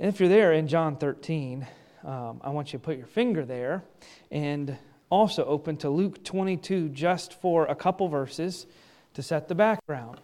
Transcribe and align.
And 0.00 0.08
if 0.08 0.18
you're 0.18 0.30
there 0.30 0.54
in 0.54 0.66
John 0.66 0.96
13, 0.96 1.66
um, 2.04 2.40
I 2.42 2.48
want 2.48 2.72
you 2.72 2.78
to 2.78 2.82
put 2.82 2.96
your 2.96 3.06
finger 3.06 3.44
there 3.44 3.84
and 4.30 4.78
also 5.10 5.44
open 5.44 5.76
to 5.76 5.90
Luke 5.90 6.24
22 6.24 6.88
just 6.88 7.34
for 7.34 7.66
a 7.66 7.74
couple 7.74 8.08
verses 8.08 8.66
to 9.12 9.22
set 9.22 9.46
the 9.46 9.54
background. 9.54 10.22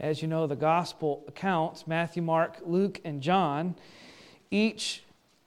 As 0.00 0.22
you 0.22 0.28
know, 0.28 0.46
the 0.46 0.56
gospel 0.56 1.24
accounts, 1.28 1.86
Matthew, 1.86 2.22
Mark, 2.22 2.56
Luke, 2.64 3.02
and 3.04 3.20
John, 3.20 3.74
each 4.50 5.02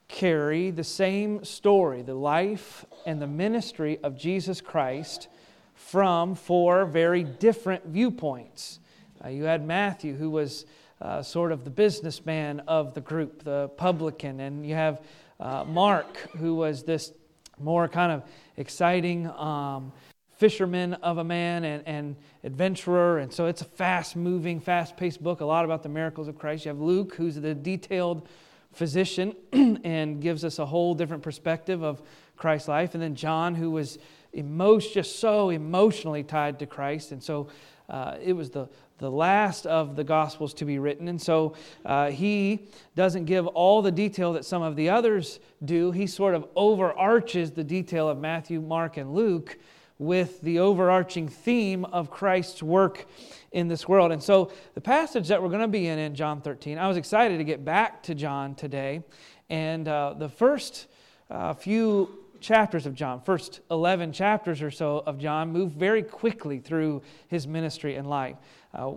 carry 0.07 0.69
the 0.69 0.83
same 0.83 1.43
story, 1.43 2.03
the 2.03 2.13
life 2.13 2.85
and 3.07 3.19
the 3.19 3.25
ministry 3.25 3.97
of 4.03 4.15
Jesus 4.15 4.61
Christ 4.61 5.27
from 5.73 6.35
four 6.35 6.85
very 6.85 7.23
different 7.23 7.87
viewpoints. 7.87 8.79
Uh, 9.25 9.29
you 9.29 9.45
had 9.45 9.65
Matthew, 9.65 10.17
who 10.17 10.29
was 10.29 10.67
uh, 11.01 11.21
sort 11.21 11.51
of 11.51 11.63
the 11.63 11.69
businessman 11.69 12.59
of 12.61 12.93
the 12.93 13.01
group, 13.01 13.43
the 13.43 13.69
publican, 13.77 14.39
and 14.39 14.65
you 14.65 14.75
have 14.75 15.01
uh, 15.39 15.63
Mark, 15.63 16.17
who 16.37 16.55
was 16.55 16.83
this 16.83 17.11
more 17.59 17.87
kind 17.87 18.11
of 18.11 18.23
exciting 18.57 19.27
um, 19.27 19.91
fisherman 20.37 20.93
of 20.95 21.17
a 21.17 21.23
man 21.23 21.63
and, 21.63 21.83
and 21.87 22.15
adventurer. 22.43 23.19
And 23.19 23.31
so 23.31 23.45
it's 23.45 23.61
a 23.61 23.65
fast 23.65 24.15
moving, 24.15 24.59
fast 24.59 24.97
paced 24.97 25.21
book, 25.21 25.41
a 25.41 25.45
lot 25.45 25.65
about 25.65 25.83
the 25.83 25.89
miracles 25.89 26.27
of 26.27 26.37
Christ. 26.37 26.65
You 26.65 26.69
have 26.69 26.79
Luke, 26.79 27.15
who's 27.15 27.35
the 27.35 27.53
detailed 27.53 28.27
physician 28.71 29.35
and 29.53 30.21
gives 30.21 30.43
us 30.43 30.59
a 30.59 30.65
whole 30.65 30.95
different 30.95 31.23
perspective 31.23 31.83
of 31.83 32.01
Christ's 32.37 32.67
life. 32.67 32.93
And 32.93 33.03
then 33.03 33.15
John, 33.15 33.55
who 33.55 33.71
was 33.71 33.99
emotion, 34.33 34.91
just 34.93 35.19
so 35.19 35.49
emotionally 35.49 36.23
tied 36.23 36.59
to 36.59 36.65
Christ. 36.65 37.11
And 37.11 37.21
so 37.21 37.47
uh, 37.91 38.15
it 38.23 38.31
was 38.31 38.49
the, 38.49 38.69
the 38.99 39.11
last 39.11 39.67
of 39.67 39.97
the 39.97 40.03
Gospels 40.03 40.53
to 40.55 40.65
be 40.65 40.79
written. 40.79 41.09
And 41.09 41.21
so 41.21 41.55
uh, 41.85 42.09
he 42.09 42.67
doesn't 42.95 43.25
give 43.25 43.45
all 43.47 43.81
the 43.81 43.91
detail 43.91 44.31
that 44.33 44.45
some 44.45 44.61
of 44.61 44.77
the 44.77 44.89
others 44.89 45.41
do. 45.65 45.91
He 45.91 46.07
sort 46.07 46.33
of 46.33 46.47
overarches 46.55 47.51
the 47.51 47.65
detail 47.65 48.07
of 48.07 48.17
Matthew, 48.17 48.61
Mark, 48.61 48.95
and 48.95 49.13
Luke 49.13 49.57
with 49.99 50.39
the 50.41 50.59
overarching 50.59 51.27
theme 51.27 51.83
of 51.85 52.09
Christ's 52.09 52.63
work 52.63 53.05
in 53.51 53.67
this 53.67 53.87
world. 53.89 54.13
And 54.13 54.23
so, 54.23 54.51
the 54.73 54.81
passage 54.81 55.27
that 55.27 55.43
we're 55.43 55.49
going 55.49 55.61
to 55.61 55.67
be 55.67 55.87
in 55.87 55.99
in 55.99 56.15
John 56.15 56.41
13, 56.41 56.77
I 56.77 56.87
was 56.87 56.97
excited 56.97 57.37
to 57.37 57.43
get 57.43 57.63
back 57.63 58.01
to 58.03 58.15
John 58.15 58.55
today. 58.55 59.03
And 59.49 59.87
uh, 59.87 60.15
the 60.17 60.29
first 60.29 60.87
uh, 61.29 61.53
few 61.53 62.20
chapters 62.41 62.85
of 62.85 62.93
John, 62.95 63.21
first 63.21 63.61
11 63.69 64.11
chapters 64.11 64.61
or 64.61 64.71
so 64.71 65.03
of 65.05 65.17
John, 65.17 65.51
move 65.51 65.71
very 65.71 66.03
quickly 66.03 66.59
through 66.59 67.01
his 67.27 67.47
ministry 67.47 67.95
and 67.95 68.09
life. 68.09 68.35
Uh, 68.73 68.93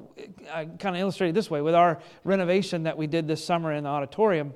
I 0.52 0.64
kind 0.64 0.96
of 0.96 1.00
illustrated 1.00 1.34
this 1.34 1.50
way 1.50 1.60
with 1.60 1.74
our 1.74 2.00
renovation 2.24 2.84
that 2.84 2.96
we 2.96 3.06
did 3.06 3.28
this 3.28 3.44
summer 3.44 3.72
in 3.72 3.84
the 3.84 3.90
auditorium. 3.90 4.52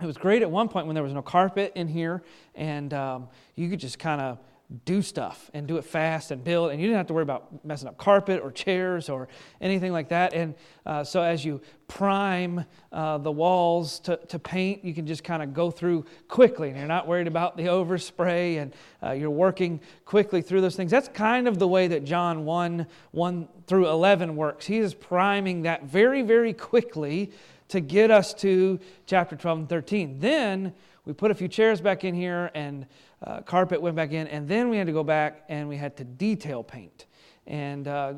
It 0.00 0.06
was 0.06 0.16
great 0.16 0.42
at 0.42 0.50
one 0.50 0.68
point 0.68 0.86
when 0.86 0.94
there 0.94 1.04
was 1.04 1.12
no 1.12 1.22
carpet 1.22 1.72
in 1.74 1.86
here, 1.86 2.22
and 2.54 2.92
um, 2.92 3.28
you 3.54 3.68
could 3.70 3.80
just 3.80 3.98
kind 3.98 4.20
of 4.20 4.38
do 4.84 5.02
stuff 5.02 5.50
and 5.54 5.66
do 5.66 5.76
it 5.76 5.84
fast 5.84 6.30
and 6.30 6.42
build, 6.42 6.70
and 6.70 6.80
you 6.80 6.86
didn't 6.86 6.96
have 6.96 7.06
to 7.08 7.14
worry 7.14 7.22
about 7.22 7.64
messing 7.64 7.88
up 7.88 7.98
carpet 7.98 8.40
or 8.42 8.50
chairs 8.50 9.08
or 9.08 9.28
anything 9.60 9.92
like 9.92 10.08
that. 10.08 10.32
And 10.32 10.54
uh, 10.86 11.04
so, 11.04 11.22
as 11.22 11.44
you 11.44 11.60
prime 11.88 12.64
uh, 12.90 13.18
the 13.18 13.30
walls 13.30 14.00
to, 14.00 14.16
to 14.28 14.38
paint, 14.38 14.84
you 14.84 14.94
can 14.94 15.06
just 15.06 15.24
kind 15.24 15.42
of 15.42 15.52
go 15.52 15.70
through 15.70 16.06
quickly, 16.28 16.68
and 16.68 16.78
you're 16.78 16.86
not 16.86 17.06
worried 17.06 17.26
about 17.26 17.56
the 17.56 17.64
overspray, 17.66 18.60
and 18.60 18.74
uh, 19.02 19.12
you're 19.12 19.30
working 19.30 19.80
quickly 20.04 20.42
through 20.42 20.60
those 20.60 20.76
things. 20.76 20.90
That's 20.90 21.08
kind 21.08 21.46
of 21.46 21.58
the 21.58 21.68
way 21.68 21.88
that 21.88 22.04
John 22.04 22.44
1 22.44 22.86
1 23.10 23.48
through 23.66 23.88
11 23.88 24.36
works. 24.36 24.66
He 24.66 24.78
is 24.78 24.94
priming 24.94 25.62
that 25.62 25.84
very, 25.84 26.22
very 26.22 26.52
quickly 26.52 27.32
to 27.68 27.80
get 27.80 28.10
us 28.10 28.34
to 28.34 28.78
chapter 29.06 29.36
12 29.36 29.58
and 29.60 29.68
13. 29.68 30.18
Then 30.18 30.74
we 31.04 31.12
put 31.12 31.30
a 31.30 31.34
few 31.34 31.48
chairs 31.48 31.80
back 31.80 32.04
in 32.04 32.14
here 32.14 32.50
and 32.54 32.86
uh, 33.24 33.40
carpet 33.42 33.80
went 33.80 33.96
back 33.96 34.12
in, 34.12 34.26
and 34.28 34.48
then 34.48 34.68
we 34.68 34.76
had 34.76 34.86
to 34.86 34.92
go 34.92 35.04
back 35.04 35.44
and 35.48 35.68
we 35.68 35.76
had 35.76 35.96
to 35.96 36.04
detail 36.04 36.62
paint 36.62 37.06
and 37.46 37.88
uh, 37.88 38.14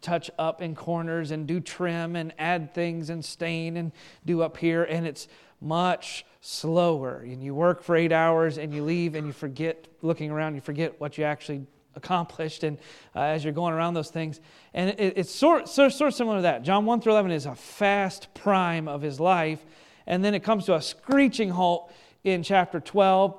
touch 0.00 0.30
up 0.38 0.62
in 0.62 0.74
corners 0.74 1.30
and 1.30 1.46
do 1.46 1.60
trim 1.60 2.16
and 2.16 2.32
add 2.38 2.72
things 2.74 3.10
and 3.10 3.24
stain 3.24 3.76
and 3.76 3.92
do 4.24 4.42
up 4.42 4.56
here. 4.56 4.84
And 4.84 5.06
it's 5.06 5.28
much 5.60 6.24
slower. 6.40 7.24
And 7.26 7.42
you 7.42 7.54
work 7.54 7.82
for 7.82 7.96
eight 7.96 8.12
hours 8.12 8.58
and 8.58 8.72
you 8.72 8.84
leave 8.84 9.14
and 9.14 9.26
you 9.26 9.32
forget, 9.32 9.88
looking 10.02 10.30
around, 10.30 10.54
you 10.54 10.60
forget 10.60 11.00
what 11.00 11.18
you 11.18 11.24
actually 11.24 11.66
accomplished 11.96 12.62
and 12.62 12.78
uh, 13.16 13.22
as 13.22 13.42
you're 13.42 13.52
going 13.52 13.74
around 13.74 13.92
those 13.92 14.10
things 14.10 14.40
and 14.72 14.90
it, 14.90 15.14
it's 15.16 15.34
sort, 15.34 15.68
sort, 15.68 15.92
sort 15.92 16.08
of 16.08 16.14
similar 16.14 16.36
to 16.36 16.42
that 16.42 16.62
john 16.62 16.86
1 16.86 17.00
through 17.00 17.10
11 17.10 17.32
is 17.32 17.44
a 17.44 17.56
fast 17.56 18.32
prime 18.34 18.86
of 18.86 19.02
his 19.02 19.18
life 19.18 19.66
and 20.06 20.24
then 20.24 20.32
it 20.32 20.44
comes 20.44 20.64
to 20.64 20.76
a 20.76 20.80
screeching 20.80 21.50
halt 21.50 21.92
in 22.22 22.44
chapter 22.44 22.78
12 22.78 23.36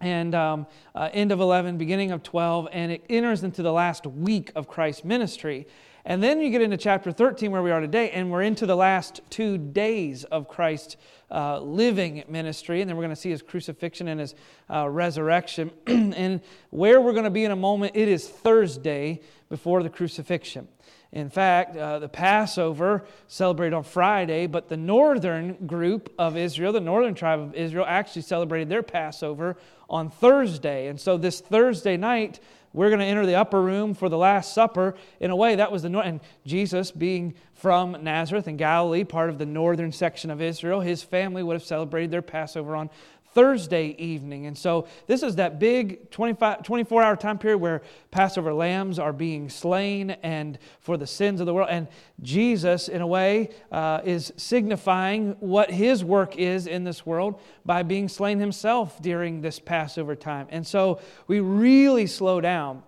and 0.00 0.34
um, 0.34 0.66
uh, 0.94 1.08
end 1.12 1.32
of 1.32 1.40
11, 1.40 1.78
beginning 1.78 2.12
of 2.12 2.22
12, 2.22 2.68
and 2.72 2.92
it 2.92 3.04
enters 3.08 3.42
into 3.42 3.62
the 3.62 3.72
last 3.72 4.06
week 4.06 4.52
of 4.54 4.68
Christ's 4.68 5.04
ministry. 5.04 5.66
And 6.04 6.22
then 6.22 6.40
you 6.40 6.50
get 6.50 6.62
into 6.62 6.76
chapter 6.76 7.12
13, 7.12 7.50
where 7.50 7.62
we 7.62 7.70
are 7.70 7.80
today, 7.80 8.10
and 8.10 8.30
we're 8.30 8.42
into 8.42 8.64
the 8.64 8.76
last 8.76 9.20
two 9.28 9.58
days 9.58 10.24
of 10.24 10.48
Christ's 10.48 10.96
uh, 11.30 11.60
living 11.60 12.24
ministry. 12.28 12.80
And 12.80 12.88
then 12.88 12.96
we're 12.96 13.02
going 13.02 13.14
to 13.14 13.20
see 13.20 13.30
his 13.30 13.42
crucifixion 13.42 14.08
and 14.08 14.20
his 14.20 14.34
uh, 14.70 14.88
resurrection. 14.88 15.70
and 15.86 16.40
where 16.70 17.00
we're 17.00 17.12
going 17.12 17.24
to 17.24 17.30
be 17.30 17.44
in 17.44 17.50
a 17.50 17.56
moment, 17.56 17.92
it 17.94 18.08
is 18.08 18.26
Thursday 18.26 19.20
before 19.50 19.82
the 19.82 19.90
crucifixion. 19.90 20.68
In 21.10 21.30
fact, 21.30 21.76
uh, 21.76 21.98
the 21.98 22.08
Passover 22.08 23.04
celebrated 23.28 23.74
on 23.74 23.82
Friday, 23.82 24.46
but 24.46 24.68
the 24.68 24.76
northern 24.76 25.54
group 25.66 26.12
of 26.18 26.36
Israel, 26.36 26.72
the 26.72 26.80
northern 26.80 27.14
tribe 27.14 27.40
of 27.40 27.54
Israel, 27.54 27.86
actually 27.88 28.22
celebrated 28.22 28.68
their 28.68 28.82
Passover 28.82 29.56
on 29.88 30.10
Thursday. 30.10 30.88
And 30.88 31.00
so 31.00 31.16
this 31.16 31.40
Thursday 31.40 31.96
night, 31.96 32.40
we're 32.74 32.90
going 32.90 33.00
to 33.00 33.06
enter 33.06 33.24
the 33.24 33.36
upper 33.36 33.62
room 33.62 33.94
for 33.94 34.10
the 34.10 34.18
Last 34.18 34.52
Supper. 34.52 34.94
In 35.18 35.30
a 35.30 35.36
way, 35.36 35.54
that 35.54 35.72
was 35.72 35.82
the 35.82 35.88
north. 35.88 36.04
And 36.06 36.20
Jesus, 36.44 36.90
being 36.90 37.34
from 37.54 37.96
Nazareth 38.04 38.46
in 38.46 38.58
Galilee, 38.58 39.04
part 39.04 39.30
of 39.30 39.38
the 39.38 39.46
northern 39.46 39.90
section 39.90 40.30
of 40.30 40.42
Israel, 40.42 40.80
his 40.80 41.02
family 41.02 41.42
would 41.42 41.54
have 41.54 41.64
celebrated 41.64 42.10
their 42.10 42.22
Passover 42.22 42.76
on 42.76 42.90
Thursday 43.32 43.94
evening. 43.98 44.46
And 44.46 44.56
so 44.56 44.86
this 45.06 45.22
is 45.22 45.36
that 45.36 45.58
big 45.58 46.10
25, 46.10 46.62
24 46.62 47.02
hour 47.02 47.16
time 47.16 47.38
period 47.38 47.58
where 47.58 47.82
Passover 48.10 48.52
lambs 48.52 48.98
are 48.98 49.12
being 49.12 49.48
slain 49.48 50.10
and 50.22 50.58
for 50.80 50.96
the 50.96 51.06
sins 51.06 51.40
of 51.40 51.46
the 51.46 51.54
world. 51.54 51.68
And 51.70 51.88
Jesus, 52.22 52.88
in 52.88 53.00
a 53.00 53.06
way, 53.06 53.50
uh, 53.70 54.00
is 54.04 54.32
signifying 54.36 55.36
what 55.40 55.70
his 55.70 56.02
work 56.02 56.36
is 56.36 56.66
in 56.66 56.84
this 56.84 57.04
world 57.04 57.40
by 57.64 57.82
being 57.82 58.08
slain 58.08 58.38
himself 58.38 59.00
during 59.02 59.40
this 59.40 59.58
Passover 59.58 60.16
time. 60.16 60.46
And 60.50 60.66
so 60.66 61.00
we 61.26 61.40
really 61.40 62.06
slow 62.06 62.40
down 62.40 62.82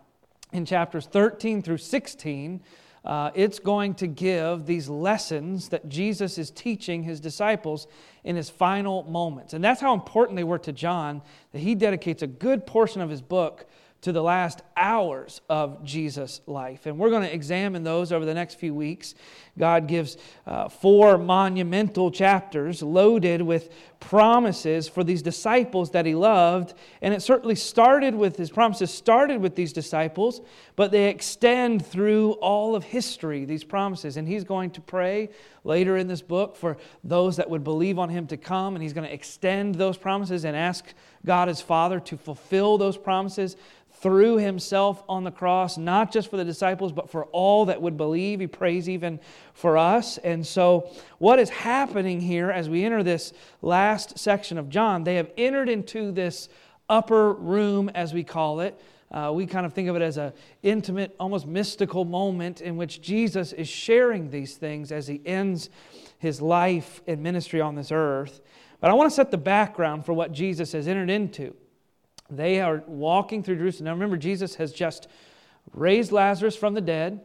in 0.52 0.64
chapters 0.64 1.06
13 1.06 1.62
through 1.62 1.78
16 1.78 2.62
uh, 3.04 3.30
it's 3.34 3.58
going 3.58 3.94
to 3.94 4.06
give 4.06 4.66
these 4.66 4.88
lessons 4.88 5.70
that 5.70 5.88
Jesus 5.88 6.36
is 6.38 6.50
teaching 6.50 7.02
his 7.02 7.20
disciples 7.20 7.86
in 8.24 8.36
his 8.36 8.50
final 8.50 9.04
moments. 9.04 9.54
And 9.54 9.64
that's 9.64 9.80
how 9.80 9.94
important 9.94 10.36
they 10.36 10.44
were 10.44 10.58
to 10.58 10.72
John, 10.72 11.22
that 11.52 11.60
he 11.60 11.74
dedicates 11.74 12.22
a 12.22 12.26
good 12.26 12.66
portion 12.66 13.00
of 13.00 13.08
his 13.08 13.22
book 13.22 13.66
to 14.02 14.12
the 14.12 14.22
last 14.22 14.62
hours 14.76 15.42
of 15.48 15.84
Jesus' 15.84 16.40
life. 16.46 16.86
And 16.86 16.98
we're 16.98 17.10
going 17.10 17.22
to 17.22 17.34
examine 17.34 17.82
those 17.82 18.12
over 18.12 18.24
the 18.24 18.34
next 18.34 18.54
few 18.54 18.74
weeks. 18.74 19.14
God 19.58 19.86
gives 19.86 20.16
uh, 20.46 20.68
four 20.68 21.18
monumental 21.18 22.10
chapters 22.10 22.82
loaded 22.82 23.42
with 23.42 23.70
promises 24.00 24.88
for 24.88 25.04
these 25.04 25.20
disciples 25.20 25.90
that 25.90 26.06
he 26.06 26.14
loved. 26.14 26.72
And 27.02 27.12
it 27.12 27.20
certainly 27.20 27.54
started 27.54 28.14
with 28.14 28.36
his 28.36 28.50
promises, 28.50 28.90
started 28.90 29.40
with 29.40 29.54
these 29.54 29.74
disciples, 29.74 30.40
but 30.76 30.90
they 30.90 31.10
extend 31.10 31.84
through 31.84 32.32
all 32.34 32.74
of 32.74 32.84
history, 32.84 33.44
these 33.44 33.64
promises. 33.64 34.16
And 34.16 34.26
he's 34.26 34.44
going 34.44 34.70
to 34.70 34.80
pray 34.80 35.28
later 35.62 35.98
in 35.98 36.08
this 36.08 36.22
book 36.22 36.56
for 36.56 36.78
those 37.04 37.36
that 37.36 37.50
would 37.50 37.62
believe 37.62 37.98
on 37.98 38.08
him 38.08 38.26
to 38.28 38.38
come. 38.38 38.74
And 38.74 38.82
he's 38.82 38.94
going 38.94 39.06
to 39.06 39.12
extend 39.12 39.74
those 39.74 39.98
promises 39.98 40.46
and 40.46 40.56
ask 40.56 40.86
God 41.24 41.48
as 41.48 41.60
Father 41.60 42.00
to 42.00 42.16
fulfill 42.16 42.78
those 42.78 42.96
promises 42.96 43.56
through 44.00 44.38
himself 44.38 45.02
on 45.08 45.24
the 45.24 45.30
cross, 45.30 45.76
not 45.76 46.10
just 46.10 46.30
for 46.30 46.38
the 46.38 46.44
disciples, 46.44 46.90
but 46.90 47.10
for 47.10 47.26
all 47.26 47.66
that 47.66 47.82
would 47.82 47.98
believe. 47.98 48.40
He 48.40 48.46
prays 48.46 48.88
even 48.88 49.20
for 49.52 49.76
us. 49.76 50.16
And 50.18 50.46
so, 50.46 50.90
what 51.18 51.38
is 51.38 51.50
happening 51.50 52.20
here 52.20 52.50
as 52.50 52.70
we 52.70 52.84
enter 52.84 53.02
this 53.02 53.34
last 53.60 54.18
section 54.18 54.56
of 54.56 54.70
John, 54.70 55.04
they 55.04 55.16
have 55.16 55.30
entered 55.36 55.68
into 55.68 56.12
this 56.12 56.48
upper 56.88 57.34
room, 57.34 57.90
as 57.90 58.14
we 58.14 58.24
call 58.24 58.60
it. 58.60 58.80
Uh, 59.10 59.32
we 59.34 59.44
kind 59.44 59.66
of 59.66 59.72
think 59.72 59.88
of 59.88 59.96
it 59.96 60.02
as 60.02 60.16
an 60.16 60.32
intimate, 60.62 61.14
almost 61.18 61.46
mystical 61.46 62.04
moment 62.04 62.60
in 62.60 62.76
which 62.76 63.02
Jesus 63.02 63.52
is 63.52 63.68
sharing 63.68 64.30
these 64.30 64.56
things 64.56 64.92
as 64.92 65.08
he 65.08 65.20
ends 65.26 65.68
his 66.18 66.40
life 66.40 67.02
and 67.06 67.22
ministry 67.22 67.60
on 67.60 67.74
this 67.74 67.90
earth. 67.90 68.40
But 68.80 68.90
I 68.90 68.94
want 68.94 69.10
to 69.10 69.14
set 69.14 69.30
the 69.30 69.38
background 69.38 70.06
for 70.06 70.12
what 70.12 70.32
Jesus 70.32 70.72
has 70.72 70.88
entered 70.88 71.10
into. 71.10 71.54
They 72.30 72.60
are 72.60 72.82
walking 72.86 73.42
through 73.42 73.56
Jerusalem. 73.56 73.86
Now 73.86 73.92
remember, 73.92 74.16
Jesus 74.16 74.54
has 74.56 74.72
just 74.72 75.08
raised 75.74 76.12
Lazarus 76.12 76.56
from 76.56 76.74
the 76.74 76.80
dead, 76.80 77.20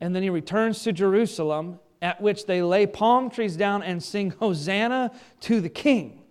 and 0.00 0.14
then 0.14 0.22
he 0.22 0.30
returns 0.30 0.82
to 0.84 0.92
Jerusalem, 0.92 1.80
at 2.02 2.20
which 2.20 2.46
they 2.46 2.62
lay 2.62 2.86
palm 2.86 3.30
trees 3.30 3.56
down 3.56 3.82
and 3.82 4.02
sing 4.02 4.30
Hosanna 4.30 5.10
to 5.40 5.60
the 5.60 5.70
King. 5.70 6.22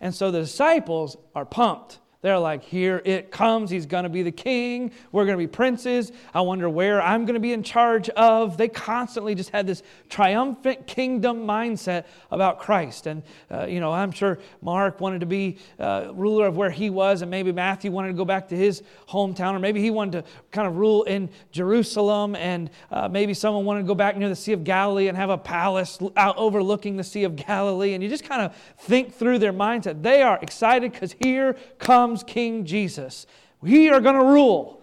And 0.00 0.14
so 0.14 0.30
the 0.30 0.40
disciples 0.40 1.16
are 1.34 1.44
pumped. 1.44 1.98
They're 2.20 2.38
like, 2.38 2.64
here 2.64 3.00
it 3.04 3.30
comes. 3.30 3.70
He's 3.70 3.86
going 3.86 4.02
to 4.02 4.08
be 4.08 4.24
the 4.24 4.32
king. 4.32 4.90
We're 5.12 5.24
going 5.24 5.38
to 5.38 5.42
be 5.42 5.46
princes. 5.46 6.10
I 6.34 6.40
wonder 6.40 6.68
where 6.68 7.00
I'm 7.00 7.26
going 7.26 7.34
to 7.34 7.40
be 7.40 7.52
in 7.52 7.62
charge 7.62 8.08
of. 8.10 8.56
They 8.56 8.66
constantly 8.66 9.36
just 9.36 9.50
had 9.50 9.68
this 9.68 9.84
triumphant 10.08 10.88
kingdom 10.88 11.46
mindset 11.46 12.06
about 12.32 12.58
Christ. 12.58 13.06
And, 13.06 13.22
uh, 13.52 13.66
you 13.66 13.78
know, 13.78 13.92
I'm 13.92 14.10
sure 14.10 14.40
Mark 14.62 15.00
wanted 15.00 15.20
to 15.20 15.26
be 15.26 15.58
uh, 15.78 16.08
ruler 16.12 16.48
of 16.48 16.56
where 16.56 16.70
he 16.70 16.90
was, 16.90 17.22
and 17.22 17.30
maybe 17.30 17.52
Matthew 17.52 17.92
wanted 17.92 18.08
to 18.08 18.14
go 18.14 18.24
back 18.24 18.48
to 18.48 18.56
his 18.56 18.82
hometown, 19.08 19.54
or 19.54 19.60
maybe 19.60 19.80
he 19.80 19.90
wanted 19.90 20.24
to 20.24 20.30
kind 20.50 20.66
of 20.66 20.76
rule 20.76 21.04
in 21.04 21.30
Jerusalem, 21.52 22.34
and 22.34 22.68
uh, 22.90 23.08
maybe 23.08 23.32
someone 23.32 23.64
wanted 23.64 23.82
to 23.82 23.86
go 23.86 23.94
back 23.94 24.16
near 24.16 24.28
the 24.28 24.36
Sea 24.36 24.54
of 24.54 24.64
Galilee 24.64 25.06
and 25.06 25.16
have 25.16 25.30
a 25.30 25.38
palace 25.38 26.00
out 26.16 26.36
overlooking 26.36 26.96
the 26.96 27.04
Sea 27.04 27.22
of 27.22 27.36
Galilee. 27.36 27.94
And 27.94 28.02
you 28.02 28.08
just 28.08 28.24
kind 28.24 28.42
of 28.42 28.56
think 28.80 29.14
through 29.14 29.38
their 29.38 29.52
mindset. 29.52 30.02
They 30.02 30.22
are 30.22 30.40
excited 30.42 30.90
because 30.90 31.14
here 31.20 31.54
comes 31.78 32.07
comes 32.08 32.22
King 32.22 32.64
Jesus. 32.64 33.26
We 33.60 33.90
are 33.90 34.00
going 34.00 34.14
to 34.14 34.24
rule. 34.24 34.82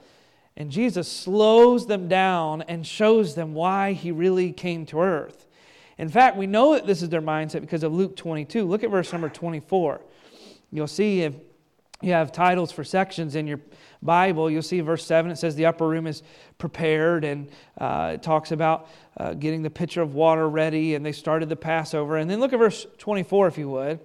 And 0.56 0.70
Jesus 0.70 1.12
slows 1.12 1.88
them 1.88 2.08
down 2.08 2.62
and 2.62 2.86
shows 2.86 3.34
them 3.34 3.56
why 3.56 3.94
he 3.94 4.12
really 4.12 4.54
came 4.54 4.86
to 4.88 5.02
earth. 5.02 5.48
In 5.98 6.08
fact, 6.08 6.38
we 6.38 6.46
know 6.46 6.74
that 6.74 6.86
this 6.86 7.02
is 7.02 7.10
their 7.10 7.22
mindset 7.22 7.62
because 7.62 7.82
of 7.82 7.92
Luke 7.92 8.16
22. 8.16 8.64
Look 8.64 8.84
at 8.84 8.92
verse 8.92 9.12
number 9.12 9.28
24. 9.28 10.02
You'll 10.72 10.88
see 10.88 11.22
if 11.22 11.34
you 12.02 12.12
have 12.12 12.32
titles 12.32 12.72
for 12.72 12.84
sections 12.84 13.36
in 13.36 13.48
your 13.48 13.60
Bible, 14.04 14.52
you'll 14.52 14.62
see 14.62 14.82
verse 14.82 15.04
7, 15.04 15.32
it 15.32 15.38
says 15.38 15.56
the 15.56 15.66
upper 15.66 15.88
room 15.88 16.06
is 16.06 16.22
prepared, 16.60 17.24
and 17.24 17.50
uh, 17.80 18.12
it 18.14 18.22
talks 18.22 18.52
about 18.52 18.90
uh, 19.18 19.34
getting 19.34 19.64
the 19.64 19.70
pitcher 19.70 20.02
of 20.02 20.14
water 20.14 20.48
ready, 20.48 20.94
and 20.94 21.04
they 21.04 21.14
started 21.14 21.50
the 21.50 21.56
Passover. 21.56 22.18
And 22.18 22.30
then 22.30 22.40
look 22.40 22.54
at 22.54 22.60
verse 22.60 22.86
24, 23.00 23.48
if 23.48 23.58
you 23.58 23.70
would 23.70 24.00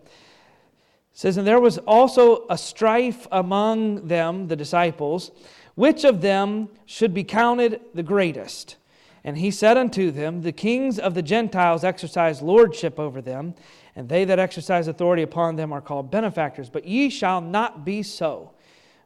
says, 1.13 1.37
And 1.37 1.47
there 1.47 1.61
was 1.61 1.79
also 1.79 2.47
a 2.49 2.59
strife 2.59 3.27
among 3.31 4.09
them, 4.09 4.49
the 4.49 4.57
disciples, 4.57 5.31
which 5.75 6.05
of 6.05 6.21
them 6.21 6.69
should 6.87 7.15
be 7.15 7.25
counted 7.25 7.81
the 7.95 8.03
greatest. 8.03 8.77
And 9.23 9.37
he 9.37 9.51
said 9.51 9.77
unto 9.77 10.11
them, 10.11 10.43
The 10.43 10.53
kings 10.53 10.99
of 10.99 11.15
the 11.15 11.23
Gentiles 11.23 11.85
exercise 11.85 12.41
lordship 12.41 12.99
over 12.99 13.21
them, 13.21 13.55
and 13.95 14.09
they 14.09 14.25
that 14.25 14.39
exercise 14.39 14.89
authority 14.89 15.23
upon 15.23 15.57
them 15.57 15.73
are 15.73 15.81
called 15.81 16.11
benefactors. 16.11 16.71
But 16.71 16.87
ye 16.87 17.11
shall 17.11 17.41
not 17.41 17.85
be 17.85 18.03
so. 18.03 18.53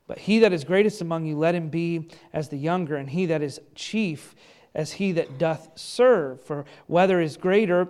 But 0.06 0.18
he 0.18 0.38
that 0.40 0.52
is 0.52 0.64
greatest 0.64 1.00
among 1.00 1.24
you, 1.24 1.36
let 1.36 1.54
him 1.54 1.68
be 1.68 2.10
as 2.32 2.48
the 2.48 2.58
younger, 2.58 2.96
and 2.96 3.08
he 3.08 3.26
that 3.26 3.42
is 3.42 3.60
chief 3.74 4.34
as 4.74 4.92
he 4.92 5.12
that 5.12 5.38
doth 5.38 5.70
serve. 5.74 6.42
For 6.42 6.64
whether 6.86 7.20
is 7.20 7.36
greater, 7.36 7.88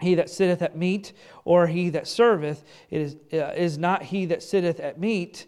he 0.00 0.14
that 0.14 0.28
sitteth 0.28 0.62
at 0.62 0.76
meat 0.76 1.12
or 1.44 1.66
he 1.66 1.88
that 1.90 2.06
serveth 2.06 2.64
it 2.90 3.00
is, 3.00 3.16
uh, 3.32 3.52
is 3.56 3.78
not 3.78 4.02
he 4.02 4.26
that 4.26 4.42
sitteth 4.42 4.80
at 4.80 4.98
meat 4.98 5.46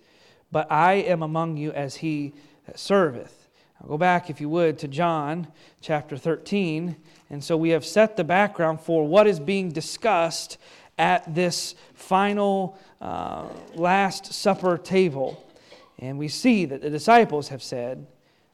but 0.53 0.71
i 0.71 0.95
am 0.95 1.23
among 1.23 1.57
you 1.57 1.73
as 1.73 1.97
he 1.97 2.33
that 2.67 2.79
serveth. 2.79 3.49
I'll 3.81 3.89
go 3.89 3.99
back 3.99 4.31
if 4.31 4.41
you 4.41 4.49
would 4.49 4.79
to 4.79 4.89
john 4.89 5.49
chapter 5.81 6.17
13 6.17 6.97
and 7.31 7.43
so 7.43 7.57
we 7.57 7.71
have 7.71 7.85
set 7.85 8.17
the 8.17 8.25
background 8.25 8.81
for 8.81 9.07
what 9.07 9.27
is 9.27 9.41
being 9.41 9.71
discussed 9.71 10.59
at 10.99 11.35
this 11.35 11.75
final 11.95 12.79
uh, 13.01 13.47
last 13.75 14.33
supper 14.33 14.79
table. 14.79 15.43
And 15.99 16.19
we 16.19 16.29
see 16.29 16.65
that 16.67 16.83
the 16.83 16.91
disciples 16.91 17.49
have 17.49 17.63
said 17.63 18.07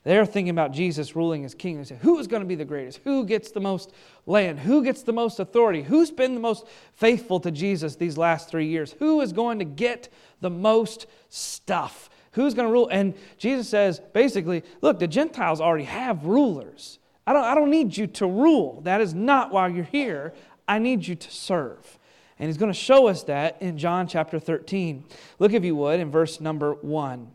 they're 0.05 0.27
thinking 0.27 0.51
about 0.51 0.73
Jesus 0.73 1.15
ruling 1.15 1.45
as 1.45 1.55
king. 1.55 1.79
They 1.79 1.85
say, 1.85 1.99
who 2.01 2.19
is 2.19 2.27
going 2.27 2.43
to 2.43 2.49
be 2.49 2.57
the 2.57 2.65
greatest? 2.65 3.01
Who 3.05 3.25
gets 3.25 3.53
the 3.53 3.61
most 3.61 3.93
land? 4.27 4.59
Who 4.59 4.83
gets 4.83 5.03
the 5.03 5.13
most 5.13 5.39
authority? 5.39 5.83
Who's 5.83 6.11
been 6.11 6.35
the 6.35 6.41
most 6.41 6.67
faithful 6.95 7.39
to 7.41 7.53
Jesus 7.53 7.95
these 7.95 8.19
last 8.19 8.49
three 8.49 8.67
years? 8.67 8.93
Who 8.99 9.21
is 9.21 9.33
going 9.33 9.61
to 9.61 9.65
get 9.65 10.09
the 10.41 10.51
most 10.51 11.07
stuff? 11.29 12.11
Who's 12.33 12.55
going 12.55 12.67
to 12.67 12.73
rule? 12.73 12.89
And 12.89 13.15
Jesus 13.39 13.69
says, 13.69 14.01
basically, 14.13 14.65
look, 14.81 14.99
the 14.99 15.07
Gentiles 15.07 15.61
already 15.61 15.85
have 15.85 16.25
rulers. 16.25 16.99
I 17.25 17.33
don't, 17.33 17.45
I 17.45 17.55
don't 17.55 17.71
need 17.71 17.97
you 17.97 18.09
to 18.09 18.27
rule. 18.27 18.81
That 18.81 19.01
is 19.01 19.15
not 19.15 19.53
why 19.53 19.69
you're 19.69 19.85
here. 19.85 20.35
I 20.67 20.81
need 20.81 21.07
you 21.07 21.15
to 21.15 21.31
serve. 21.31 21.99
And 22.41 22.49
he's 22.49 22.57
going 22.57 22.73
to 22.73 22.79
show 22.79 23.07
us 23.07 23.23
that 23.25 23.63
in 23.63 23.79
John 23.79 24.09
chapter 24.09 24.41
13. 24.41 25.05
Look, 25.39 25.53
if 25.53 25.63
you 25.63 25.77
would, 25.77 26.01
in 26.01 26.11
verse 26.11 26.41
number 26.41 26.75
1 26.75 27.31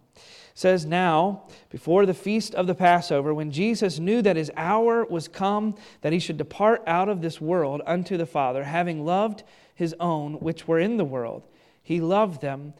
says, 0.58 0.88
Now, 0.88 1.44
before 1.70 2.08
the 2.08 2.16
feast 2.16 2.56
of 2.56 2.66
the 2.66 2.74
Passover, 2.74 3.32
when 3.32 3.52
Jesus 3.52 4.00
knew 4.00 4.24
that 4.24 4.36
his 4.36 4.52
hour 4.58 5.06
was 5.06 5.28
come, 5.28 5.76
that 6.02 6.14
he 6.14 6.18
should 6.18 6.38
depart 6.38 6.82
out 6.88 7.10
of 7.10 7.22
this 7.22 7.40
world 7.40 7.84
unto 7.86 8.18
the 8.18 8.26
Father, 8.26 8.64
having 8.64 9.06
loved 9.06 9.44
his 9.76 9.94
own 10.00 10.34
which 10.40 10.68
were 10.68 10.80
in 10.80 10.98
the 10.98 11.06
world, 11.06 11.46
he 11.84 12.02
loved 12.02 12.42
them 12.42 12.74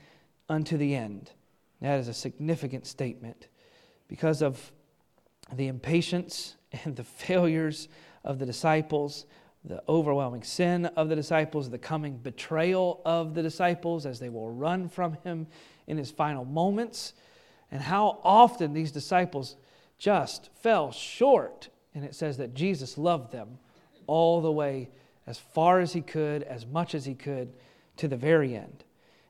unto 0.50 0.76
the 0.76 0.96
end. 0.96 1.30
That 1.80 2.00
is 2.00 2.08
a 2.08 2.16
significant 2.16 2.88
statement 2.88 3.48
because 4.08 4.42
of 4.42 4.72
the 5.54 5.68
impatience 5.68 6.56
and 6.84 6.96
the 6.96 7.04
failures 7.04 7.90
of 8.24 8.40
the 8.40 8.46
disciples, 8.48 9.28
the 9.64 9.84
overwhelming 9.88 10.42
sin 10.42 10.88
of 10.88 11.10
the 11.10 11.16
disciples, 11.16 11.70
the 11.70 11.78
coming 11.78 12.18
betrayal 12.18 13.04
of 13.06 13.36
the 13.36 13.44
disciples 13.44 14.08
as 14.08 14.20
they 14.20 14.30
will 14.30 14.50
run 14.50 14.90
from 14.90 15.16
him 15.24 15.46
in 15.86 15.96
his 15.96 16.10
final 16.10 16.44
moments 16.44 17.14
and 17.72 17.82
how 17.82 18.20
often 18.24 18.74
these 18.74 18.92
disciples 18.92 19.56
just 19.98 20.50
fell 20.62 20.92
short. 20.92 21.70
And 21.94 22.06
it 22.06 22.16
says 22.16 22.38
that 22.38 22.54
Jesus 22.54 22.98
loved 22.98 23.32
them 23.32 23.58
all 24.06 24.42
the 24.42 24.52
way, 24.52 24.90
as 25.26 25.38
far 25.38 25.80
as 25.80 25.94
he 25.94 26.02
could, 26.02 26.44
as 26.44 26.66
much 26.66 26.96
as 26.96 27.06
he 27.06 27.14
could, 27.14 27.54
to 27.98 28.08
the 28.08 28.16
very 28.16 28.56
end. 28.56 28.84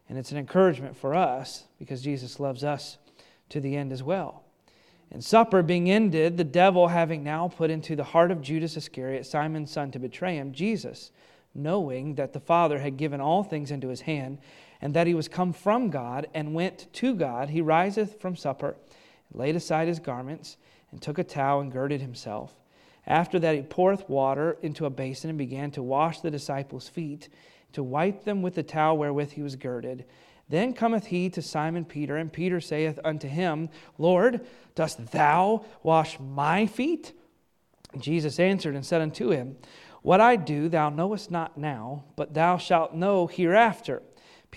And 0.10 0.18
it's 0.18 0.32
an 0.32 0.38
encouragement 0.38 0.96
for 0.96 1.16
us 1.16 1.64
because 1.80 2.02
Jesus 2.02 2.40
loves 2.40 2.64
us 2.64 2.98
to 3.50 3.60
the 3.60 3.76
end 3.76 3.92
as 3.92 4.04
well. 4.04 4.44
And 5.12 5.24
supper 5.24 5.64
being 5.64 5.90
ended, 5.90 6.38
the 6.38 6.44
devil 6.44 6.90
having 6.90 7.24
now 7.24 7.48
put 7.48 7.72
into 7.72 7.96
the 7.96 8.04
heart 8.04 8.30
of 8.30 8.42
Judas 8.42 8.76
Iscariot, 8.76 9.26
Simon's 9.26 9.72
son, 9.72 9.90
to 9.92 10.00
betray 10.00 10.36
him, 10.36 10.52
Jesus, 10.52 11.12
knowing 11.56 12.16
that 12.16 12.34
the 12.34 12.40
Father 12.40 12.80
had 12.80 12.98
given 12.98 13.22
all 13.22 13.44
things 13.44 13.72
into 13.72 13.88
his 13.88 14.02
hand, 14.02 14.38
and 14.82 14.94
that 14.94 15.08
he 15.08 15.14
was 15.14 15.28
come 15.28 15.54
from 15.54 15.90
God 15.90 16.28
and 16.34 16.54
went 16.54 16.92
to 16.94 17.16
God, 17.16 17.50
he 17.50 17.62
riseth 17.62 18.20
from 18.20 18.36
supper, 18.36 18.76
laid 19.34 19.56
aside 19.56 19.88
his 19.88 20.00
garments, 20.00 20.58
and 20.92 21.02
took 21.02 21.18
a 21.18 21.24
towel 21.24 21.62
and 21.62 21.72
girded 21.72 22.02
himself. 22.02 22.54
After 23.06 23.40
that, 23.40 23.56
he 23.56 23.62
poureth 23.62 24.10
water 24.10 24.58
into 24.62 24.86
a 24.86 24.90
basin 24.90 25.30
and 25.30 25.40
began 25.40 25.72
to 25.72 25.84
wash 25.84 26.20
the 26.20 26.32
disciples' 26.32 26.90
feet, 26.90 27.30
to 27.74 27.82
wipe 27.82 28.24
them 28.24 28.42
with 28.42 28.56
the 28.56 28.64
towel 28.64 28.98
wherewith 28.98 29.32
he 29.32 29.42
was 29.42 29.56
girded. 29.56 30.06
Then 30.50 30.74
cometh 30.74 31.08
he 31.08 31.30
to 31.32 31.42
Simon 31.42 31.86
Peter, 31.86 32.18
and 32.18 32.32
Peter 32.32 32.62
saith 32.62 33.00
unto 33.04 33.28
him, 33.28 33.70
Lord, 33.98 34.46
dost 34.76 35.12
thou 35.12 35.66
wash 35.84 36.20
my 36.20 36.66
feet? 36.68 37.14
Jesus 37.98 38.40
answered 38.40 38.76
and 38.76 38.86
said 38.86 39.02
unto 39.02 39.30
him, 39.30 39.58
What 40.02 40.22
I 40.22 40.36
do 40.36 40.70
thou 40.70 40.90
knowest 40.90 41.32
not 41.32 41.58
now, 41.58 42.04
but 42.16 42.34
thou 42.34 42.58
shalt 42.58 42.94
know 42.94 43.28
hereafter. 43.28 44.02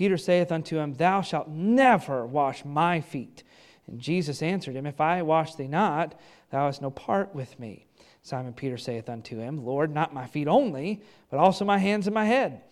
Peter 0.00 0.16
saith 0.16 0.50
unto 0.50 0.78
him, 0.78 0.94
Thou 0.94 1.20
shalt 1.20 1.48
never 1.48 2.24
wash 2.24 2.64
my 2.64 3.02
feet. 3.02 3.42
And 3.86 4.00
Jesus 4.00 4.40
answered 4.40 4.74
him, 4.74 4.86
If 4.86 4.98
I 4.98 5.20
wash 5.20 5.56
thee 5.56 5.68
not, 5.68 6.18
thou 6.48 6.64
hast 6.64 6.80
no 6.80 6.90
part 6.90 7.34
with 7.34 7.60
me. 7.60 7.84
Simon 8.22 8.54
Peter 8.54 8.78
saith 8.78 9.10
unto 9.10 9.38
him, 9.38 9.62
Lord, 9.62 9.92
not 9.92 10.14
my 10.14 10.26
feet 10.26 10.48
only, 10.48 11.02
but 11.30 11.36
also 11.36 11.66
my 11.66 11.76
hands 11.76 12.06
and 12.06 12.14
my 12.14 12.24
head. 12.24 12.62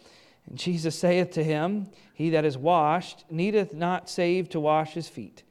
And 0.49 0.57
Jesus 0.59 0.99
saith 0.99 1.33
to 1.33 1.45
him, 1.45 1.91
He 2.15 2.31
that 2.31 2.47
is 2.47 2.57
washed 2.57 3.27
needeth 3.29 3.75
not 3.75 4.09
save 4.09 4.49
to 4.49 4.59
wash 4.59 4.95
his 4.95 5.11
feet, 5.11 5.43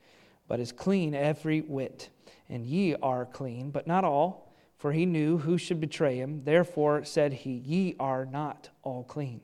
but 0.47 0.59
is 0.59 0.71
clean 0.71 1.13
every 1.13 1.61
whit. 1.61 2.09
And 2.49 2.65
ye 2.65 2.95
are 2.95 3.27
clean, 3.27 3.69
but 3.69 3.85
not 3.85 4.03
all, 4.03 4.51
for 4.79 4.93
he 4.93 5.05
knew 5.05 5.37
who 5.37 5.59
should 5.59 5.79
betray 5.79 6.15
him. 6.17 6.41
Therefore 6.43 7.05
said 7.05 7.33
he, 7.33 7.51
Ye 7.51 7.95
are 7.99 8.25
not 8.25 8.69
all 8.81 9.03
clean. 9.03 9.41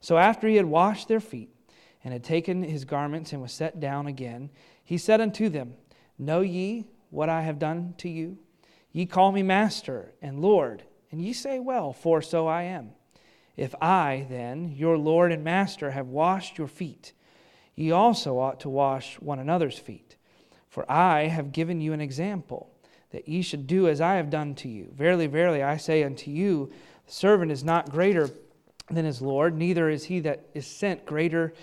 So 0.00 0.18
after 0.18 0.46
he 0.46 0.54
had 0.54 0.66
washed 0.66 1.08
their 1.08 1.18
feet, 1.18 1.50
and 2.04 2.12
had 2.12 2.22
taken 2.22 2.62
his 2.62 2.84
garments 2.84 3.32
and 3.32 3.40
was 3.40 3.52
set 3.52 3.80
down 3.80 4.06
again, 4.06 4.50
he 4.84 4.98
said 4.98 5.20
unto 5.20 5.48
them, 5.48 5.74
Know 6.18 6.42
ye 6.42 6.86
what 7.10 7.30
I 7.30 7.42
have 7.42 7.58
done 7.58 7.94
to 7.98 8.08
you? 8.08 8.38
Ye 8.92 9.06
call 9.06 9.32
me 9.32 9.42
Master 9.42 10.12
and 10.22 10.40
Lord, 10.40 10.84
and 11.10 11.20
ye 11.20 11.32
say, 11.32 11.58
Well, 11.58 11.92
for 11.92 12.20
so 12.20 12.46
I 12.46 12.64
am. 12.64 12.90
If 13.56 13.74
I, 13.80 14.26
then, 14.28 14.72
your 14.72 14.98
Lord 14.98 15.32
and 15.32 15.42
Master, 15.42 15.92
have 15.92 16.08
washed 16.08 16.58
your 16.58 16.68
feet, 16.68 17.12
ye 17.74 17.90
also 17.90 18.38
ought 18.38 18.60
to 18.60 18.68
wash 18.68 19.16
one 19.20 19.38
another's 19.38 19.78
feet. 19.78 20.16
For 20.68 20.90
I 20.90 21.28
have 21.28 21.52
given 21.52 21.80
you 21.80 21.92
an 21.92 22.00
example, 22.00 22.70
that 23.10 23.28
ye 23.28 23.42
should 23.42 23.66
do 23.66 23.88
as 23.88 24.00
I 24.00 24.16
have 24.16 24.28
done 24.28 24.56
to 24.56 24.68
you. 24.68 24.92
Verily, 24.92 25.28
verily, 25.28 25.62
I 25.62 25.76
say 25.76 26.02
unto 26.02 26.30
you, 26.30 26.72
the 27.06 27.12
servant 27.12 27.52
is 27.52 27.62
not 27.62 27.90
greater 27.90 28.28
than 28.90 29.04
his 29.04 29.22
Lord, 29.22 29.56
neither 29.56 29.88
is 29.88 30.04
he 30.04 30.20
that 30.20 30.46
is 30.52 30.66
sent 30.66 31.06
greater 31.06 31.54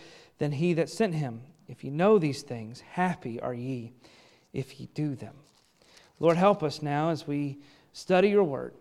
than 0.41 0.53
he 0.53 0.73
that 0.73 0.89
sent 0.89 1.13
him. 1.13 1.39
If 1.67 1.83
ye 1.83 1.91
know 1.91 2.17
these 2.17 2.41
things, 2.41 2.81
happy 2.81 3.39
are 3.39 3.53
ye 3.53 3.93
if 4.53 4.79
ye 4.79 4.89
do 4.95 5.13
them. 5.13 5.35
Lord, 6.19 6.35
help 6.35 6.63
us 6.63 6.81
now 6.81 7.11
as 7.11 7.27
we 7.27 7.59
study 7.93 8.29
your 8.29 8.43
word 8.43 8.73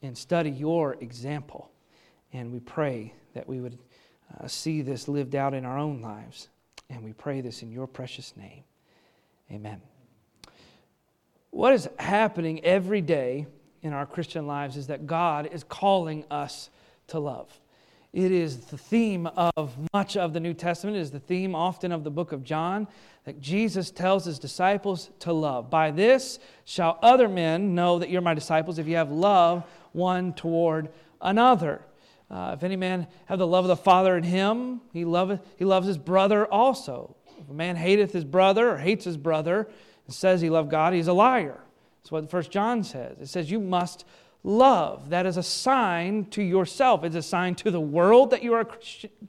and 0.00 0.16
study 0.16 0.48
your 0.48 0.94
example. 1.02 1.70
And 2.32 2.50
we 2.50 2.58
pray 2.58 3.12
that 3.34 3.46
we 3.46 3.60
would 3.60 3.76
uh, 4.40 4.48
see 4.48 4.80
this 4.80 5.06
lived 5.06 5.34
out 5.34 5.52
in 5.52 5.66
our 5.66 5.76
own 5.76 6.00
lives. 6.00 6.48
And 6.88 7.04
we 7.04 7.12
pray 7.12 7.42
this 7.42 7.60
in 7.60 7.70
your 7.70 7.86
precious 7.86 8.34
name. 8.34 8.64
Amen. 9.52 9.82
What 11.50 11.74
is 11.74 11.86
happening 11.98 12.64
every 12.64 13.02
day 13.02 13.46
in 13.82 13.92
our 13.92 14.06
Christian 14.06 14.46
lives 14.46 14.78
is 14.78 14.86
that 14.86 15.06
God 15.06 15.50
is 15.52 15.64
calling 15.64 16.24
us 16.30 16.70
to 17.08 17.18
love. 17.18 17.50
It 18.14 18.30
is 18.30 18.58
the 18.58 18.78
theme 18.78 19.26
of 19.26 19.76
much 19.92 20.16
of 20.16 20.32
the 20.32 20.38
New 20.38 20.54
Testament, 20.54 20.96
it 20.96 21.00
is 21.00 21.10
the 21.10 21.18
theme 21.18 21.52
often 21.56 21.90
of 21.90 22.04
the 22.04 22.12
book 22.12 22.30
of 22.30 22.44
John 22.44 22.86
that 23.24 23.40
Jesus 23.40 23.90
tells 23.90 24.24
his 24.24 24.38
disciples 24.38 25.10
to 25.18 25.32
love. 25.32 25.68
By 25.68 25.90
this 25.90 26.38
shall 26.64 26.96
other 27.02 27.28
men 27.28 27.74
know 27.74 27.98
that 27.98 28.10
you're 28.10 28.20
my 28.20 28.34
disciples 28.34 28.78
if 28.78 28.86
you 28.86 28.94
have 28.94 29.10
love 29.10 29.64
one 29.90 30.32
toward 30.32 30.90
another. 31.20 31.82
Uh, 32.30 32.52
if 32.56 32.62
any 32.62 32.76
man 32.76 33.08
have 33.26 33.40
the 33.40 33.48
love 33.48 33.64
of 33.64 33.68
the 33.68 33.76
Father 33.76 34.16
in 34.16 34.22
him, 34.22 34.80
he, 34.92 35.04
loveth, 35.04 35.40
he 35.56 35.64
loves 35.64 35.88
his 35.88 35.98
brother 35.98 36.46
also. 36.46 37.16
If 37.40 37.50
a 37.50 37.52
man 37.52 37.74
hateth 37.74 38.12
his 38.12 38.24
brother 38.24 38.70
or 38.70 38.78
hates 38.78 39.04
his 39.04 39.16
brother 39.16 39.66
and 40.06 40.14
says 40.14 40.40
he 40.40 40.50
loves 40.50 40.70
God, 40.70 40.92
he's 40.92 41.08
a 41.08 41.12
liar. 41.12 41.58
That's 42.04 42.12
what 42.12 42.30
First 42.30 42.52
John 42.52 42.84
says. 42.84 43.18
It 43.20 43.26
says 43.26 43.50
you 43.50 43.58
must 43.58 44.04
love. 44.44 45.08
That 45.08 45.24
is 45.24 45.38
a 45.38 45.42
sign 45.42 46.26
to 46.26 46.42
yourself. 46.42 47.02
It's 47.02 47.16
a 47.16 47.22
sign 47.22 47.54
to 47.56 47.70
the 47.70 47.80
world 47.80 48.30
that 48.30 48.42
you 48.42 48.52
are 48.52 48.60
a 48.60 48.68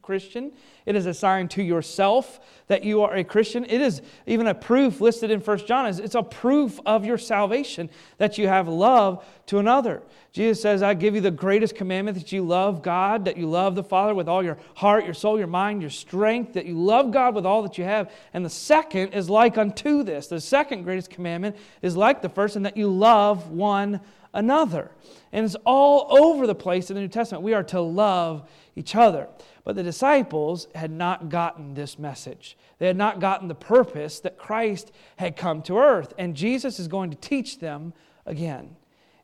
Christian. 0.02 0.52
It 0.86 0.96
is 0.96 1.06
a 1.06 1.14
sign 1.14 1.48
to 1.50 1.64
yourself 1.64 2.40
that 2.68 2.84
you 2.84 3.02
are 3.02 3.16
a 3.16 3.24
Christian. 3.24 3.66
It 3.66 3.80
is 3.80 4.02
even 4.28 4.46
a 4.46 4.54
proof 4.54 5.00
listed 5.00 5.32
in 5.32 5.40
First 5.40 5.68
John. 5.68 5.86
It's 5.86 6.16
a 6.16 6.22
proof 6.22 6.80
of 6.86 7.06
your 7.06 7.18
salvation 7.18 7.90
that 8.18 8.38
you 8.38 8.50
have 8.50 8.68
love 8.68 9.26
to 9.48 9.58
another. 9.58 10.04
Jesus 10.34 10.62
says, 10.62 10.84
I 10.84 10.94
give 10.94 11.16
you 11.16 11.22
the 11.22 11.32
greatest 11.32 11.76
commandment 11.76 12.18
that 12.18 12.34
you 12.34 12.44
love 12.44 12.82
God, 12.82 13.24
that 13.24 13.38
you 13.38 13.50
love 13.50 13.76
the 13.76 13.84
Father 13.84 14.14
with 14.14 14.28
all 14.28 14.44
your 14.44 14.58
heart, 14.76 15.06
your 15.06 15.14
soul, 15.14 15.38
your 15.38 15.48
mind, 15.48 15.82
your 15.82 15.90
strength, 15.90 16.54
that 16.54 16.66
you 16.66 16.78
love 16.78 17.12
God 17.12 17.34
with 17.36 17.46
all 17.46 17.64
that 17.64 17.78
you 17.78 17.86
have. 17.86 18.12
And 18.34 18.44
the 18.44 18.50
second 18.50 19.14
is 19.14 19.30
like 19.30 19.58
unto 19.58 20.04
this. 20.04 20.28
The 20.28 20.42
second 20.42 20.84
greatest 20.84 21.10
commandment 21.10 21.56
is 21.82 21.96
like 21.96 22.22
the 22.22 22.28
first, 22.28 22.58
and 22.58 22.66
that 22.66 22.76
you 22.76 22.90
love 22.90 23.50
one 23.50 24.02
another. 24.36 24.92
And 25.32 25.46
it's 25.46 25.56
all 25.66 26.16
over 26.24 26.46
the 26.46 26.54
place 26.54 26.92
in 26.92 26.96
the 26.96 27.02
New 27.02 27.08
Testament. 27.08 27.44
We 27.44 27.54
are 27.54 27.64
to 27.64 27.82
love 27.82 28.48
each 28.76 28.96
other. 28.96 29.28
But 29.64 29.76
the 29.76 29.84
disciples 29.84 30.68
had 30.76 30.92
not 30.92 31.30
gotten 31.30 31.74
this 31.74 31.98
message. 31.98 32.56
They 32.78 32.86
had 32.86 32.98
not 32.98 33.20
gotten 33.20 33.48
the 33.48 33.56
purpose 33.56 34.20
that 34.20 34.38
Christ 34.38 34.92
had 35.18 35.36
come 35.36 35.64
to 35.64 35.80
earth. 35.80 36.14
And 36.20 36.36
Jesus 36.36 36.80
is 36.80 36.88
going 36.88 37.10
to 37.10 37.18
teach 37.18 37.60
them 37.60 37.94
again. 38.26 38.76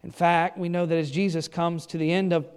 In 0.03 0.11
fact, 0.11 0.57
we 0.57 0.69
know 0.69 0.87
that 0.87 0.97
as 0.97 1.11
Jesus 1.11 1.47
comes 1.47 1.85
to 1.87 1.97
the 1.97 2.11
end 2.11 2.33
of 2.33 2.47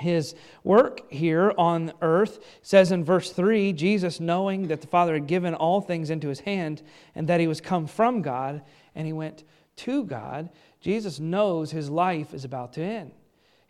his 0.00 0.34
work 0.64 1.10
here 1.12 1.52
on 1.58 1.92
earth 2.00 2.40
says 2.62 2.90
in 2.90 3.04
verse 3.04 3.30
3 3.32 3.72
Jesus, 3.74 4.18
knowing 4.18 4.68
that 4.68 4.80
the 4.80 4.86
Father 4.86 5.14
had 5.14 5.26
given 5.26 5.54
all 5.54 5.80
things 5.80 6.10
into 6.10 6.28
his 6.28 6.40
hand 6.40 6.82
and 7.14 7.28
that 7.28 7.38
he 7.38 7.46
was 7.46 7.60
come 7.60 7.86
from 7.86 8.22
God 8.22 8.62
and 8.94 9.06
he 9.06 9.12
went 9.12 9.44
to 9.84 10.04
God, 10.04 10.50
Jesus 10.80 11.20
knows 11.20 11.70
his 11.70 11.90
life 11.90 12.32
is 12.34 12.44
about 12.44 12.72
to 12.74 12.82
end. 12.82 13.12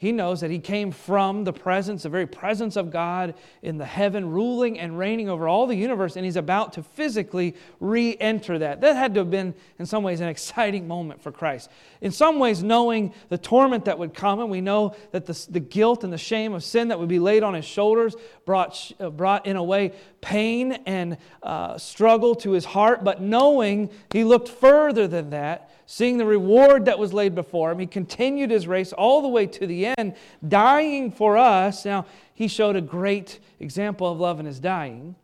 He 0.01 0.13
knows 0.13 0.41
that 0.41 0.51
he 0.51 0.61
came 0.61 0.93
from 0.93 1.45
the 1.45 1.53
presence, 1.53 2.05
the 2.05 2.09
very 2.09 2.27
presence 2.27 2.77
of 2.77 2.91
God 2.91 3.35
in 3.61 3.77
the 3.77 3.85
heaven, 3.85 4.31
ruling 4.31 4.81
and 4.81 4.99
reigning 4.99 5.29
over 5.29 5.47
all 5.47 5.67
the 5.67 5.77
universe, 5.77 6.17
and 6.17 6.25
he's 6.25 6.37
about 6.37 6.73
to 6.73 6.83
physically 6.83 7.55
re 7.81 8.17
enter 8.19 8.59
that. 8.61 8.81
That 8.81 8.97
had 8.97 9.13
to 9.13 9.21
have 9.21 9.31
been, 9.31 9.53
in 9.79 9.85
some 9.85 10.03
ways, 10.03 10.21
an 10.21 10.29
exciting 10.29 10.89
moment 10.89 11.23
for 11.23 11.31
Christ. 11.31 11.69
In 12.01 12.13
some 12.13 12.39
ways, 12.39 12.63
knowing 12.63 13.13
the 13.29 13.37
torment 13.37 13.85
that 13.85 13.99
would 13.99 14.15
come, 14.15 14.41
and 14.41 14.49
we 14.49 14.63
know 14.63 14.97
that 15.11 15.27
the, 15.27 15.47
the 15.51 15.61
guilt 15.61 16.03
and 16.03 16.11
the 16.11 16.17
shame 16.17 16.55
of 16.55 16.65
sin 16.65 16.89
that 16.89 16.99
would 16.99 17.11
be 17.11 17.19
laid 17.19 17.43
on 17.43 17.53
his 17.53 17.67
shoulders 17.67 18.17
brought, 18.47 18.93
uh, 19.01 19.11
brought 19.11 19.45
in 19.45 19.57
a 19.57 19.63
way, 19.63 19.93
pain 20.23 20.73
and 20.87 21.19
uh, 21.43 21.77
struggle 21.77 22.35
to 22.37 22.53
his 22.53 22.65
heart, 22.65 23.05
but 23.05 23.21
knowing 23.21 23.91
he 24.15 24.25
looked 24.25 24.49
further 24.49 25.07
than 25.07 25.29
that 25.29 25.70
seeing 25.91 26.19
the 26.19 26.25
reward 26.25 26.85
that 26.85 27.01
was 27.01 27.13
laid 27.13 27.35
before 27.35 27.73
him. 27.73 27.81
He 27.81 27.87
continued 27.87 28.53
his 28.53 28.69
race 28.69 28.93
all 28.93 29.23
the 29.23 29.29
way 29.29 29.45
to 29.49 29.67
the 29.67 29.87
end, 29.87 30.15
dying 30.47 31.11
for 31.11 31.37
us. 31.37 31.85
Now, 31.85 32.07
he 32.33 32.47
showed 32.47 32.77
a 32.77 32.81
great 32.81 33.41
example 33.59 34.07
of 34.07 34.21
love 34.21 34.39
in 34.39 34.47
his 34.47 34.61
dying. 34.61 35.17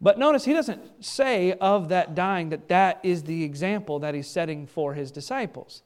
But 0.00 0.16
notice 0.16 0.44
he 0.44 0.52
doesn't 0.52 1.04
say 1.04 1.54
of 1.54 1.88
that 1.88 2.14
dying 2.14 2.50
that 2.50 2.68
that 2.68 3.00
is 3.02 3.24
the 3.24 3.42
example 3.42 3.98
that 3.98 4.14
he's 4.14 4.28
setting 4.28 4.68
for 4.68 4.94
his 4.94 5.10
disciples. 5.10 5.82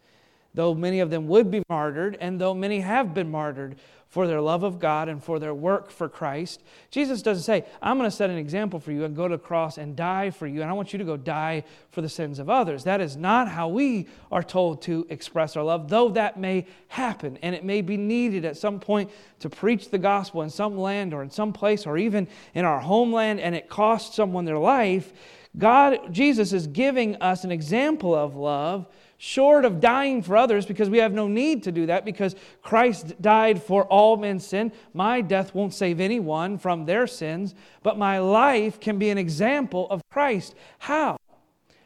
Though 0.59 0.75
many 0.75 0.99
of 0.99 1.09
them 1.09 1.29
would 1.29 1.53
be 1.53 1.63
martyred, 1.69 2.19
and 2.21 2.41
though 2.41 2.53
many 2.53 2.81
have 2.81 3.15
been 3.15 3.31
martyred 3.31 3.77
for 4.09 4.27
their 4.27 4.41
love 4.41 4.65
of 4.65 4.81
God 4.81 5.09
and 5.09 5.23
for 5.23 5.39
their 5.39 5.55
work 5.55 5.89
for 5.89 6.09
Christ. 6.09 6.65
Jesus 6.91 7.23
doesn't 7.23 7.45
say, 7.45 7.65
I'm 7.81 7.97
going 7.97 8.11
to 8.11 8.17
set 8.17 8.29
an 8.29 8.39
example 8.39 8.81
for 8.81 8.91
you 8.91 9.05
and 9.05 9.15
go 9.15 9.29
to 9.29 9.37
the 9.37 9.41
cross 9.41 9.79
and 9.79 9.95
die 9.95 10.31
for 10.31 10.49
you, 10.49 10.61
and 10.61 10.69
I 10.69 10.73
want 10.73 10.93
you 10.93 10.99
to 10.99 11.05
go 11.05 11.17
die 11.17 11.63
for 11.93 12.03
the 12.03 12.09
sins 12.09 12.41
of 12.41 12.51
others. 12.51 12.83
That 12.83 13.01
is 13.01 13.17
not 13.17 13.47
how 13.47 13.69
we 13.69 14.09
are 14.33 14.43
told 14.43 14.83
to 14.83 15.07
express 15.11 15.57
our 15.57 15.63
love, 15.63 15.91
though 15.91 16.09
that 16.09 16.41
may 16.41 16.67
happen 16.89 17.39
and 17.41 17.55
it 17.55 17.63
may 17.63 17.81
be 17.81 17.97
needed 17.97 18.45
at 18.45 18.57
some 18.57 18.81
point 18.81 19.13
to 19.39 19.49
preach 19.49 19.91
the 19.91 19.99
gospel 19.99 20.43
in 20.43 20.51
some 20.51 20.77
land 20.77 21.15
or 21.15 21.23
in 21.23 21.31
some 21.31 21.53
place 21.53 21.87
or 21.87 21.97
even 21.97 22.27
in 22.55 22.65
our 22.65 22.81
homeland 22.81 23.39
and 23.39 23.55
it 23.55 23.69
costs 23.69 24.17
someone 24.17 24.45
their 24.45 24.59
life. 24.59 25.13
God, 25.57 26.13
Jesus 26.13 26.53
is 26.53 26.67
giving 26.67 27.15
us 27.23 27.45
an 27.45 27.53
example 27.53 28.13
of 28.13 28.35
love 28.35 28.89
short 29.19 29.65
of 29.65 29.81
dying 29.81 30.23
for 30.23 30.37
others 30.37 30.65
because 30.65 30.89
we 30.89 30.99
have 30.99 31.13
no 31.13 31.27
need 31.27 31.65
to 31.65 31.73
do 31.73 31.87
that 31.87 32.05
because 32.05 32.37
Christ 32.63 33.21
died 33.21 33.61
for 33.61 33.85
all 33.87 34.17
men's 34.17 34.47
sin. 34.47 34.73
My 34.95 35.21
death 35.21 35.55
won't 35.55 35.75
save 35.75 36.01
anyone 36.01 36.57
from 36.57 36.87
their 36.87 37.07
sins, 37.09 37.55
but 37.83 37.99
my 37.99 38.21
life 38.21 38.79
can 38.79 38.99
be 38.99 39.11
an 39.11 39.19
example 39.19 39.89
of 39.91 40.01
Christ. 40.11 40.55
How? 40.79 41.17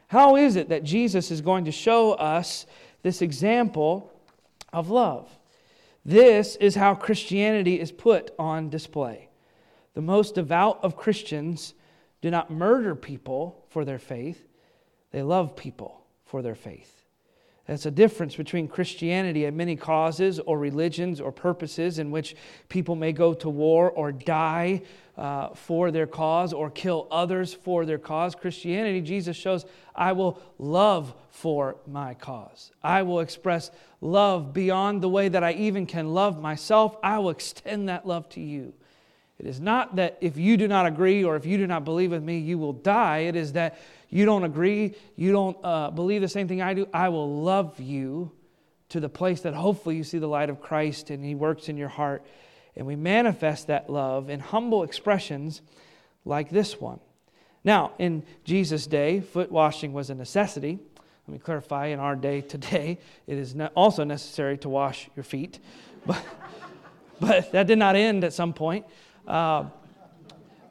How 0.07 0.35
is 0.35 0.55
it 0.55 0.69
that 0.69 0.83
Jesus 0.83 1.31
is 1.31 1.41
going 1.41 1.65
to 1.65 1.71
show 1.71 2.13
us 2.13 2.67
this 3.01 3.23
example 3.23 4.11
of 4.71 4.91
love? 4.91 5.27
This 6.05 6.55
is 6.57 6.75
how 6.75 6.93
Christianity 6.93 7.79
is 7.79 7.91
put 7.91 8.31
on 8.37 8.69
display. 8.69 9.29
The 9.95 10.01
most 10.01 10.35
devout 10.35 10.83
of 10.83 10.97
Christians 10.97 11.73
do 12.21 12.29
not 12.29 12.51
murder 12.51 12.93
people 12.93 13.65
for 13.69 13.85
their 13.85 13.99
faith, 13.99 14.47
they 15.11 15.23
love 15.23 15.55
people 15.55 16.05
for 16.25 16.41
their 16.41 16.55
faith. 16.55 17.02
That's 17.67 17.85
a 17.85 17.91
difference 17.91 18.35
between 18.35 18.67
Christianity 18.67 19.45
and 19.45 19.55
many 19.55 19.77
causes 19.77 20.37
or 20.39 20.59
religions 20.59 21.21
or 21.21 21.31
purposes 21.31 21.97
in 21.97 22.11
which 22.11 22.35
people 22.67 22.95
may 22.95 23.13
go 23.13 23.33
to 23.35 23.49
war 23.49 23.89
or 23.89 24.11
die 24.11 24.81
uh, 25.17 25.49
for 25.53 25.89
their 25.89 26.07
cause 26.07 26.51
or 26.51 26.69
kill 26.69 27.07
others 27.09 27.53
for 27.53 27.85
their 27.85 27.97
cause. 27.97 28.35
Christianity, 28.35 28.99
Jesus 28.99 29.37
shows, 29.37 29.65
I 29.95 30.11
will 30.11 30.41
love 30.57 31.13
for 31.29 31.77
my 31.87 32.15
cause. 32.15 32.71
I 32.83 33.03
will 33.03 33.21
express 33.21 33.71
love 34.01 34.53
beyond 34.53 35.01
the 35.01 35.09
way 35.09 35.29
that 35.29 35.43
I 35.43 35.53
even 35.53 35.85
can 35.85 36.13
love 36.13 36.41
myself. 36.41 36.97
I 37.01 37.19
will 37.19 37.29
extend 37.29 37.87
that 37.87 38.05
love 38.05 38.27
to 38.29 38.41
you. 38.41 38.73
It 39.39 39.47
is 39.47 39.59
not 39.59 39.95
that 39.95 40.17
if 40.21 40.37
you 40.37 40.57
do 40.57 40.67
not 40.67 40.85
agree 40.85 41.23
or 41.23 41.35
if 41.35 41.45
you 41.45 41.57
do 41.57 41.67
not 41.67 41.85
believe 41.85 42.11
with 42.11 42.23
me, 42.23 42.37
you 42.39 42.57
will 42.57 42.73
die. 42.73 43.19
It 43.19 43.35
is 43.35 43.53
that 43.53 43.79
you 44.13 44.25
don't 44.25 44.43
agree, 44.43 44.93
you 45.15 45.31
don't 45.31 45.57
uh, 45.63 45.89
believe 45.89 46.21
the 46.21 46.27
same 46.27 46.47
thing 46.47 46.61
I 46.61 46.75
do, 46.75 46.87
I 46.93 47.09
will 47.09 47.41
love 47.41 47.79
you 47.79 48.31
to 48.89 48.99
the 48.99 49.09
place 49.09 49.41
that 49.41 49.55
hopefully 49.55 49.95
you 49.95 50.03
see 50.03 50.19
the 50.19 50.27
light 50.27 50.51
of 50.51 50.61
Christ 50.61 51.09
and 51.09 51.25
He 51.25 51.33
works 51.33 51.67
in 51.67 51.77
your 51.77 51.89
heart. 51.89 52.23
And 52.75 52.85
we 52.85 52.95
manifest 52.95 53.67
that 53.67 53.89
love 53.89 54.29
in 54.29 54.39
humble 54.39 54.83
expressions 54.83 55.63
like 56.25 56.51
this 56.51 56.79
one. 56.79 56.99
Now, 57.63 57.93
in 57.97 58.23
Jesus' 58.43 58.85
day, 58.85 59.19
foot 59.19 59.51
washing 59.51 59.93
was 59.93 60.11
a 60.11 60.15
necessity. 60.15 60.77
Let 61.27 61.33
me 61.33 61.39
clarify 61.39 61.87
in 61.87 61.99
our 61.99 62.15
day 62.15 62.41
today, 62.41 62.99
it 63.25 63.39
is 63.39 63.55
also 63.75 64.03
necessary 64.03 64.59
to 64.59 64.69
wash 64.69 65.09
your 65.15 65.23
feet. 65.23 65.59
But, 66.05 66.21
but 67.19 67.51
that 67.53 67.67
did 67.67 67.77
not 67.77 67.95
end 67.95 68.25
at 68.25 68.33
some 68.33 68.51
point. 68.51 68.85
Uh, 69.25 69.65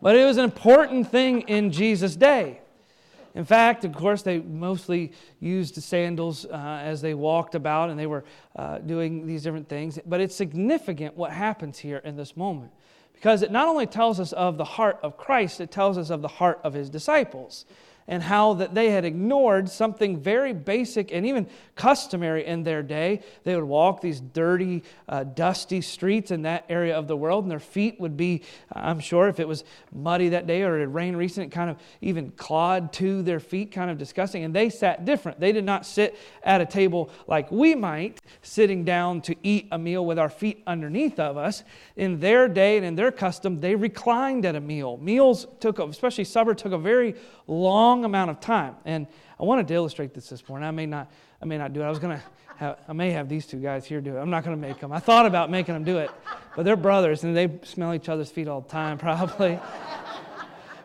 but 0.03 0.15
it 0.15 0.27
was 0.27 0.37
an 0.37 0.45
important 0.45 1.11
thing 1.11 1.43
in 1.43 1.73
Jesus' 1.73 2.15
day. 2.15 2.62
In 3.35 3.45
fact, 3.45 3.85
of 3.85 3.95
course, 3.95 4.23
they 4.23 4.41
mostly 4.41 5.13
used 5.41 5.83
sandals 5.83 6.45
uh, 6.45 6.81
as 6.83 7.01
they 7.01 7.15
walked 7.15 7.55
about 7.55 7.91
and 7.91 7.99
they 7.99 8.07
were 8.07 8.25
uh, 8.57 8.79
doing 8.79 9.27
these 9.27 9.43
different 9.43 9.69
things. 9.69 9.99
But 10.05 10.21
it's 10.21 10.35
significant 10.35 11.17
what 11.17 11.33
happens 11.33 11.79
here 11.79 11.99
in 11.99 12.17
this 12.17 12.37
moment 12.37 12.73
because 13.15 13.43
it 13.43 13.53
not 13.53 13.69
only 13.69 13.87
tells 13.87 14.19
us 14.19 14.33
of 14.33 14.59
the 14.59 14.65
heart 14.65 14.99
of 15.03 15.17
Christ, 15.17 15.61
it 15.61 15.71
tells 15.71 15.97
us 15.97 16.11
of 16.11 16.23
the 16.23 16.29
heart 16.29 16.61
of 16.65 16.75
his 16.75 16.91
disciples. 16.91 17.65
And 18.09 18.23
how 18.23 18.55
that 18.55 18.75
they 18.75 18.91
had 18.91 19.05
ignored 19.05 19.69
something 19.69 20.19
very 20.19 20.53
basic 20.53 21.13
and 21.13 21.27
even 21.27 21.47
customary 21.77 22.45
in 22.47 22.63
their 22.63 22.83
day. 22.83 23.21
They 23.45 23.55
would 23.55 23.65
walk 23.65 24.01
these 24.01 24.21
dirty, 24.21 24.83
uh, 25.09 25.25
dusty 25.25 25.81
streets 25.81 26.31
in 26.31 26.43
that 26.43 26.65
area 26.69 26.97
of 26.97 27.09
the 27.09 27.17
world, 27.17 27.45
and 27.45 27.51
their 27.51 27.61
feet 27.61 28.01
would 28.01 28.17
be, 28.17 28.43
I'm 28.73 29.01
sure, 29.01 29.29
if 29.29 29.41
it 29.41 29.49
was 29.49 29.65
muddy 29.93 30.31
that 30.31 30.47
day 30.47 30.63
or 30.63 30.77
it 30.77 30.81
had 30.81 30.95
rained 30.95 31.17
recent, 31.17 31.53
kind 31.53 31.71
of 31.71 31.77
even 32.01 32.31
clawed 32.33 32.93
to 32.95 33.23
their 33.23 33.41
feet, 33.41 33.73
kind 33.73 33.91
of 33.91 33.99
disgusting. 33.99 34.45
And 34.45 34.55
they 34.55 34.69
sat 34.71 35.05
different. 35.05 35.41
They 35.41 35.53
did 35.53 35.65
not 35.65 35.87
sit 35.87 36.17
at 36.43 36.61
a 36.61 36.67
table 36.67 37.11
like 37.27 37.51
we 37.51 37.75
might, 37.75 38.21
sitting 38.43 38.85
down 38.85 39.21
to 39.23 39.37
eat 39.43 39.69
a 39.71 39.79
meal 39.79 40.05
with 40.05 40.19
our 40.19 40.29
feet 40.29 40.63
underneath 40.67 41.19
of 41.19 41.37
us. 41.37 41.63
In 41.97 42.21
their 42.21 42.49
day 42.49 42.77
and 42.77 42.87
in 42.87 42.95
their 42.95 43.13
custom, 43.13 43.61
they 43.61 43.75
reclined 43.75 44.45
at 44.45 44.57
a 44.57 44.61
meal. 44.61 44.97
Meals 44.99 45.47
took, 45.61 45.79
especially 45.79 46.25
supper, 46.25 46.55
took 46.55 46.73
a 46.73 46.79
very 46.79 47.15
long 47.47 48.05
amount 48.05 48.31
of 48.31 48.41
time. 48.41 48.77
And 48.85 49.07
I 49.39 49.45
wanted 49.45 49.69
to 49.69 49.75
illustrate 49.75 50.15
this 50.15 50.29
this 50.29 50.49
morning. 50.49 50.67
I 50.67 50.71
may 50.71 50.87
not, 50.87 51.11
I 51.41 51.47
may 51.47 51.59
not 51.59 51.73
do 51.73 51.83
it. 51.83 51.85
I 51.85 51.91
was 51.91 51.99
to 52.17 52.23
have, 52.57 52.79
I 52.87 52.93
may 52.93 53.11
have 53.11 53.29
these 53.29 53.47
two 53.47 53.59
guys 53.59 53.85
here 53.85 54.01
do 54.01 54.17
it. 54.17 54.21
I'm 54.21 54.31
not 54.31 54.45
to 54.45 54.57
make 54.57 54.79
them. 54.81 54.93
I 54.93 54.99
thought 54.99 55.27
about 55.27 55.51
making 55.51 55.75
them 55.75 55.85
do 55.85 55.99
it, 55.99 56.11
but 56.55 56.65
they're 56.65 56.77
brothers 56.77 57.25
and 57.25 57.37
they 57.37 57.59
smell 57.65 57.95
each 57.95 58.09
other's 58.09 58.31
feet 58.31 58.49
all 58.49 58.61
the 58.61 58.69
time, 58.69 58.99
probably. 58.99 59.59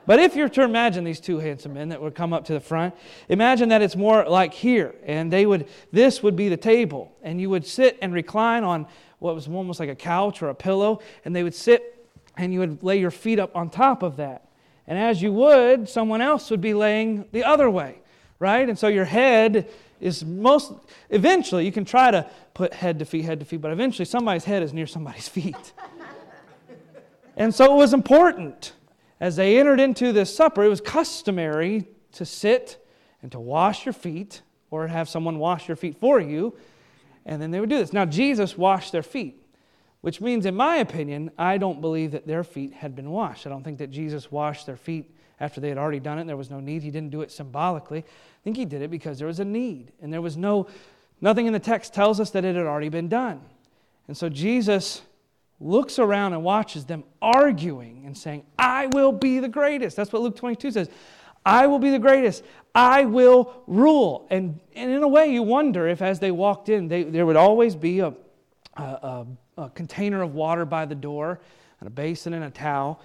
But 0.06 0.20
if 0.20 0.38
you're 0.38 0.48
to 0.48 0.64
imagine 0.64 1.04
these 1.04 1.20
two 1.20 1.40
handsome 1.40 1.74
men 1.74 1.90
that 1.90 2.02
would 2.02 2.16
come 2.16 2.32
up 2.32 2.46
to 2.46 2.54
the 2.54 2.62
front, 2.62 2.96
imagine 3.28 3.70
that 3.70 3.82
it's 3.82 3.98
more 3.98 4.24
like 4.28 4.54
here, 4.54 4.96
and 5.06 5.32
they 5.32 5.46
would, 5.46 5.68
this 5.92 6.24
would 6.24 6.38
be 6.38 6.48
the 6.48 6.56
table, 6.56 7.12
and 7.22 7.42
you 7.42 7.50
would 7.50 7.66
sit 7.66 8.00
and 8.02 8.14
recline 8.14 8.64
on 8.64 8.88
what 9.20 9.36
was 9.36 9.50
almost 9.50 9.82
like 9.82 9.90
a 9.90 9.96
couch 9.96 10.42
or 10.42 10.48
a 10.48 10.56
pillow, 10.56 11.02
and 11.26 11.36
they 11.36 11.44
would 11.44 11.56
sit 11.56 11.94
and 12.38 12.54
you 12.54 12.60
would 12.60 12.84
lay 12.84 13.00
your 13.00 13.12
feet 13.12 13.40
up 13.40 13.56
on 13.56 13.70
top 13.70 14.04
of 14.04 14.18
that. 14.18 14.47
And 14.88 14.98
as 14.98 15.22
you 15.22 15.34
would, 15.34 15.90
someone 15.90 16.22
else 16.22 16.50
would 16.50 16.62
be 16.62 16.74
laying 16.74 17.26
the 17.32 17.44
other 17.44 17.70
way, 17.70 18.00
right? 18.40 18.68
And 18.68 18.80
so 18.80 18.88
your 18.88 19.06
head 19.06 19.70
is 20.00 20.24
most, 20.24 20.74
eventually, 21.10 21.66
you 21.66 21.72
can 21.72 21.84
try 21.84 22.12
to 22.12 22.30
put 22.54 22.74
head 22.74 23.00
to 23.00 23.06
feet, 23.06 23.26
head 23.26 23.40
to 23.40 23.46
feet, 23.46 23.62
but 23.62 23.72
eventually 23.72 24.06
somebody's 24.06 24.46
head 24.46 24.64
is 24.64 24.74
near 24.74 24.88
somebody's 24.88 25.28
feet. 25.28 25.74
and 27.38 27.54
so 27.54 27.74
it 27.74 27.78
was 27.78 27.94
important. 27.94 28.74
As 29.20 29.36
they 29.36 29.60
entered 29.60 29.80
into 29.80 30.14
this 30.14 30.34
supper, 30.34 30.64
it 30.64 30.70
was 30.70 30.80
customary 30.80 31.86
to 32.14 32.26
sit 32.26 32.84
and 33.22 33.32
to 33.32 33.40
wash 33.40 33.86
your 33.86 33.94
feet 33.94 34.42
or 34.70 34.88
have 34.88 35.10
someone 35.10 35.40
wash 35.40 35.68
your 35.68 35.76
feet 35.76 36.00
for 36.00 36.20
you. 36.20 36.56
And 37.26 37.42
then 37.42 37.52
they 37.52 37.60
would 37.60 37.70
do 37.70 37.78
this. 37.78 37.92
Now, 37.92 38.06
Jesus 38.06 38.58
washed 38.58 38.92
their 38.92 39.04
feet. 39.04 39.42
Which 40.08 40.22
means, 40.22 40.46
in 40.46 40.56
my 40.56 40.78
opinion, 40.78 41.32
I 41.38 41.58
don't 41.58 41.82
believe 41.82 42.12
that 42.12 42.26
their 42.26 42.46
feet 42.46 42.72
had 42.72 42.96
been 42.96 43.12
washed. 43.12 43.46
I 43.46 43.50
don't 43.50 43.62
think 43.62 43.80
that 43.80 43.92
Jesus 43.92 44.32
washed 44.32 44.66
their 44.66 44.78
feet 44.78 45.14
after 45.42 45.60
they 45.60 45.68
had 45.68 45.78
already 45.78 46.00
done 46.00 46.18
it. 46.18 46.26
There 46.28 46.38
was 46.38 46.50
no 46.50 46.62
need. 46.62 46.82
He 46.82 46.92
didn't 46.92 47.10
do 47.10 47.24
it 47.24 47.30
symbolically. 47.30 48.00
I 48.00 48.42
think 48.46 48.56
he 48.56 48.64
did 48.64 48.82
it 48.82 48.90
because 48.90 49.20
there 49.20 49.28
was 49.28 49.42
a 49.42 49.44
need. 49.44 49.92
And 50.02 50.14
there 50.14 50.22
was 50.22 50.38
no, 50.38 50.68
nothing 51.20 51.46
in 51.46 51.52
the 51.52 51.60
text 51.60 51.94
tells 51.94 52.22
us 52.22 52.30
that 52.30 52.46
it 52.46 52.56
had 52.56 52.66
already 52.66 52.88
been 52.88 53.10
done. 53.10 53.42
And 54.08 54.16
so 54.16 54.30
Jesus 54.30 55.02
looks 55.60 56.00
around 56.00 56.32
and 56.32 56.42
watches 56.42 56.86
them 56.86 57.04
arguing 57.22 58.04
and 58.06 58.18
saying, 58.18 58.46
I 58.58 58.88
will 58.88 59.12
be 59.12 59.40
the 59.40 59.50
greatest. 59.50 59.98
That's 59.98 60.14
what 60.14 60.22
Luke 60.22 60.38
22 60.38 60.72
says. 60.72 60.90
I 61.46 61.68
will 61.68 61.80
be 61.80 61.90
the 61.90 62.00
greatest. 62.00 62.46
I 62.74 63.04
will 63.04 63.62
rule. 63.68 64.26
And, 64.30 64.62
and 64.74 64.90
in 64.90 65.04
a 65.04 65.08
way, 65.10 65.34
you 65.34 65.44
wonder 65.44 65.86
if 65.86 66.02
as 66.02 66.22
they 66.22 66.32
walked 66.32 66.70
in, 66.70 66.88
they, 66.88 67.04
there 67.04 67.26
would 67.26 67.36
always 67.36 67.76
be 67.76 68.00
a, 68.00 68.14
a, 68.78 68.82
a 68.82 69.28
a 69.58 69.70
container 69.70 70.22
of 70.22 70.36
water 70.36 70.66
by 70.66 70.86
the 70.86 70.96
door, 70.96 71.40
and 71.80 71.88
a 71.88 71.92
basin 71.92 72.34
and 72.34 72.44
a 72.44 72.50
towel. 72.50 73.02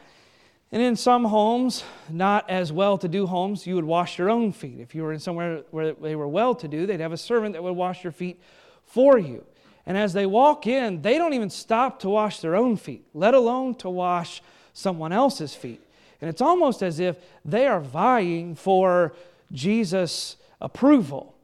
And 0.70 0.80
in 0.80 0.96
some 0.96 1.24
homes, 1.24 1.84
not 2.08 2.48
as 2.48 2.72
well 2.72 2.96
to 2.98 3.08
do 3.08 3.26
homes, 3.26 3.66
you 3.66 3.74
would 3.74 3.84
wash 3.84 4.18
your 4.18 4.30
own 4.30 4.52
feet. 4.52 4.80
If 4.80 4.94
you 4.94 5.02
were 5.02 5.12
in 5.12 5.18
somewhere 5.18 5.62
where 5.70 5.92
they 5.92 6.16
were 6.16 6.28
well 6.28 6.54
to 6.54 6.68
do, 6.68 6.86
they'd 6.86 7.00
have 7.00 7.12
a 7.12 7.18
servant 7.18 7.52
that 7.52 7.62
would 7.62 7.76
wash 7.76 8.02
your 8.02 8.12
feet 8.12 8.40
for 8.86 9.18
you. 9.18 9.44
And 9.84 9.98
as 9.98 10.12
they 10.12 10.24
walk 10.24 10.66
in, 10.66 11.02
they 11.02 11.18
don't 11.18 11.34
even 11.34 11.50
stop 11.50 12.00
to 12.00 12.08
wash 12.08 12.40
their 12.40 12.56
own 12.56 12.76
feet, 12.76 13.04
let 13.12 13.34
alone 13.34 13.74
to 13.76 13.90
wash 13.90 14.42
someone 14.72 15.12
else's 15.12 15.54
feet. 15.54 15.80
And 16.20 16.30
it's 16.30 16.40
almost 16.40 16.82
as 16.82 17.00
if 17.00 17.16
they 17.44 17.66
are 17.66 17.80
vying 17.80 18.54
for 18.54 19.12
Jesus' 19.50 20.36
approval. 20.60 21.34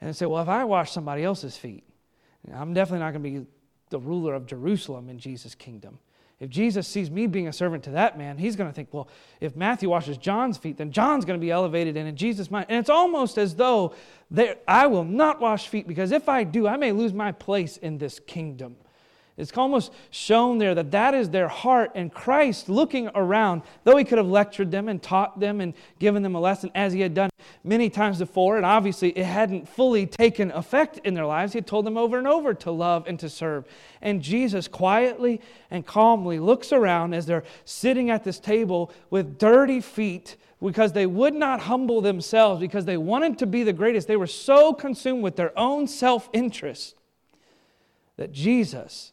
And 0.00 0.08
they 0.08 0.12
say, 0.14 0.26
well, 0.26 0.42
if 0.42 0.48
I 0.48 0.64
wash 0.64 0.92
somebody 0.92 1.24
else's 1.24 1.56
feet, 1.56 1.84
I'm 2.54 2.72
definitely 2.72 3.00
not 3.00 3.12
going 3.12 3.22
to 3.22 3.40
be 3.40 3.46
the 3.92 4.00
ruler 4.00 4.34
of 4.34 4.46
Jerusalem 4.46 5.08
in 5.08 5.20
Jesus' 5.20 5.54
kingdom. 5.54 6.00
If 6.40 6.50
Jesus 6.50 6.88
sees 6.88 7.08
me 7.08 7.28
being 7.28 7.46
a 7.46 7.52
servant 7.52 7.84
to 7.84 7.90
that 7.90 8.18
man, 8.18 8.36
he's 8.36 8.56
going 8.56 8.68
to 8.68 8.74
think, 8.74 8.88
well, 8.90 9.06
if 9.40 9.54
Matthew 9.54 9.88
washes 9.88 10.18
John's 10.18 10.58
feet, 10.58 10.76
then 10.76 10.90
John's 10.90 11.24
going 11.24 11.38
to 11.38 11.40
be 11.40 11.52
elevated 11.52 11.96
and 11.96 12.08
in 12.08 12.16
Jesus' 12.16 12.50
mind. 12.50 12.66
And 12.68 12.80
it's 12.80 12.90
almost 12.90 13.38
as 13.38 13.54
though 13.54 13.94
I 14.66 14.88
will 14.88 15.04
not 15.04 15.40
wash 15.40 15.68
feet 15.68 15.86
because 15.86 16.10
if 16.10 16.28
I 16.28 16.42
do, 16.42 16.66
I 16.66 16.76
may 16.76 16.90
lose 16.90 17.12
my 17.12 17.30
place 17.30 17.76
in 17.76 17.98
this 17.98 18.18
kingdom. 18.18 18.74
It's 19.36 19.56
almost 19.56 19.92
shown 20.10 20.58
there 20.58 20.74
that 20.74 20.90
that 20.90 21.14
is 21.14 21.30
their 21.30 21.48
heart, 21.48 21.92
and 21.94 22.12
Christ 22.12 22.68
looking 22.68 23.08
around, 23.14 23.62
though 23.84 23.96
he 23.96 24.04
could 24.04 24.18
have 24.18 24.26
lectured 24.26 24.70
them 24.70 24.88
and 24.88 25.02
taught 25.02 25.40
them 25.40 25.60
and 25.62 25.72
given 25.98 26.22
them 26.22 26.34
a 26.34 26.40
lesson 26.40 26.70
as 26.74 26.92
he 26.92 27.00
had 27.00 27.14
done 27.14 27.30
many 27.64 27.88
times 27.88 28.18
before, 28.18 28.56
and 28.56 28.66
obviously 28.66 29.10
it 29.10 29.24
hadn't 29.24 29.68
fully 29.68 30.06
taken 30.06 30.50
effect 30.52 30.98
in 31.04 31.14
their 31.14 31.24
lives, 31.24 31.54
he 31.54 31.58
had 31.58 31.66
told 31.66 31.86
them 31.86 31.96
over 31.96 32.18
and 32.18 32.26
over 32.26 32.52
to 32.52 32.70
love 32.70 33.06
and 33.06 33.18
to 33.20 33.30
serve. 33.30 33.64
And 34.02 34.20
Jesus 34.20 34.68
quietly 34.68 35.40
and 35.70 35.86
calmly 35.86 36.38
looks 36.38 36.72
around 36.72 37.14
as 37.14 37.24
they're 37.24 37.44
sitting 37.64 38.10
at 38.10 38.24
this 38.24 38.38
table 38.38 38.92
with 39.08 39.38
dirty 39.38 39.80
feet 39.80 40.36
because 40.62 40.92
they 40.92 41.06
would 41.06 41.34
not 41.34 41.60
humble 41.60 42.00
themselves 42.00 42.60
because 42.60 42.84
they 42.84 42.96
wanted 42.96 43.38
to 43.38 43.46
be 43.46 43.64
the 43.64 43.72
greatest. 43.72 44.06
They 44.06 44.16
were 44.16 44.26
so 44.26 44.72
consumed 44.72 45.22
with 45.22 45.36
their 45.36 45.58
own 45.58 45.86
self 45.86 46.28
interest 46.32 46.96
that 48.16 48.32
Jesus 48.32 49.11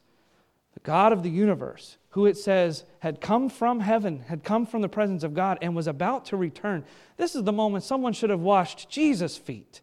the 0.84 0.86
God 0.86 1.14
of 1.14 1.24
the 1.24 1.30
universe, 1.30 1.98
who 2.10 2.26
it 2.26 2.38
says 2.38 2.84
had 3.00 3.22
come 3.22 3.50
from 3.50 3.80
heaven, 3.80 4.20
had 4.28 4.44
come 4.44 4.66
from 4.66 4.82
the 4.82 4.90
presence 4.90 5.24
of 5.24 5.34
God, 5.34 5.58
and 5.62 5.76
was 5.76 5.88
about 5.88 6.26
to 6.26 6.38
return. 6.38 6.84
This 7.18 7.36
is 7.36 7.44
the 7.44 7.52
moment 7.52 7.84
someone 7.84 8.14
should 8.14 8.30
have 8.30 8.40
washed 8.40 8.90
Jesus' 8.90 9.38
feet. 9.38 9.82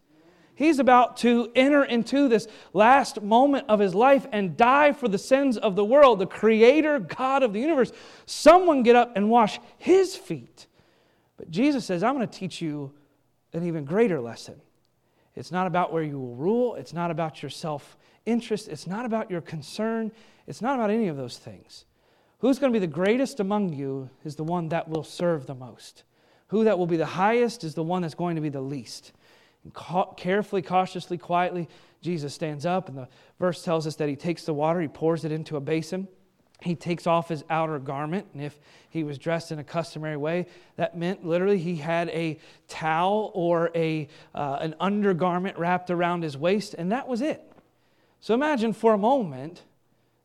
He's 0.55 0.79
about 0.79 1.17
to 1.17 1.51
enter 1.55 1.83
into 1.83 2.27
this 2.27 2.47
last 2.73 3.21
moment 3.21 3.65
of 3.69 3.79
his 3.79 3.93
life 3.93 4.25
and 4.31 4.57
die 4.57 4.91
for 4.91 5.07
the 5.07 5.19
sins 5.19 5.55
of 5.55 5.75
the 5.75 5.85
world, 5.85 6.17
the 6.17 6.25
creator 6.25 6.97
God 6.97 7.43
of 7.43 7.53
the 7.53 7.59
universe. 7.59 7.91
Someone 8.25 8.81
get 8.81 8.95
up 8.95 9.15
and 9.15 9.29
wash 9.29 9.59
his 9.77 10.15
feet. 10.15 10.65
But 11.37 11.51
Jesus 11.51 11.85
says, 11.85 12.01
I'm 12.01 12.15
going 12.15 12.27
to 12.27 12.39
teach 12.39 12.59
you 12.59 12.91
an 13.53 13.67
even 13.67 13.85
greater 13.85 14.19
lesson. 14.19 14.59
It's 15.37 15.51
not 15.51 15.67
about 15.67 15.93
where 15.93 16.03
you 16.03 16.19
will 16.19 16.35
rule, 16.35 16.75
it's 16.75 16.93
not 16.93 17.11
about 17.11 17.41
your 17.43 17.49
self 17.49 17.97
interest, 18.25 18.67
it's 18.67 18.87
not 18.87 19.05
about 19.05 19.29
your 19.29 19.41
concern, 19.41 20.11
it's 20.47 20.61
not 20.61 20.75
about 20.75 20.89
any 20.89 21.07
of 21.07 21.17
those 21.17 21.37
things. 21.37 21.85
Who's 22.39 22.59
going 22.59 22.73
to 22.73 22.79
be 22.79 22.85
the 22.85 22.91
greatest 22.91 23.39
among 23.39 23.73
you 23.73 24.09
is 24.23 24.35
the 24.35 24.43
one 24.43 24.69
that 24.69 24.89
will 24.89 25.03
serve 25.03 25.45
the 25.45 25.55
most. 25.55 26.03
Who 26.47 26.63
that 26.63 26.77
will 26.77 26.87
be 26.87 26.97
the 26.97 27.05
highest 27.05 27.63
is 27.63 27.75
the 27.75 27.83
one 27.83 28.01
that's 28.01 28.15
going 28.15 28.35
to 28.35 28.41
be 28.41 28.49
the 28.49 28.61
least. 28.61 29.11
And 29.63 29.73
ca- 29.73 30.13
carefully, 30.13 30.61
cautiously, 30.61 31.17
quietly, 31.17 31.67
Jesus 32.01 32.33
stands 32.33 32.65
up, 32.65 32.89
and 32.89 32.97
the 32.97 33.07
verse 33.39 33.63
tells 33.63 33.85
us 33.87 33.95
that 33.95 34.09
he 34.09 34.15
takes 34.15 34.43
the 34.43 34.53
water, 34.53 34.81
he 34.81 34.87
pours 34.87 35.25
it 35.25 35.31
into 35.31 35.57
a 35.57 35.61
basin. 35.61 36.07
He 36.61 36.75
takes 36.75 37.05
off 37.05 37.29
his 37.29 37.43
outer 37.49 37.77
garment, 37.77 38.27
and 38.33 38.41
if 38.41 38.59
he 38.89 39.03
was 39.03 39.17
dressed 39.17 39.51
in 39.51 39.59
a 39.59 39.63
customary 39.63 40.17
way, 40.17 40.47
that 40.75 40.97
meant 40.97 41.25
literally 41.25 41.59
he 41.59 41.75
had 41.75 42.09
a 42.09 42.39
towel 42.67 43.31
or 43.35 43.69
a, 43.75 44.07
uh, 44.33 44.57
an 44.59 44.75
undergarment 44.79 45.57
wrapped 45.57 45.91
around 45.91 46.23
his 46.23 46.35
waist, 46.35 46.73
and 46.73 46.91
that 46.91 47.07
was 47.07 47.21
it. 47.21 47.43
So 48.19 48.33
imagine 48.33 48.73
for 48.73 48.93
a 48.93 48.97
moment 48.97 49.63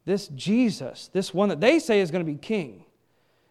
this 0.05 0.29
Jesus, 0.29 1.11
this 1.12 1.35
one 1.35 1.51
that 1.51 1.61
they 1.61 1.79
say 1.79 2.01
is 2.01 2.11
going 2.11 2.25
to 2.25 2.33
be 2.33 2.38
king, 2.38 2.85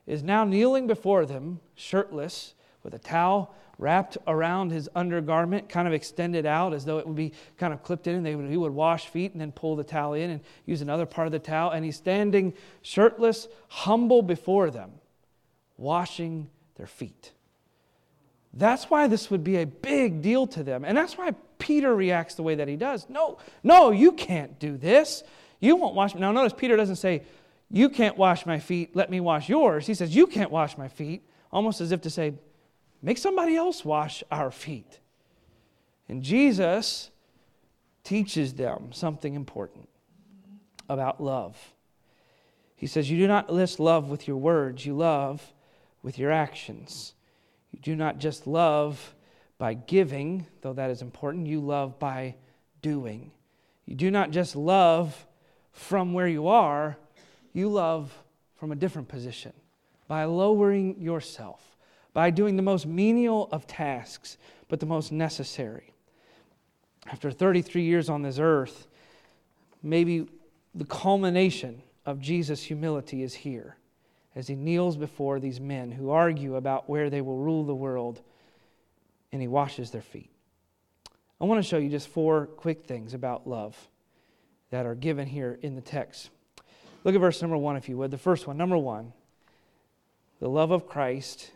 is 0.07 0.23
now 0.23 0.43
kneeling 0.43 0.87
before 0.87 1.25
them, 1.25 1.59
shirtless, 1.75 2.55
with 2.83 2.93
a 2.93 2.99
towel 2.99 3.53
wrapped 3.81 4.15
around 4.27 4.71
his 4.71 4.87
undergarment, 4.95 5.67
kind 5.67 5.87
of 5.87 5.93
extended 5.93 6.45
out 6.45 6.71
as 6.71 6.85
though 6.85 6.99
it 6.99 7.07
would 7.07 7.15
be 7.15 7.33
kind 7.57 7.73
of 7.73 7.81
clipped 7.81 8.05
in. 8.05 8.15
And 8.15 8.25
they 8.25 8.35
would, 8.35 8.47
he 8.47 8.55
would 8.55 8.71
wash 8.71 9.07
feet 9.07 9.31
and 9.31 9.41
then 9.41 9.51
pull 9.51 9.75
the 9.75 9.83
towel 9.83 10.13
in 10.13 10.29
and 10.29 10.41
use 10.65 10.81
another 10.81 11.07
part 11.07 11.27
of 11.27 11.31
the 11.31 11.39
towel. 11.39 11.71
And 11.71 11.83
he's 11.83 11.97
standing 11.97 12.53
shirtless, 12.83 13.47
humble 13.67 14.21
before 14.21 14.69
them, 14.69 14.91
washing 15.77 16.47
their 16.75 16.85
feet. 16.85 17.31
That's 18.53 18.85
why 18.89 19.07
this 19.07 19.31
would 19.31 19.43
be 19.43 19.57
a 19.57 19.65
big 19.65 20.21
deal 20.21 20.45
to 20.47 20.63
them. 20.63 20.85
And 20.85 20.95
that's 20.95 21.17
why 21.17 21.33
Peter 21.57 21.95
reacts 21.95 22.35
the 22.35 22.43
way 22.43 22.55
that 22.55 22.67
he 22.67 22.75
does. 22.75 23.07
No, 23.09 23.39
no, 23.63 23.89
you 23.89 24.11
can't 24.11 24.59
do 24.59 24.77
this. 24.77 25.23
You 25.59 25.75
won't 25.75 25.95
wash. 25.95 26.13
Now, 26.13 26.31
notice 26.31 26.53
Peter 26.55 26.77
doesn't 26.77 26.97
say, 26.97 27.23
You 27.71 27.89
can't 27.89 28.15
wash 28.15 28.45
my 28.45 28.59
feet, 28.59 28.95
let 28.95 29.09
me 29.09 29.19
wash 29.19 29.49
yours. 29.49 29.87
He 29.87 29.95
says, 29.95 30.15
You 30.15 30.27
can't 30.27 30.51
wash 30.51 30.77
my 30.77 30.87
feet, 30.87 31.23
almost 31.51 31.81
as 31.81 31.91
if 31.91 32.01
to 32.01 32.09
say, 32.11 32.33
Make 33.01 33.17
somebody 33.17 33.55
else 33.55 33.83
wash 33.83 34.23
our 34.31 34.51
feet. 34.51 34.99
And 36.07 36.23
Jesus 36.23 37.09
teaches 38.03 38.53
them 38.53 38.91
something 38.91 39.33
important 39.33 39.87
about 40.89 41.21
love. 41.21 41.57
He 42.75 42.87
says, 42.87 43.09
You 43.09 43.17
do 43.17 43.27
not 43.27 43.51
list 43.51 43.79
love 43.79 44.09
with 44.09 44.27
your 44.27 44.37
words, 44.37 44.85
you 44.85 44.95
love 44.95 45.53
with 46.03 46.17
your 46.17 46.31
actions. 46.31 47.13
You 47.71 47.79
do 47.79 47.95
not 47.95 48.17
just 48.17 48.47
love 48.47 49.15
by 49.57 49.75
giving, 49.75 50.47
though 50.61 50.73
that 50.73 50.89
is 50.89 51.01
important, 51.01 51.47
you 51.47 51.61
love 51.61 51.99
by 51.99 52.35
doing. 52.81 53.31
You 53.85 53.95
do 53.95 54.11
not 54.11 54.31
just 54.31 54.55
love 54.55 55.25
from 55.71 56.13
where 56.13 56.27
you 56.27 56.47
are, 56.47 56.97
you 57.53 57.69
love 57.69 58.11
from 58.55 58.71
a 58.71 58.75
different 58.75 59.07
position 59.07 59.53
by 60.07 60.25
lowering 60.25 60.99
yourself, 60.99 61.70
by 62.13 62.29
doing 62.29 62.55
the 62.55 62.61
most 62.61 62.85
menial 62.85 63.47
of 63.51 63.67
tasks, 63.67 64.37
but 64.67 64.79
the 64.79 64.85
most 64.85 65.11
necessary. 65.11 65.93
After 67.07 67.31
33 67.31 67.83
years 67.83 68.09
on 68.09 68.21
this 68.21 68.39
earth, 68.39 68.87
maybe 69.81 70.27
the 70.75 70.85
culmination 70.85 71.81
of 72.05 72.19
Jesus' 72.19 72.63
humility 72.63 73.23
is 73.23 73.33
here 73.33 73.77
as 74.35 74.47
he 74.47 74.55
kneels 74.55 74.97
before 74.97 75.39
these 75.39 75.59
men 75.59 75.91
who 75.91 76.09
argue 76.09 76.55
about 76.55 76.89
where 76.89 77.09
they 77.09 77.21
will 77.21 77.37
rule 77.37 77.63
the 77.63 77.75
world 77.75 78.21
and 79.31 79.41
he 79.41 79.47
washes 79.47 79.91
their 79.91 80.01
feet. 80.01 80.29
I 81.39 81.45
want 81.45 81.61
to 81.61 81.67
show 81.67 81.77
you 81.77 81.89
just 81.89 82.07
four 82.07 82.45
quick 82.45 82.85
things 82.85 83.13
about 83.13 83.47
love 83.47 83.75
that 84.69 84.85
are 84.85 84.95
given 84.95 85.27
here 85.27 85.57
in 85.61 85.75
the 85.75 85.81
text. 85.81 86.29
Look 87.03 87.15
at 87.15 87.21
verse 87.21 87.41
number 87.41 87.57
one, 87.57 87.75
if 87.77 87.89
you 87.89 87.97
would. 87.97 88.11
The 88.11 88.17
first 88.17 88.47
one, 88.47 88.57
number 88.57 88.77
one, 88.77 89.11
the 90.39 90.49
love 90.49 90.71
of 90.71 90.87
Christ 90.87 91.51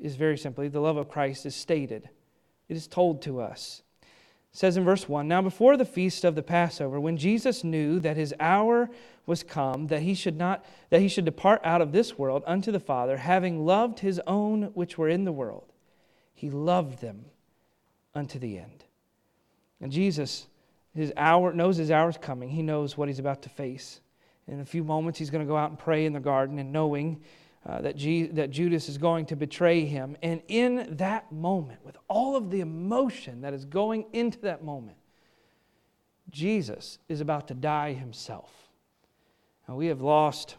is 0.00 0.16
very 0.16 0.38
simply 0.38 0.68
the 0.68 0.80
love 0.80 0.96
of 0.96 1.08
Christ 1.08 1.46
is 1.46 1.54
stated, 1.54 2.08
it 2.68 2.76
is 2.76 2.86
told 2.86 3.22
to 3.22 3.40
us. 3.40 3.82
It 4.02 4.56
says 4.58 4.76
in 4.76 4.84
verse 4.84 5.08
1 5.08 5.28
Now, 5.28 5.42
before 5.42 5.76
the 5.76 5.84
feast 5.84 6.24
of 6.24 6.34
the 6.34 6.42
Passover, 6.42 6.98
when 6.98 7.16
Jesus 7.16 7.64
knew 7.64 8.00
that 8.00 8.16
his 8.16 8.34
hour 8.40 8.90
was 9.26 9.42
come, 9.42 9.88
that 9.88 10.02
he 10.02 10.14
should 10.14 10.36
not 10.36 10.64
that 10.90 11.00
he 11.00 11.08
should 11.08 11.26
depart 11.26 11.60
out 11.64 11.82
of 11.82 11.92
this 11.92 12.18
world 12.18 12.42
unto 12.46 12.72
the 12.72 12.80
Father, 12.80 13.18
having 13.18 13.66
loved 13.66 14.00
his 14.00 14.20
own 14.26 14.70
which 14.74 14.96
were 14.96 15.08
in 15.08 15.24
the 15.24 15.32
world, 15.32 15.72
he 16.32 16.50
loved 16.50 17.00
them 17.00 17.26
unto 18.14 18.38
the 18.38 18.58
end. 18.58 18.84
And 19.80 19.92
Jesus, 19.92 20.46
his 20.94 21.12
hour 21.16 21.52
knows 21.52 21.76
his 21.76 21.90
hour 21.90 22.08
is 22.08 22.16
coming. 22.16 22.48
He 22.48 22.62
knows 22.62 22.96
what 22.96 23.08
he's 23.08 23.18
about 23.18 23.42
to 23.42 23.48
face. 23.48 24.00
In 24.46 24.60
a 24.60 24.64
few 24.64 24.82
moments, 24.82 25.18
he's 25.18 25.30
going 25.30 25.44
to 25.44 25.48
go 25.48 25.56
out 25.56 25.70
and 25.70 25.78
pray 25.78 26.06
in 26.06 26.14
the 26.14 26.20
garden, 26.20 26.58
and 26.58 26.72
knowing 26.72 27.20
uh, 27.66 27.80
that, 27.82 27.98
that 28.34 28.50
Judas 28.50 28.88
is 28.88 28.98
going 28.98 29.26
to 29.26 29.36
betray 29.36 29.84
him. 29.84 30.16
And 30.22 30.42
in 30.48 30.96
that 30.96 31.30
moment, 31.32 31.84
with 31.84 31.96
all 32.08 32.36
of 32.36 32.50
the 32.50 32.60
emotion 32.60 33.40
that 33.42 33.52
is 33.52 33.64
going 33.64 34.06
into 34.12 34.38
that 34.40 34.62
moment, 34.62 34.96
Jesus 36.30 36.98
is 37.08 37.20
about 37.20 37.48
to 37.48 37.54
die 37.54 37.92
himself. 37.92 38.50
Now, 39.68 39.76
we 39.76 39.86
have 39.86 40.00
lost, 40.00 40.56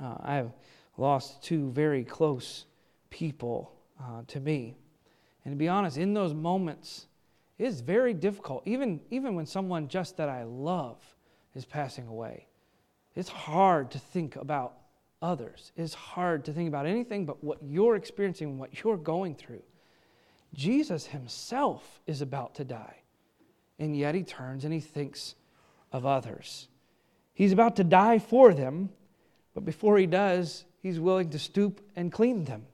uh, 0.00 0.16
I 0.20 0.34
have 0.36 0.52
lost 0.96 1.42
two 1.42 1.70
very 1.70 2.04
close 2.04 2.66
people 3.10 3.72
uh, 4.00 4.22
to 4.28 4.40
me. 4.40 4.76
And 5.44 5.52
to 5.52 5.56
be 5.56 5.68
honest, 5.68 5.96
in 5.96 6.14
those 6.14 6.34
moments, 6.34 7.06
it 7.58 7.66
is 7.66 7.80
very 7.80 8.12
difficult, 8.14 8.62
even, 8.66 9.00
even 9.10 9.34
when 9.34 9.46
someone 9.46 9.88
just 9.88 10.16
that 10.18 10.28
I 10.28 10.44
love 10.44 10.98
is 11.54 11.64
passing 11.64 12.06
away. 12.06 12.46
It's 13.14 13.28
hard 13.28 13.90
to 13.92 13.98
think 13.98 14.36
about 14.36 14.74
others. 15.22 15.72
It's 15.76 15.94
hard 15.94 16.44
to 16.44 16.52
think 16.52 16.68
about 16.68 16.86
anything 16.86 17.26
but 17.26 17.42
what 17.42 17.58
you're 17.62 17.96
experiencing, 17.96 18.58
what 18.58 18.82
you're 18.82 18.96
going 18.96 19.34
through. 19.34 19.62
Jesus 20.54 21.06
himself 21.06 22.00
is 22.06 22.22
about 22.22 22.54
to 22.56 22.64
die, 22.64 22.96
and 23.78 23.96
yet 23.96 24.14
he 24.14 24.22
turns 24.22 24.64
and 24.64 24.72
he 24.72 24.80
thinks 24.80 25.34
of 25.92 26.06
others. 26.06 26.68
He's 27.34 27.52
about 27.52 27.76
to 27.76 27.84
die 27.84 28.18
for 28.18 28.54
them, 28.54 28.90
but 29.54 29.64
before 29.64 29.98
he 29.98 30.06
does, 30.06 30.64
he's 30.82 30.98
willing 31.00 31.30
to 31.30 31.38
stoop 31.38 31.80
and 31.96 32.10
clean 32.12 32.44
them. 32.44 32.66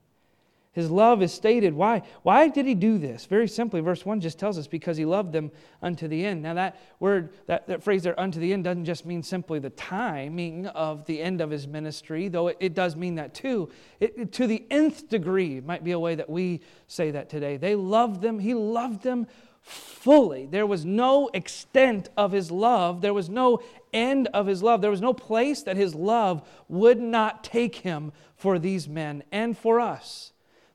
His 0.73 0.91
love 0.91 1.21
is 1.21 1.35
stated. 1.35 1.75
Why? 1.75 2.01
Why 2.23 2.49
did 2.49 2.65
he 2.65 2.75
do 2.75 2.97
this? 2.97 3.27
Very 3.27 3.47
simply, 3.47 3.81
verse 3.81 4.07
1 4.07 4.23
just 4.23 4.39
tells 4.39 4.57
us 4.57 4.67
because 4.67 4.97
he 4.97 5.05
loved 5.05 5.31
them 5.33 5.51
unto 5.83 6.09
the 6.09 6.25
end. 6.25 6.43
Now, 6.43 6.55
that 6.55 6.81
word, 6.99 7.35
that, 7.47 7.67
that 7.67 7.83
phrase 7.83 8.03
there, 8.05 8.19
unto 8.19 8.41
the 8.41 8.55
end, 8.55 8.65
doesn't 8.65 8.87
just 8.87 9.05
mean 9.05 9.23
simply 9.23 9.59
the 9.59 9.71
timing 9.71 10.67
of 10.69 11.05
the 11.05 11.21
end 11.21 11.43
of 11.43 11.51
his 11.51 11.69
ministry, 11.69 12.29
though 12.29 12.49
it, 12.49 12.57
it 12.59 12.75
does 12.75 12.97
mean 12.97 13.17
that 13.17 13.35
too. 13.35 13.69
It, 14.01 14.33
to 14.33 14.47
the 14.47 14.65
nth 14.71 15.11
degree 15.11 15.61
might 15.61 15.85
be 15.85 15.93
a 15.93 15.99
way 15.99 16.15
that 16.15 16.31
we 16.31 16.63
say 16.87 17.11
that 17.11 17.29
today. 17.29 17.59
They 17.59 17.75
loved 17.75 18.23
them, 18.23 18.39
he 18.39 18.55
loved 18.55 19.03
them 19.03 19.27
fully. 19.61 20.47
There 20.47 20.67
was 20.67 20.87
no 20.87 21.29
extent 21.35 22.09
of 22.17 22.33
his 22.33 22.51
love, 22.51 23.03
there 23.03 23.15
was 23.15 23.29
no 23.29 23.61
end 23.93 24.29
of 24.29 24.47
his 24.47 24.63
love, 24.63 24.81
there 24.81 24.91
was 24.91 25.03
no 25.03 25.13
place 25.13 25.63
that 25.65 25.77
his 25.77 25.95
love 25.95 26.49
would 26.69 26.99
not 26.99 27.45
take 27.45 27.77
him 27.77 28.11
for 28.35 28.59
these 28.59 28.89
men 28.89 29.23
and 29.31 29.57
for 29.57 29.79
us. 29.79 30.32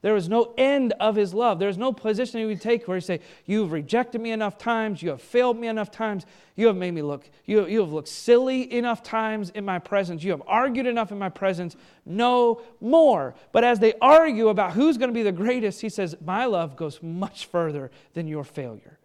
There 0.07 0.15
is 0.15 0.29
no 0.29 0.53
end 0.57 0.93
of 1.01 1.17
his 1.17 1.33
love. 1.33 1.59
There 1.59 1.67
is 1.67 1.77
no 1.77 1.91
position 1.91 2.39
he 2.39 2.45
would 2.45 2.61
take 2.61 2.87
where 2.87 2.95
he 2.95 3.01
say, 3.01 3.19
You've 3.45 3.73
rejected 3.73 4.21
me 4.21 4.31
enough 4.31 4.57
times, 4.57 5.01
you 5.01 5.09
have 5.09 5.21
failed 5.21 5.59
me 5.59 5.67
enough 5.67 5.91
times, 5.91 6.25
you 6.55 6.67
have 6.67 6.77
made 6.77 6.91
me 6.91 7.01
look, 7.01 7.29
you, 7.43 7.67
you 7.67 7.81
have 7.81 7.91
looked 7.91 8.07
silly 8.07 8.73
enough 8.73 9.03
times 9.03 9.49
in 9.49 9.65
my 9.65 9.79
presence, 9.79 10.23
you 10.23 10.31
have 10.31 10.41
argued 10.47 10.87
enough 10.87 11.11
in 11.11 11.19
my 11.19 11.27
presence, 11.27 11.75
no 12.05 12.61
more. 12.79 13.35
But 13.51 13.65
as 13.65 13.79
they 13.79 13.95
argue 14.01 14.47
about 14.47 14.71
who's 14.71 14.97
going 14.97 15.09
to 15.09 15.13
be 15.13 15.23
the 15.23 15.31
greatest, 15.33 15.81
he 15.81 15.89
says, 15.89 16.15
My 16.23 16.45
love 16.45 16.77
goes 16.77 17.03
much 17.03 17.47
further 17.47 17.91
than 18.13 18.29
your 18.29 18.45
failure. 18.45 18.99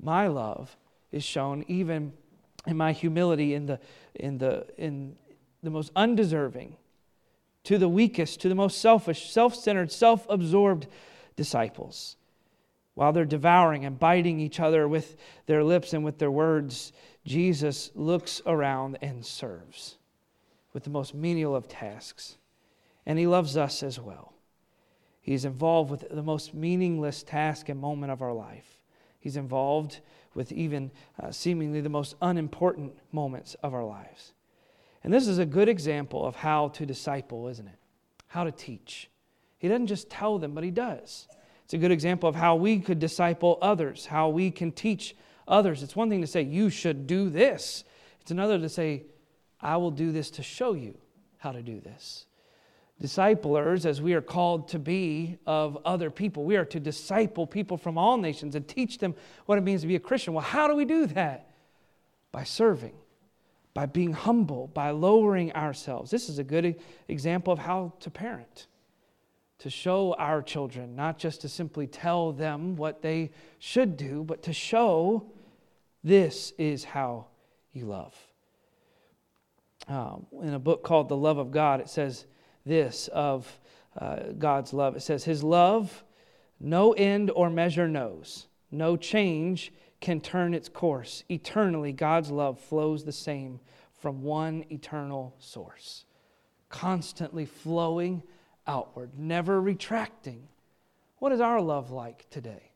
My 0.00 0.28
love 0.28 0.74
is 1.12 1.22
shown 1.22 1.66
even 1.68 2.14
in 2.66 2.78
my 2.78 2.92
humility 2.92 3.52
in 3.52 3.66
the 3.66 3.78
in 4.14 4.38
the 4.38 4.64
in 4.78 5.16
the 5.62 5.68
most 5.68 5.92
undeserving 5.94 6.78
to 7.64 7.78
the 7.78 7.88
weakest, 7.88 8.40
to 8.40 8.48
the 8.48 8.54
most 8.54 8.78
selfish, 8.78 9.30
self 9.30 9.54
centered, 9.54 9.92
self 9.92 10.26
absorbed 10.28 10.86
disciples. 11.36 12.16
While 12.94 13.12
they're 13.12 13.24
devouring 13.24 13.84
and 13.84 13.98
biting 13.98 14.40
each 14.40 14.60
other 14.60 14.86
with 14.86 15.16
their 15.46 15.64
lips 15.64 15.92
and 15.92 16.04
with 16.04 16.18
their 16.18 16.30
words, 16.30 16.92
Jesus 17.24 17.90
looks 17.94 18.42
around 18.46 18.98
and 19.00 19.24
serves 19.24 19.96
with 20.72 20.84
the 20.84 20.90
most 20.90 21.14
menial 21.14 21.54
of 21.54 21.68
tasks. 21.68 22.36
And 23.06 23.18
he 23.18 23.26
loves 23.26 23.56
us 23.56 23.82
as 23.82 23.98
well. 23.98 24.34
He's 25.20 25.44
involved 25.44 25.90
with 25.90 26.08
the 26.10 26.22
most 26.22 26.54
meaningless 26.54 27.22
task 27.22 27.68
and 27.68 27.80
moment 27.80 28.12
of 28.12 28.22
our 28.22 28.32
life. 28.32 28.80
He's 29.18 29.36
involved 29.36 30.00
with 30.34 30.52
even 30.52 30.90
uh, 31.22 31.30
seemingly 31.30 31.80
the 31.80 31.88
most 31.88 32.14
unimportant 32.22 32.96
moments 33.12 33.54
of 33.62 33.74
our 33.74 33.84
lives. 33.84 34.32
And 35.02 35.12
this 35.12 35.26
is 35.26 35.38
a 35.38 35.46
good 35.46 35.68
example 35.68 36.26
of 36.26 36.36
how 36.36 36.68
to 36.68 36.84
disciple, 36.84 37.48
isn't 37.48 37.66
it? 37.66 37.78
How 38.26 38.44
to 38.44 38.52
teach. 38.52 39.08
He 39.58 39.68
doesn't 39.68 39.86
just 39.86 40.10
tell 40.10 40.38
them, 40.38 40.54
but 40.54 40.64
he 40.64 40.70
does. 40.70 41.26
It's 41.64 41.74
a 41.74 41.78
good 41.78 41.90
example 41.90 42.28
of 42.28 42.34
how 42.34 42.56
we 42.56 42.80
could 42.80 42.98
disciple 42.98 43.58
others, 43.62 44.06
how 44.06 44.28
we 44.28 44.50
can 44.50 44.72
teach 44.72 45.14
others. 45.46 45.82
It's 45.82 45.96
one 45.96 46.10
thing 46.10 46.20
to 46.20 46.26
say, 46.26 46.42
you 46.42 46.68
should 46.68 47.06
do 47.06 47.30
this, 47.30 47.84
it's 48.20 48.30
another 48.30 48.58
to 48.58 48.68
say, 48.68 49.04
I 49.60 49.76
will 49.76 49.90
do 49.90 50.12
this 50.12 50.30
to 50.32 50.42
show 50.42 50.72
you 50.72 50.98
how 51.38 51.52
to 51.52 51.62
do 51.62 51.80
this. 51.80 52.26
Disciplers, 53.00 53.86
as 53.86 54.02
we 54.02 54.12
are 54.14 54.20
called 54.20 54.68
to 54.68 54.78
be 54.78 55.38
of 55.46 55.78
other 55.84 56.10
people, 56.10 56.44
we 56.44 56.56
are 56.56 56.66
to 56.66 56.80
disciple 56.80 57.46
people 57.46 57.78
from 57.78 57.96
all 57.96 58.18
nations 58.18 58.54
and 58.54 58.66
teach 58.68 58.98
them 58.98 59.14
what 59.46 59.56
it 59.56 59.62
means 59.62 59.80
to 59.80 59.86
be 59.86 59.96
a 59.96 60.00
Christian. 60.00 60.34
Well, 60.34 60.44
how 60.44 60.66
do 60.68 60.74
we 60.74 60.84
do 60.84 61.06
that? 61.06 61.50
By 62.30 62.44
serving 62.44 62.92
by 63.74 63.86
being 63.86 64.12
humble, 64.12 64.68
by 64.68 64.90
lowering 64.90 65.52
ourselves. 65.52 66.10
This 66.10 66.28
is 66.28 66.38
a 66.38 66.44
good 66.44 66.76
example 67.08 67.52
of 67.52 67.58
how 67.58 67.92
to 68.00 68.10
parent, 68.10 68.66
to 69.58 69.70
show 69.70 70.14
our 70.18 70.42
children, 70.42 70.96
not 70.96 71.18
just 71.18 71.40
to 71.42 71.48
simply 71.48 71.86
tell 71.86 72.32
them 72.32 72.76
what 72.76 73.02
they 73.02 73.30
should 73.58 73.96
do, 73.96 74.24
but 74.24 74.42
to 74.44 74.52
show 74.52 75.24
this 76.02 76.52
is 76.58 76.84
how 76.84 77.26
you 77.72 77.86
love. 77.86 78.14
Um, 79.88 80.26
in 80.42 80.54
a 80.54 80.58
book 80.58 80.82
called 80.82 81.08
The 81.08 81.16
Love 81.16 81.38
of 81.38 81.50
God, 81.50 81.80
it 81.80 81.88
says 81.88 82.26
this 82.64 83.08
of 83.08 83.60
uh, 83.98 84.16
God's 84.38 84.72
love. 84.72 84.96
It 84.96 85.00
says, 85.00 85.24
His 85.24 85.42
love 85.42 86.04
no 86.60 86.92
end 86.92 87.30
or 87.34 87.48
measure 87.48 87.88
knows, 87.88 88.46
no 88.70 88.96
change 88.96 89.72
can 90.00 90.20
turn 90.20 90.54
its 90.54 90.68
course. 90.68 91.24
Eternally, 91.30 91.92
God's 91.92 92.30
love 92.30 92.58
flows 92.58 93.04
the 93.04 93.12
same 93.12 93.60
from 93.92 94.22
one 94.22 94.64
eternal 94.70 95.34
source, 95.38 96.04
constantly 96.68 97.44
flowing 97.44 98.22
outward, 98.66 99.10
never 99.18 99.60
retracting. 99.60 100.48
What 101.18 101.32
is 101.32 101.40
our 101.40 101.60
love 101.60 101.90
like 101.90 102.28
today? 102.30 102.72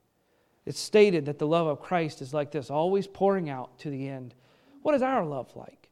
It's 0.66 0.80
stated 0.80 1.26
that 1.26 1.38
the 1.38 1.46
love 1.46 1.66
of 1.66 1.80
Christ 1.80 2.22
is 2.22 2.34
like 2.34 2.50
this, 2.50 2.70
always 2.70 3.06
pouring 3.06 3.48
out 3.48 3.78
to 3.80 3.90
the 3.90 4.08
end. 4.08 4.34
What 4.82 4.94
is 4.94 5.02
our 5.02 5.24
love 5.24 5.54
like? 5.56 5.88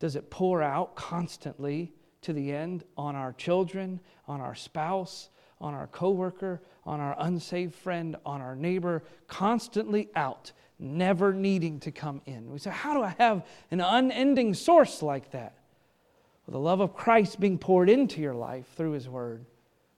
Does 0.00 0.16
it 0.16 0.30
pour 0.30 0.62
out 0.62 0.94
constantly 0.94 1.92
to 2.22 2.32
the 2.32 2.52
end 2.52 2.84
on 2.96 3.16
our 3.16 3.32
children, 3.32 4.00
on 4.26 4.40
our 4.40 4.54
spouse, 4.54 5.30
on 5.60 5.74
our 5.74 5.86
coworker, 5.88 6.62
on 6.88 7.00
our 7.00 7.14
unsaved 7.18 7.74
friend, 7.74 8.16
on 8.24 8.40
our 8.40 8.56
neighbor, 8.56 9.02
constantly 9.26 10.08
out, 10.16 10.52
never 10.78 11.34
needing 11.34 11.78
to 11.80 11.90
come 11.90 12.22
in. 12.24 12.50
We 12.50 12.58
say, 12.58 12.70
How 12.70 12.94
do 12.94 13.02
I 13.02 13.14
have 13.18 13.46
an 13.70 13.82
unending 13.82 14.54
source 14.54 15.02
like 15.02 15.30
that? 15.32 15.54
Well, 16.46 16.52
the 16.52 16.64
love 16.64 16.80
of 16.80 16.94
Christ 16.94 17.38
being 17.38 17.58
poured 17.58 17.90
into 17.90 18.22
your 18.22 18.34
life 18.34 18.64
through 18.74 18.92
His 18.92 19.06
Word 19.06 19.44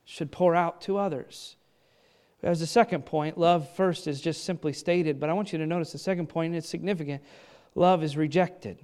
should 0.04 0.32
pour 0.32 0.56
out 0.56 0.80
to 0.82 0.98
others. 0.98 1.54
As 2.42 2.58
the 2.58 2.66
second 2.66 3.06
point, 3.06 3.38
love 3.38 3.70
first 3.76 4.08
is 4.08 4.20
just 4.20 4.42
simply 4.44 4.72
stated, 4.72 5.20
but 5.20 5.30
I 5.30 5.34
want 5.34 5.52
you 5.52 5.58
to 5.58 5.66
notice 5.66 5.92
the 5.92 5.98
second 5.98 6.28
point, 6.28 6.46
and 6.46 6.56
it's 6.56 6.68
significant. 6.68 7.22
Love 7.76 8.02
is 8.02 8.16
rejected. 8.16 8.78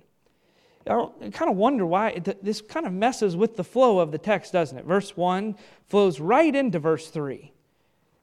I 0.87 1.09
kind 1.33 1.51
of 1.51 1.57
wonder 1.57 1.85
why 1.85 2.23
this 2.41 2.61
kind 2.61 2.87
of 2.87 2.93
messes 2.93 3.35
with 3.35 3.57
the 3.57 3.65
flow 3.65 3.99
of 3.99 4.13
the 4.13 4.19
text, 4.19 4.53
doesn't 4.53 4.79
it? 4.79 4.85
Verse 4.85 5.17
1 5.17 5.57
flows 5.89 6.21
right 6.21 6.55
into 6.55 6.79
verse 6.79 7.09
3. 7.09 7.51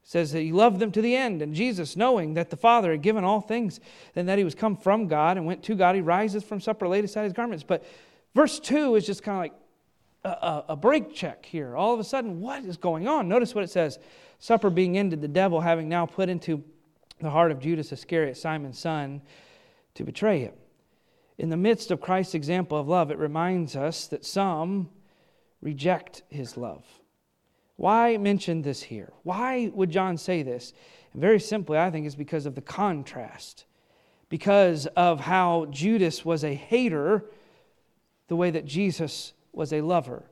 Says 0.04 0.34
that 0.34 0.42
he 0.42 0.52
loved 0.52 0.80
them 0.80 0.92
to 0.92 1.02
the 1.02 1.16
end, 1.16 1.42
and 1.42 1.56
Jesus, 1.56 1.96
knowing 1.96 2.34
that 2.34 2.50
the 2.50 2.58
Father 2.58 2.92
had 2.92 3.02
given 3.02 3.24
all 3.24 3.39
things, 3.39 3.80
and 4.16 4.28
that 4.28 4.38
he 4.38 4.44
was 4.44 4.54
come 4.54 4.76
from 4.76 5.08
God 5.08 5.38
and 5.38 5.46
went 5.46 5.63
to 5.63 5.76
God, 5.76 5.96
he 5.96 6.02
rises 6.02 6.44
from 6.44 6.60
supper, 6.60 6.88
laid 6.88 7.06
aside 7.06 7.24
his 7.24 7.34
garments. 7.34 7.63
But 7.63 7.86
verse 8.36 8.60
2 8.60 8.96
is 8.96 9.06
just 9.06 9.24
kind 9.24 9.38
of 9.38 9.42
like 9.42 9.54
a, 10.26 10.63
a, 10.70 10.76
break 10.76 11.13
check 11.13 11.46
here. 11.46 11.76
All 11.76 11.94
of 11.94 12.00
a 12.00 12.04
sudden, 12.04 12.42
what 12.42 12.63
is 12.63 12.78
going 12.78 13.08
on? 13.08 13.28
Notice 13.28 13.56
what 13.56 13.63
it 13.63 13.70
says 13.70 14.00
Supper 14.39 14.70
being 14.70 14.98
ended, 14.98 15.22
the 15.22 15.28
devil 15.28 15.62
having 15.62 15.88
now 15.88 16.06
put 16.06 16.28
into 16.28 16.63
the 17.20 17.30
heart 17.30 17.52
of 17.52 17.60
Judas 17.60 17.92
Iscariot, 17.92 18.36
Simon's 18.36 18.80
son, 18.80 19.22
to 19.96 20.04
betray 20.04 20.39
him. 20.39 20.54
In 21.38 21.50
the 21.50 21.58
midst 21.58 21.92
of 21.92 22.02
Christ's 22.02 22.36
example 22.36 22.78
of 22.78 22.88
love, 22.88 23.10
it 23.10 23.18
reminds 23.18 23.76
us 23.76 24.08
that 24.08 24.26
some 24.26 24.89
reject 25.62 26.24
his 26.30 26.58
love. 26.58 26.84
Why 27.76 28.18
mention 28.18 28.62
this 28.62 28.84
here? 28.84 29.14
Why 29.24 29.72
would 29.74 29.90
John 29.90 30.18
say 30.18 30.44
this? 30.44 30.74
And 31.12 31.22
very 31.22 31.40
simply, 31.40 31.78
I 31.78 31.90
think 31.92 32.06
it's 32.06 32.16
because 32.16 32.46
of 32.46 32.56
the 32.56 32.62
contrast. 32.62 33.66
Because 34.30 34.86
of 34.96 35.20
how 35.20 35.66
Judas 35.66 36.26
was 36.26 36.44
a 36.44 36.54
hater, 36.54 37.26
the 38.28 38.36
way 38.36 38.52
that 38.52 38.66
Jesus 38.66 39.34
was 39.52 39.74
a 39.74 39.82
lover. 39.82 40.24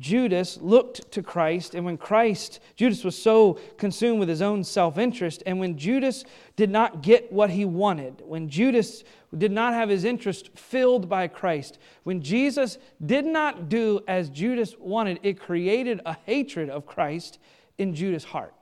Judas 0.00 0.58
looked 0.60 1.12
to 1.12 1.22
Christ, 1.22 1.74
and 1.74 1.84
when 1.84 1.96
Christ, 1.96 2.58
Judas 2.74 3.04
was 3.04 3.20
so 3.20 3.60
consumed 3.76 4.18
with 4.18 4.28
his 4.28 4.42
own 4.42 4.64
self 4.64 4.98
interest, 4.98 5.42
and 5.46 5.60
when 5.60 5.78
Judas 5.78 6.24
did 6.56 6.68
not 6.68 7.02
get 7.02 7.32
what 7.32 7.50
he 7.50 7.64
wanted, 7.64 8.20
when 8.26 8.48
Judas 8.48 9.04
did 9.36 9.52
not 9.52 9.72
have 9.72 9.88
his 9.88 10.04
interest 10.04 10.50
filled 10.56 11.08
by 11.08 11.28
Christ, 11.28 11.78
when 12.02 12.20
Jesus 12.22 12.78
did 13.06 13.24
not 13.24 13.68
do 13.68 14.00
as 14.08 14.30
Judas 14.30 14.74
wanted, 14.78 15.20
it 15.22 15.38
created 15.38 16.00
a 16.04 16.16
hatred 16.26 16.70
of 16.70 16.86
Christ 16.86 17.38
in 17.78 17.94
Judas' 17.94 18.24
heart. 18.24 18.54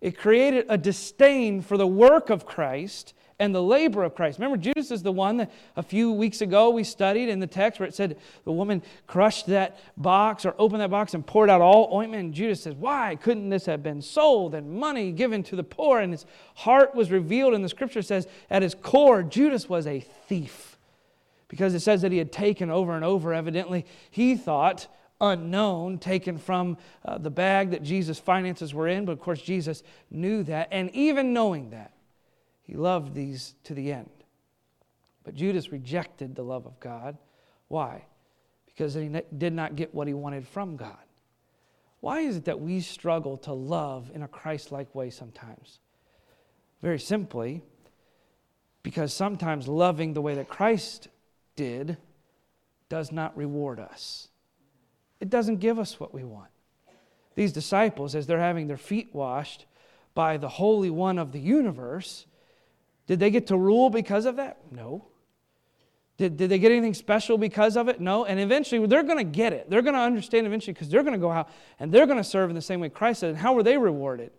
It 0.00 0.18
created 0.18 0.66
a 0.68 0.76
disdain 0.76 1.60
for 1.60 1.76
the 1.76 1.86
work 1.86 2.30
of 2.30 2.44
Christ 2.44 3.14
and 3.42 3.52
the 3.52 3.62
labor 3.62 4.04
of 4.04 4.14
Christ. 4.14 4.38
Remember, 4.38 4.56
Judas 4.56 4.92
is 4.92 5.02
the 5.02 5.10
one 5.10 5.38
that 5.38 5.50
a 5.74 5.82
few 5.82 6.12
weeks 6.12 6.42
ago 6.42 6.70
we 6.70 6.84
studied 6.84 7.28
in 7.28 7.40
the 7.40 7.46
text 7.48 7.80
where 7.80 7.88
it 7.88 7.94
said 7.94 8.16
the 8.44 8.52
woman 8.52 8.80
crushed 9.08 9.48
that 9.48 9.80
box 9.96 10.46
or 10.46 10.54
opened 10.60 10.80
that 10.80 10.90
box 10.90 11.12
and 11.12 11.26
poured 11.26 11.50
out 11.50 11.60
all 11.60 11.92
ointment. 11.92 12.22
And 12.22 12.32
Judas 12.32 12.62
says, 12.62 12.76
Why 12.76 13.16
couldn't 13.16 13.50
this 13.50 13.66
have 13.66 13.82
been 13.82 14.00
sold 14.00 14.54
and 14.54 14.70
money 14.70 15.10
given 15.10 15.42
to 15.42 15.56
the 15.56 15.64
poor? 15.64 15.98
And 15.98 16.12
his 16.12 16.24
heart 16.54 16.94
was 16.94 17.10
revealed, 17.10 17.52
and 17.52 17.64
the 17.64 17.68
scripture 17.68 18.00
says, 18.00 18.28
at 18.48 18.62
his 18.62 18.76
core, 18.76 19.24
Judas 19.24 19.68
was 19.68 19.88
a 19.88 19.98
thief 19.98 20.78
because 21.48 21.74
it 21.74 21.80
says 21.80 22.02
that 22.02 22.12
he 22.12 22.18
had 22.18 22.30
taken 22.30 22.70
over 22.70 22.94
and 22.94 23.04
over. 23.04 23.34
Evidently, 23.34 23.86
he 24.08 24.36
thought 24.36 24.86
unknown, 25.20 25.98
taken 25.98 26.38
from 26.38 26.76
uh, 27.04 27.18
the 27.18 27.30
bag 27.30 27.72
that 27.72 27.82
Jesus' 27.82 28.20
finances 28.20 28.72
were 28.72 28.86
in. 28.86 29.04
But 29.04 29.12
of 29.12 29.20
course, 29.20 29.42
Jesus 29.42 29.82
knew 30.12 30.44
that. 30.44 30.68
And 30.70 30.90
even 30.94 31.32
knowing 31.32 31.70
that, 31.70 31.92
he 32.62 32.74
loved 32.74 33.14
these 33.14 33.54
to 33.64 33.74
the 33.74 33.92
end. 33.92 34.10
But 35.24 35.34
Judas 35.34 35.70
rejected 35.70 36.34
the 36.34 36.42
love 36.42 36.66
of 36.66 36.78
God. 36.80 37.16
Why? 37.68 38.04
Because 38.66 38.94
he 38.94 39.10
did 39.36 39.52
not 39.52 39.76
get 39.76 39.94
what 39.94 40.08
he 40.08 40.14
wanted 40.14 40.46
from 40.46 40.76
God. 40.76 40.96
Why 42.00 42.20
is 42.20 42.36
it 42.36 42.46
that 42.46 42.60
we 42.60 42.80
struggle 42.80 43.36
to 43.38 43.52
love 43.52 44.10
in 44.12 44.22
a 44.22 44.28
Christ 44.28 44.72
like 44.72 44.92
way 44.94 45.10
sometimes? 45.10 45.78
Very 46.80 46.98
simply, 46.98 47.62
because 48.82 49.12
sometimes 49.12 49.68
loving 49.68 50.12
the 50.12 50.22
way 50.22 50.34
that 50.34 50.48
Christ 50.48 51.08
did 51.54 51.96
does 52.88 53.12
not 53.12 53.36
reward 53.36 53.78
us. 53.78 54.28
It 55.20 55.30
doesn't 55.30 55.58
give 55.58 55.78
us 55.78 56.00
what 56.00 56.12
we 56.12 56.24
want. 56.24 56.50
These 57.36 57.52
disciples, 57.52 58.14
as 58.16 58.26
they're 58.26 58.40
having 58.40 58.66
their 58.66 58.76
feet 58.76 59.10
washed 59.14 59.66
by 60.14 60.36
the 60.36 60.48
Holy 60.48 60.90
One 60.90 61.18
of 61.18 61.30
the 61.30 61.40
universe, 61.40 62.26
did 63.06 63.20
they 63.20 63.30
get 63.30 63.48
to 63.48 63.56
rule 63.56 63.90
because 63.90 64.26
of 64.26 64.36
that? 64.36 64.58
No. 64.70 65.06
Did, 66.18 66.36
did 66.36 66.50
they 66.50 66.58
get 66.58 66.70
anything 66.70 66.94
special 66.94 67.38
because 67.38 67.76
of 67.76 67.88
it? 67.88 68.00
No. 68.00 68.24
And 68.24 68.38
eventually 68.38 68.86
they're 68.86 69.02
going 69.02 69.18
to 69.18 69.24
get 69.24 69.52
it. 69.52 69.68
They're 69.68 69.82
going 69.82 69.94
to 69.94 70.00
understand 70.00 70.46
eventually 70.46 70.72
because 70.72 70.88
they're 70.88 71.02
going 71.02 71.14
to 71.14 71.18
go 71.18 71.30
out 71.30 71.48
and 71.80 71.90
they're 71.90 72.06
going 72.06 72.18
to 72.18 72.24
serve 72.24 72.50
in 72.50 72.54
the 72.54 72.62
same 72.62 72.80
way 72.80 72.88
Christ 72.88 73.20
did. 73.22 73.30
And 73.30 73.38
how 73.38 73.54
were 73.54 73.62
they 73.62 73.76
rewarded? 73.76 74.30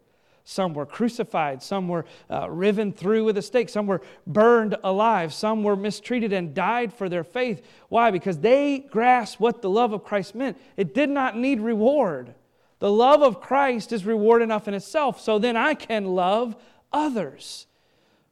Some 0.46 0.74
were 0.74 0.86
crucified, 0.86 1.64
some 1.64 1.88
were 1.88 2.06
uh, 2.30 2.50
riven 2.50 2.92
through 2.92 3.24
with 3.24 3.38
a 3.38 3.42
stake, 3.42 3.70
some 3.70 3.88
were 3.88 4.02
burned 4.28 4.76
alive, 4.84 5.34
some 5.34 5.64
were 5.64 5.78
mistreated 5.78 6.34
and 6.34 6.54
died 6.54 6.94
for 6.94 7.08
their 7.08 7.24
faith. 7.24 7.66
Why? 7.88 8.12
Because 8.12 8.40
they 8.40 8.80
grasped 8.80 9.40
what 9.40 9.62
the 9.62 9.70
love 9.70 9.94
of 9.94 10.04
Christ 10.04 10.36
meant. 10.36 10.58
It 10.76 10.94
did 10.94 11.10
not 11.10 11.38
need 11.38 11.62
reward. 11.62 12.36
The 12.80 12.92
love 12.92 13.24
of 13.24 13.40
Christ 13.40 13.94
is 13.94 14.04
reward 14.04 14.42
enough 14.42 14.68
in 14.68 14.74
itself, 14.74 15.22
so 15.22 15.40
then 15.40 15.56
I 15.56 15.76
can 15.76 16.08
love 16.08 16.58
others. 16.92 17.66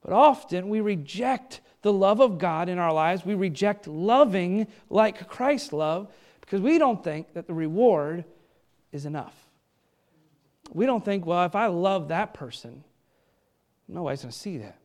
But 0.01 0.13
often 0.13 0.69
we 0.69 0.81
reject 0.81 1.61
the 1.81 1.93
love 1.93 2.19
of 2.19 2.37
God 2.37 2.69
in 2.69 2.79
our 2.79 2.93
lives. 2.93 3.25
We 3.25 3.35
reject 3.35 3.87
loving 3.87 4.67
like 4.89 5.27
Christ 5.27 5.73
loved 5.73 6.11
because 6.41 6.61
we 6.61 6.77
don't 6.77 7.03
think 7.03 7.33
that 7.33 7.47
the 7.47 7.53
reward 7.53 8.25
is 8.91 9.05
enough. 9.05 9.35
We 10.73 10.85
don't 10.85 11.03
think, 11.03 11.25
well, 11.25 11.45
if 11.45 11.55
I 11.55 11.67
love 11.67 12.09
that 12.09 12.33
person, 12.33 12.83
nobody's 13.87 14.21
going 14.21 14.31
to 14.31 14.37
see 14.37 14.57
that. 14.59 14.77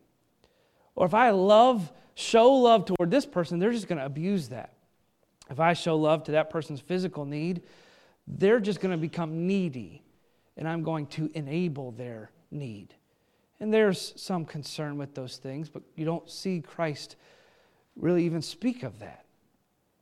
Or 0.95 1.05
if 1.05 1.13
I 1.13 1.29
love, 1.29 1.91
show 2.15 2.51
love 2.51 2.85
toward 2.85 3.11
this 3.11 3.25
person, 3.25 3.59
they're 3.59 3.71
just 3.71 3.87
going 3.87 3.99
to 3.99 4.05
abuse 4.05 4.49
that. 4.49 4.73
If 5.49 5.59
I 5.59 5.73
show 5.73 5.95
love 5.95 6.23
to 6.25 6.33
that 6.33 6.49
person's 6.49 6.79
physical 6.79 7.25
need, 7.25 7.61
they're 8.27 8.59
just 8.59 8.81
going 8.81 8.91
to 8.91 8.97
become 8.97 9.47
needy, 9.47 10.01
and 10.57 10.67
I'm 10.67 10.83
going 10.83 11.07
to 11.07 11.31
enable 11.33 11.91
their 11.91 12.31
need. 12.51 12.93
And 13.59 13.73
there's 13.73 14.13
some 14.15 14.45
concern 14.45 14.97
with 14.97 15.15
those 15.15 15.37
things, 15.37 15.69
but 15.69 15.81
you 15.95 16.05
don't 16.05 16.29
see 16.29 16.61
Christ 16.61 17.15
really 17.95 18.25
even 18.25 18.41
speak 18.41 18.83
of 18.83 18.99
that. 18.99 19.25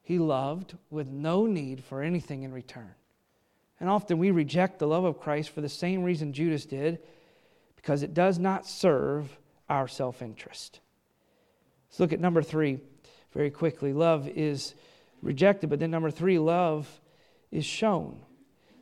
He 0.01 0.19
loved 0.19 0.75
with 0.89 1.07
no 1.07 1.45
need 1.45 1.83
for 1.83 2.01
anything 2.01 2.43
in 2.43 2.51
return. 2.51 2.93
And 3.79 3.89
often 3.89 4.17
we 4.17 4.31
reject 4.31 4.79
the 4.79 4.87
love 4.87 5.03
of 5.03 5.19
Christ 5.19 5.49
for 5.49 5.61
the 5.61 5.69
same 5.69 6.03
reason 6.03 6.33
Judas 6.33 6.65
did, 6.65 6.99
because 7.75 8.03
it 8.03 8.13
does 8.13 8.39
not 8.39 8.67
serve 8.67 9.37
our 9.69 9.87
self 9.87 10.21
interest. 10.21 10.79
Let's 11.89 11.99
look 11.99 12.13
at 12.13 12.19
number 12.19 12.41
three 12.41 12.79
very 13.33 13.49
quickly. 13.49 13.93
Love 13.93 14.27
is 14.27 14.75
rejected, 15.21 15.69
but 15.69 15.79
then 15.79 15.91
number 15.91 16.11
three, 16.11 16.39
love 16.39 16.89
is 17.51 17.65
shown. 17.65 18.19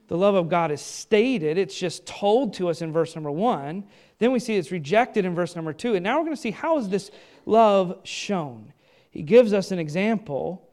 The 0.07 0.17
love 0.17 0.36
of 0.36 0.49
God 0.49 0.71
is 0.71 0.81
stated, 0.81 1.57
it's 1.57 1.77
just 1.77 2.05
told 2.05 2.53
to 2.55 2.69
us 2.69 2.81
in 2.81 2.91
verse 2.91 3.15
number 3.15 3.31
one. 3.31 3.86
Then 4.23 4.31
we 4.31 4.39
see 4.39 4.55
it's 4.55 4.71
rejected 4.71 5.25
in 5.25 5.36
verse 5.36 5.53
number 5.53 5.73
two. 5.73 5.95
And 5.95 6.03
now 6.05 6.17
we're 6.17 6.23
going 6.23 6.38
to 6.38 6.41
see 6.41 6.51
how 6.51 6.77
is 6.77 6.88
this 6.88 7.12
love 7.45 7.99
shown. 8.05 8.71
He 9.12 9.21
gives 9.21 9.51
us 9.51 9.71
an 9.71 9.79
example. 9.79 10.65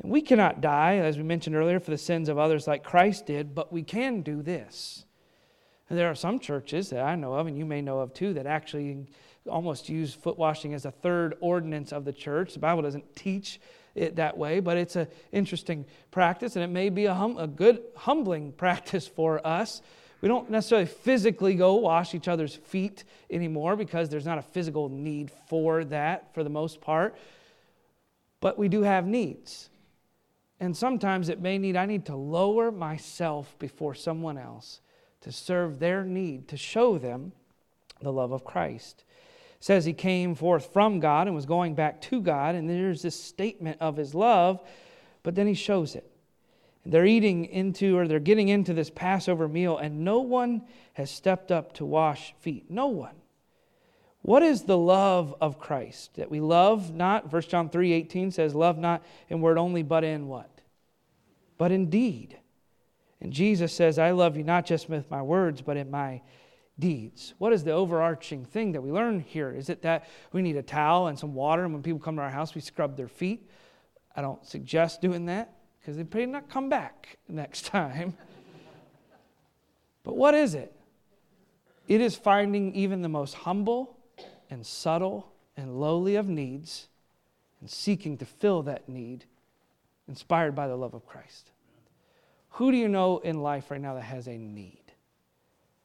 And 0.00 0.10
we 0.10 0.22
cannot 0.22 0.62
die, 0.62 0.96
as 0.96 1.18
we 1.18 1.22
mentioned 1.22 1.56
earlier, 1.56 1.78
for 1.78 1.90
the 1.90 1.98
sins 1.98 2.30
of 2.30 2.38
others 2.38 2.66
like 2.66 2.82
Christ 2.82 3.26
did, 3.26 3.54
but 3.54 3.70
we 3.70 3.82
can 3.82 4.22
do 4.22 4.40
this. 4.40 5.04
And 5.90 5.98
there 5.98 6.10
are 6.10 6.14
some 6.14 6.38
churches 6.38 6.88
that 6.88 7.02
I 7.02 7.16
know 7.16 7.34
of, 7.34 7.46
and 7.46 7.58
you 7.58 7.66
may 7.66 7.82
know 7.82 7.98
of 7.98 8.14
too, 8.14 8.32
that 8.32 8.46
actually 8.46 9.06
almost 9.46 9.90
use 9.90 10.14
foot 10.14 10.38
washing 10.38 10.72
as 10.72 10.86
a 10.86 10.90
third 10.90 11.36
ordinance 11.40 11.92
of 11.92 12.06
the 12.06 12.14
church. 12.14 12.54
The 12.54 12.60
Bible 12.60 12.80
doesn't 12.80 13.14
teach 13.14 13.60
it 13.94 14.16
that 14.16 14.38
way, 14.38 14.60
but 14.60 14.78
it's 14.78 14.96
an 14.96 15.08
interesting 15.32 15.84
practice, 16.10 16.56
and 16.56 16.64
it 16.64 16.68
may 16.68 16.88
be 16.88 17.04
a, 17.04 17.12
hum, 17.12 17.36
a 17.36 17.46
good, 17.46 17.82
humbling 17.94 18.52
practice 18.56 19.06
for 19.06 19.46
us. 19.46 19.82
We 20.26 20.28
don't 20.28 20.50
necessarily 20.50 20.88
physically 20.88 21.54
go 21.54 21.76
wash 21.76 22.12
each 22.12 22.26
other's 22.26 22.56
feet 22.56 23.04
anymore 23.30 23.76
because 23.76 24.08
there's 24.08 24.26
not 24.26 24.38
a 24.38 24.42
physical 24.42 24.88
need 24.88 25.30
for 25.46 25.84
that 25.84 26.34
for 26.34 26.42
the 26.42 26.50
most 26.50 26.80
part. 26.80 27.16
But 28.40 28.58
we 28.58 28.68
do 28.68 28.82
have 28.82 29.06
needs. 29.06 29.70
And 30.58 30.76
sometimes 30.76 31.28
it 31.28 31.40
may 31.40 31.58
need, 31.58 31.76
I 31.76 31.86
need 31.86 32.06
to 32.06 32.16
lower 32.16 32.72
myself 32.72 33.56
before 33.60 33.94
someone 33.94 34.36
else 34.36 34.80
to 35.20 35.30
serve 35.30 35.78
their 35.78 36.02
need, 36.02 36.48
to 36.48 36.56
show 36.56 36.98
them 36.98 37.30
the 38.02 38.12
love 38.12 38.32
of 38.32 38.42
Christ 38.42 39.04
says 39.60 39.84
he 39.84 39.92
came 39.92 40.34
forth 40.34 40.72
from 40.72 40.98
God 40.98 41.28
and 41.28 41.36
was 41.36 41.46
going 41.46 41.76
back 41.76 42.00
to 42.02 42.20
God, 42.20 42.56
and 42.56 42.68
there's 42.68 43.02
this 43.02 43.18
statement 43.18 43.78
of 43.80 43.96
his 43.96 44.12
love, 44.12 44.60
but 45.22 45.36
then 45.36 45.46
he 45.46 45.54
shows 45.54 45.94
it. 45.94 46.10
They're 46.86 47.06
eating 47.06 47.46
into, 47.46 47.98
or 47.98 48.06
they're 48.06 48.20
getting 48.20 48.48
into 48.48 48.72
this 48.72 48.90
Passover 48.90 49.48
meal, 49.48 49.76
and 49.76 50.04
no 50.04 50.20
one 50.20 50.62
has 50.94 51.10
stepped 51.10 51.50
up 51.50 51.72
to 51.74 51.84
wash 51.84 52.34
feet. 52.38 52.70
No 52.70 52.86
one. 52.86 53.16
What 54.22 54.42
is 54.42 54.62
the 54.62 54.78
love 54.78 55.34
of 55.40 55.58
Christ? 55.58 56.16
That 56.16 56.30
we 56.30 56.40
love 56.40 56.94
not, 56.94 57.32
1 57.32 57.42
John 57.42 57.70
3 57.70 57.92
18 57.92 58.30
says, 58.30 58.54
love 58.54 58.78
not 58.78 59.04
in 59.28 59.40
word 59.40 59.58
only, 59.58 59.82
but 59.82 60.04
in 60.04 60.28
what? 60.28 60.50
But 61.58 61.72
in 61.72 61.90
deed. 61.90 62.38
And 63.20 63.32
Jesus 63.32 63.72
says, 63.72 63.98
I 63.98 64.10
love 64.10 64.36
you 64.36 64.44
not 64.44 64.66
just 64.66 64.88
with 64.88 65.10
my 65.10 65.22
words, 65.22 65.62
but 65.62 65.76
in 65.76 65.90
my 65.90 66.22
deeds. 66.78 67.34
What 67.38 67.52
is 67.52 67.64
the 67.64 67.72
overarching 67.72 68.44
thing 68.44 68.72
that 68.72 68.82
we 68.82 68.92
learn 68.92 69.20
here? 69.20 69.50
Is 69.50 69.70
it 69.70 69.82
that 69.82 70.06
we 70.32 70.42
need 70.42 70.56
a 70.56 70.62
towel 70.62 71.06
and 71.06 71.18
some 71.18 71.34
water, 71.34 71.64
and 71.64 71.72
when 71.72 71.82
people 71.82 72.00
come 72.00 72.16
to 72.16 72.22
our 72.22 72.30
house, 72.30 72.54
we 72.54 72.60
scrub 72.60 72.96
their 72.96 73.08
feet? 73.08 73.48
I 74.14 74.22
don't 74.22 74.44
suggest 74.46 75.00
doing 75.00 75.26
that 75.26 75.55
because 75.86 75.96
they 75.96 76.18
may 76.18 76.26
not 76.26 76.50
come 76.50 76.68
back 76.68 77.16
next 77.28 77.66
time. 77.66 78.16
but 80.02 80.16
what 80.16 80.34
is 80.34 80.54
it? 80.54 80.72
It 81.86 82.00
is 82.00 82.16
finding 82.16 82.74
even 82.74 83.02
the 83.02 83.08
most 83.08 83.34
humble 83.34 83.96
and 84.50 84.66
subtle 84.66 85.32
and 85.56 85.80
lowly 85.80 86.16
of 86.16 86.26
needs 86.28 86.88
and 87.60 87.70
seeking 87.70 88.18
to 88.18 88.24
fill 88.24 88.64
that 88.64 88.88
need, 88.88 89.26
inspired 90.08 90.56
by 90.56 90.66
the 90.66 90.74
love 90.74 90.92
of 90.92 91.06
Christ. 91.06 91.52
Who 92.50 92.72
do 92.72 92.76
you 92.76 92.88
know 92.88 93.18
in 93.18 93.40
life 93.40 93.70
right 93.70 93.80
now 93.80 93.94
that 93.94 94.02
has 94.02 94.26
a 94.26 94.36
need? 94.36 94.82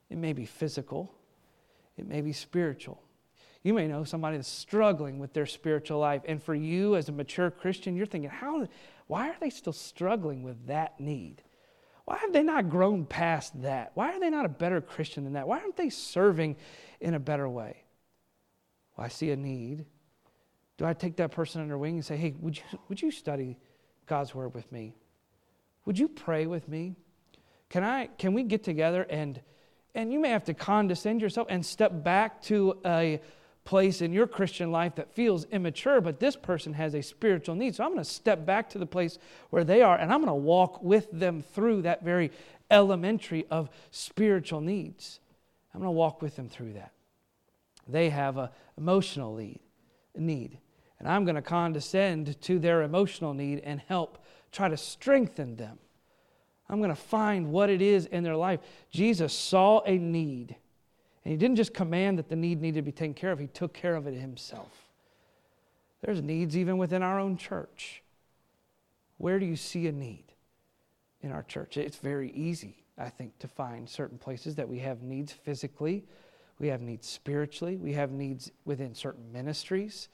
It 0.10 0.18
may 0.18 0.34
be 0.34 0.46
physical, 0.46 1.14
it 1.96 2.08
may 2.08 2.22
be 2.22 2.34
spiritual. 2.34 3.04
You 3.64 3.76
may 3.76 3.88
know 3.88 4.04
somebody 4.04 4.38
that's 4.38 4.50
struggling 4.50 5.20
with 5.20 5.34
their 5.34 5.46
spiritual 5.46 6.00
life. 6.00 6.24
And 6.26 6.42
for 6.42 6.56
you 6.56 6.96
as 6.96 7.10
a 7.10 7.12
mature 7.12 7.52
Christian, 7.52 7.96
you're 7.96 8.08
thinking, 8.08 8.32
how, 8.32 8.68
why 9.12 9.28
are 9.28 9.36
they 9.42 9.50
still 9.50 9.74
struggling 9.74 10.42
with 10.42 10.68
that 10.68 10.98
need? 10.98 11.44
Why 12.06 12.16
have 12.20 12.32
they 12.32 12.44
not 12.44 12.70
grown 12.70 13.06
past 13.06 13.62
that? 13.62 13.92
Why 13.94 14.14
are 14.16 14.22
they 14.22 14.30
not 14.30 14.46
a 14.46 14.48
better 14.50 14.80
Christian 14.80 15.26
than 15.26 15.34
that? 15.34 15.50
Why 15.50 15.60
aren't 15.60 15.76
they 15.76 15.90
serving 15.90 16.56
in 17.02 17.14
a 17.14 17.20
better 17.20 17.50
way? 17.50 17.84
Well, 18.96 19.04
I 19.04 19.10
see 19.10 19.32
a 19.32 19.36
need. 19.36 19.84
Do 20.78 20.86
I 20.86 20.94
take 20.94 21.18
that 21.18 21.32
person 21.32 21.62
under 21.62 21.78
wing 21.78 21.96
and 21.96 22.06
say, 22.06 22.16
hey, 22.16 22.36
would 22.40 22.56
you, 22.56 22.64
would 22.88 23.02
you 23.02 23.12
study 23.12 23.58
God's 24.06 24.34
word 24.34 24.56
with 24.56 24.72
me? 24.72 24.96
Would 25.84 26.00
you 26.00 26.08
pray 26.08 26.46
with 26.46 26.70
me? 26.70 26.96
Can, 27.68 27.84
I, 27.84 28.08
can 28.18 28.34
we 28.34 28.44
get 28.44 28.64
together 28.64 29.06
and, 29.10 29.42
and 29.94 30.14
you 30.14 30.22
may 30.22 30.30
have 30.30 30.46
to 30.46 30.54
condescend 30.54 31.22
yourself 31.22 31.48
and 31.50 31.66
step 31.66 32.02
back 32.02 32.42
to 32.44 32.78
a 32.86 33.20
place 33.64 34.02
in 34.02 34.12
your 34.12 34.28
Christian 34.28 34.72
life 34.72 34.96
that 34.96 35.14
feels 35.14 35.46
immature, 35.46 36.02
but 36.02 36.20
this 36.20 36.36
person 36.36 36.74
has 36.74 36.96
a 36.96 37.02
spiritual 37.02 37.56
need. 37.56 37.76
So 37.76 37.84
I'm 37.84 37.92
going 37.92 38.04
to 38.04 38.10
step 38.10 38.46
back 38.46 38.70
to 38.72 38.80
the 38.80 38.86
place 38.86 39.20
where 39.50 39.64
they 39.64 39.82
are 39.82 39.98
and 39.98 40.12
I'm 40.12 40.20
going 40.20 40.28
to 40.28 40.34
walk 40.34 40.82
with 40.84 41.10
them 41.12 41.42
through 41.42 41.84
that 41.84 42.04
very 42.04 42.32
elementary 42.70 43.46
of 43.52 43.70
spiritual 43.92 44.62
needs. 44.62 45.20
I'm 45.74 45.82
going 45.82 45.90
to 45.90 45.98
walk 45.98 46.22
with 46.22 46.36
them 46.36 46.50
through 46.50 46.74
that. 46.74 46.92
They 47.88 48.10
have 48.10 48.38
an 48.38 48.50
emotional 48.78 49.36
need, 49.36 49.60
need, 50.16 50.58
and 51.00 51.08
I'm 51.08 51.26
going 51.26 51.36
to 51.36 51.42
condescend 51.42 52.40
to 52.42 52.60
their 52.60 52.82
emotional 52.84 53.34
need 53.34 53.60
and 53.60 53.80
help 53.80 54.24
try 54.52 54.70
to 54.70 54.78
strengthen 54.78 55.56
them. 55.56 55.80
I'm 56.70 56.78
going 56.78 56.90
to 56.90 56.96
find 56.96 57.52
what 57.52 57.70
it 57.70 57.82
is 57.82 58.06
in 58.06 58.24
their 58.24 58.36
life. 58.36 58.60
Jesus 58.92 59.34
saw 59.34 59.82
a 59.82 59.98
need 59.98 60.56
and 61.24 61.32
he 61.32 61.38
didn't 61.38 61.58
just 61.58 61.74
command 61.74 62.18
that 62.18 62.30
the 62.30 62.36
need 62.36 62.62
needed 62.62 62.80
to 62.80 62.82
be 62.82 62.92
taken 62.92 63.14
care 63.14 63.32
of, 63.32 63.40
he 63.40 63.48
took 63.48 63.74
care 63.74 63.96
of 63.96 64.08
it 64.08 64.14
himself. 64.16 64.90
There's 66.02 66.22
needs 66.22 66.58
even 66.58 66.78
within 66.78 67.04
our 67.04 67.20
own 67.20 67.38
church. 67.38 68.02
Where 69.18 69.40
do 69.40 69.46
you 69.46 69.56
see 69.56 69.88
a 69.88 69.92
need 69.92 70.26
in 71.22 71.32
our 71.32 71.44
church? 71.44 71.78
It's 71.78 71.98
very 71.98 72.32
easy, 72.32 72.84
I 72.98 73.10
think, 73.10 73.38
to 73.40 73.48
find 73.48 73.88
certain 73.88 74.18
places 74.18 74.56
that 74.56 74.68
we 74.68 74.80
have 74.80 75.04
needs 75.04 75.32
physically, 75.32 76.04
we 76.58 76.68
have 76.70 76.82
needs 76.82 77.08
spiritually, 77.08 77.78
we 77.78 77.94
have 77.94 78.12
needs 78.12 78.52
within 78.66 78.96
certain 78.96 79.32
ministries. 79.32 80.10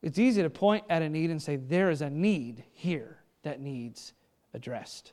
It's 0.00 0.18
easy 0.18 0.42
to 0.42 0.50
point 0.50 0.84
at 0.88 1.02
a 1.02 1.08
need 1.08 1.30
and 1.30 1.42
say, 1.42 1.56
there 1.56 1.90
is 1.90 2.02
a 2.02 2.10
need 2.10 2.64
here 2.72 3.18
that 3.42 3.60
needs 3.60 4.12
addressed. 4.54 5.12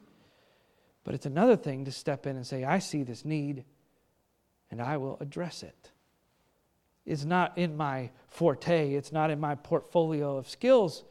But 1.03 1.15
it's 1.15 1.25
another 1.25 1.55
thing 1.55 1.85
to 1.85 1.91
step 1.91 2.27
in 2.27 2.35
and 2.35 2.45
say, 2.45 2.63
I 2.63 2.79
see 2.79 3.01
this 3.01 3.25
need 3.25 3.65
and 4.71 4.81
I 4.81 4.97
will 4.97 5.17
address 5.19 5.63
it. 5.63 5.91
It's 7.05 7.25
not 7.25 7.57
in 7.57 7.75
my 7.75 8.11
forte, 8.27 8.93
it's 8.93 9.11
not 9.11 9.31
in 9.31 9.39
my 9.39 9.55
portfolio 9.55 10.37
of 10.37 10.47
skills, 10.47 11.03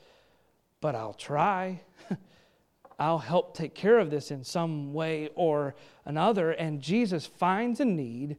but 0.81 0.95
I'll 0.95 1.15
try. 1.15 1.81
I'll 2.99 3.19
help 3.19 3.57
take 3.57 3.75
care 3.75 3.99
of 3.99 4.11
this 4.11 4.31
in 4.31 4.45
some 4.45 4.93
way 4.93 5.31
or 5.35 5.75
another. 6.05 6.53
And 6.53 6.81
Jesus 6.81 7.27
finds 7.27 7.81
a 7.81 7.85
need 7.85 8.39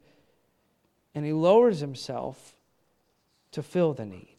and 1.15 1.25
he 1.25 1.33
lowers 1.33 1.79
himself 1.79 2.55
to 3.51 3.63
fill 3.63 3.93
the 3.93 4.05
need. 4.05 4.35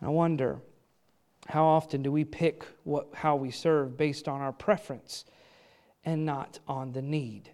I 0.00 0.08
wonder 0.08 0.60
how 1.48 1.64
often 1.64 2.02
do 2.02 2.12
we 2.12 2.24
pick 2.24 2.64
what, 2.84 3.08
how 3.14 3.36
we 3.36 3.50
serve 3.50 3.96
based 3.96 4.28
on 4.28 4.40
our 4.40 4.52
preference 4.52 5.24
and 6.04 6.24
not 6.24 6.58
on 6.68 6.92
the 6.92 7.02
need? 7.02 7.50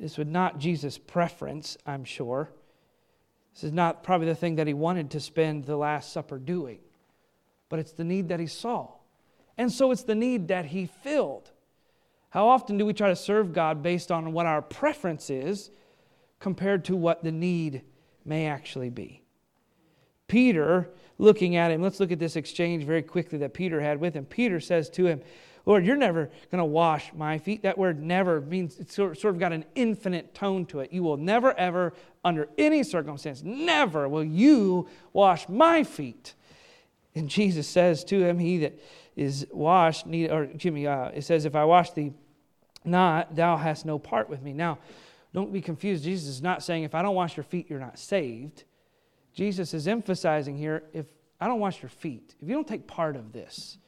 This 0.00 0.16
was 0.16 0.26
not 0.26 0.58
Jesus' 0.58 0.96
preference, 0.96 1.76
I'm 1.86 2.04
sure. 2.04 2.50
This 3.52 3.64
is 3.64 3.72
not 3.72 4.02
probably 4.02 4.28
the 4.28 4.34
thing 4.34 4.56
that 4.56 4.66
he 4.66 4.72
wanted 4.72 5.10
to 5.10 5.20
spend 5.20 5.64
the 5.64 5.76
Last 5.76 6.12
Supper 6.12 6.38
doing, 6.38 6.78
but 7.68 7.78
it's 7.78 7.92
the 7.92 8.04
need 8.04 8.28
that 8.28 8.40
he 8.40 8.46
saw. 8.46 8.88
And 9.58 9.70
so 9.70 9.90
it's 9.90 10.04
the 10.04 10.14
need 10.14 10.48
that 10.48 10.64
he 10.64 10.86
filled. 10.86 11.50
How 12.30 12.48
often 12.48 12.78
do 12.78 12.86
we 12.86 12.94
try 12.94 13.10
to 13.10 13.16
serve 13.16 13.52
God 13.52 13.82
based 13.82 14.10
on 14.10 14.32
what 14.32 14.46
our 14.46 14.62
preference 14.62 15.28
is 15.28 15.70
compared 16.38 16.86
to 16.86 16.96
what 16.96 17.22
the 17.22 17.32
need 17.32 17.82
may 18.24 18.46
actually 18.46 18.88
be? 18.88 19.22
Peter, 20.28 20.88
looking 21.18 21.56
at 21.56 21.72
him, 21.72 21.82
let's 21.82 22.00
look 22.00 22.12
at 22.12 22.20
this 22.20 22.36
exchange 22.36 22.84
very 22.84 23.02
quickly 23.02 23.36
that 23.38 23.52
Peter 23.52 23.80
had 23.80 24.00
with 24.00 24.14
him. 24.14 24.24
Peter 24.24 24.60
says 24.60 24.88
to 24.88 25.06
him, 25.06 25.20
Lord, 25.66 25.84
you're 25.84 25.96
never 25.96 26.30
going 26.50 26.58
to 26.58 26.64
wash 26.64 27.12
my 27.14 27.38
feet. 27.38 27.62
That 27.62 27.78
word 27.78 28.02
never 28.02 28.40
means 28.40 28.78
it's 28.78 28.94
sort 28.94 29.24
of 29.24 29.38
got 29.38 29.52
an 29.52 29.64
infinite 29.74 30.34
tone 30.34 30.66
to 30.66 30.80
it. 30.80 30.92
You 30.92 31.02
will 31.02 31.16
never, 31.16 31.56
ever, 31.58 31.92
under 32.24 32.48
any 32.56 32.82
circumstance, 32.82 33.42
never 33.42 34.08
will 34.08 34.24
you 34.24 34.88
wash 35.12 35.48
my 35.48 35.84
feet. 35.84 36.34
And 37.14 37.28
Jesus 37.28 37.68
says 37.68 38.04
to 38.04 38.24
him, 38.24 38.38
He 38.38 38.58
that 38.58 38.78
is 39.16 39.46
washed, 39.50 40.06
need, 40.06 40.30
or 40.30 40.44
excuse 40.44 40.72
me, 40.72 40.86
uh, 40.86 41.08
it 41.08 41.22
says, 41.22 41.44
If 41.44 41.54
I 41.54 41.64
wash 41.64 41.90
thee 41.90 42.12
not, 42.84 43.36
thou 43.36 43.56
hast 43.56 43.84
no 43.84 43.98
part 43.98 44.30
with 44.30 44.42
me. 44.42 44.52
Now, 44.52 44.78
don't 45.32 45.52
be 45.52 45.60
confused. 45.60 46.04
Jesus 46.04 46.28
is 46.28 46.42
not 46.42 46.62
saying, 46.62 46.84
If 46.84 46.94
I 46.94 47.02
don't 47.02 47.14
wash 47.14 47.36
your 47.36 47.44
feet, 47.44 47.68
you're 47.68 47.80
not 47.80 47.98
saved. 47.98 48.64
Jesus 49.34 49.74
is 49.74 49.86
emphasizing 49.86 50.56
here, 50.56 50.84
If 50.92 51.06
I 51.40 51.46
don't 51.46 51.60
wash 51.60 51.82
your 51.82 51.90
feet, 51.90 52.34
if 52.40 52.48
you 52.48 52.54
don't 52.54 52.66
take 52.66 52.86
part 52.86 53.16
of 53.16 53.32
this, 53.32 53.78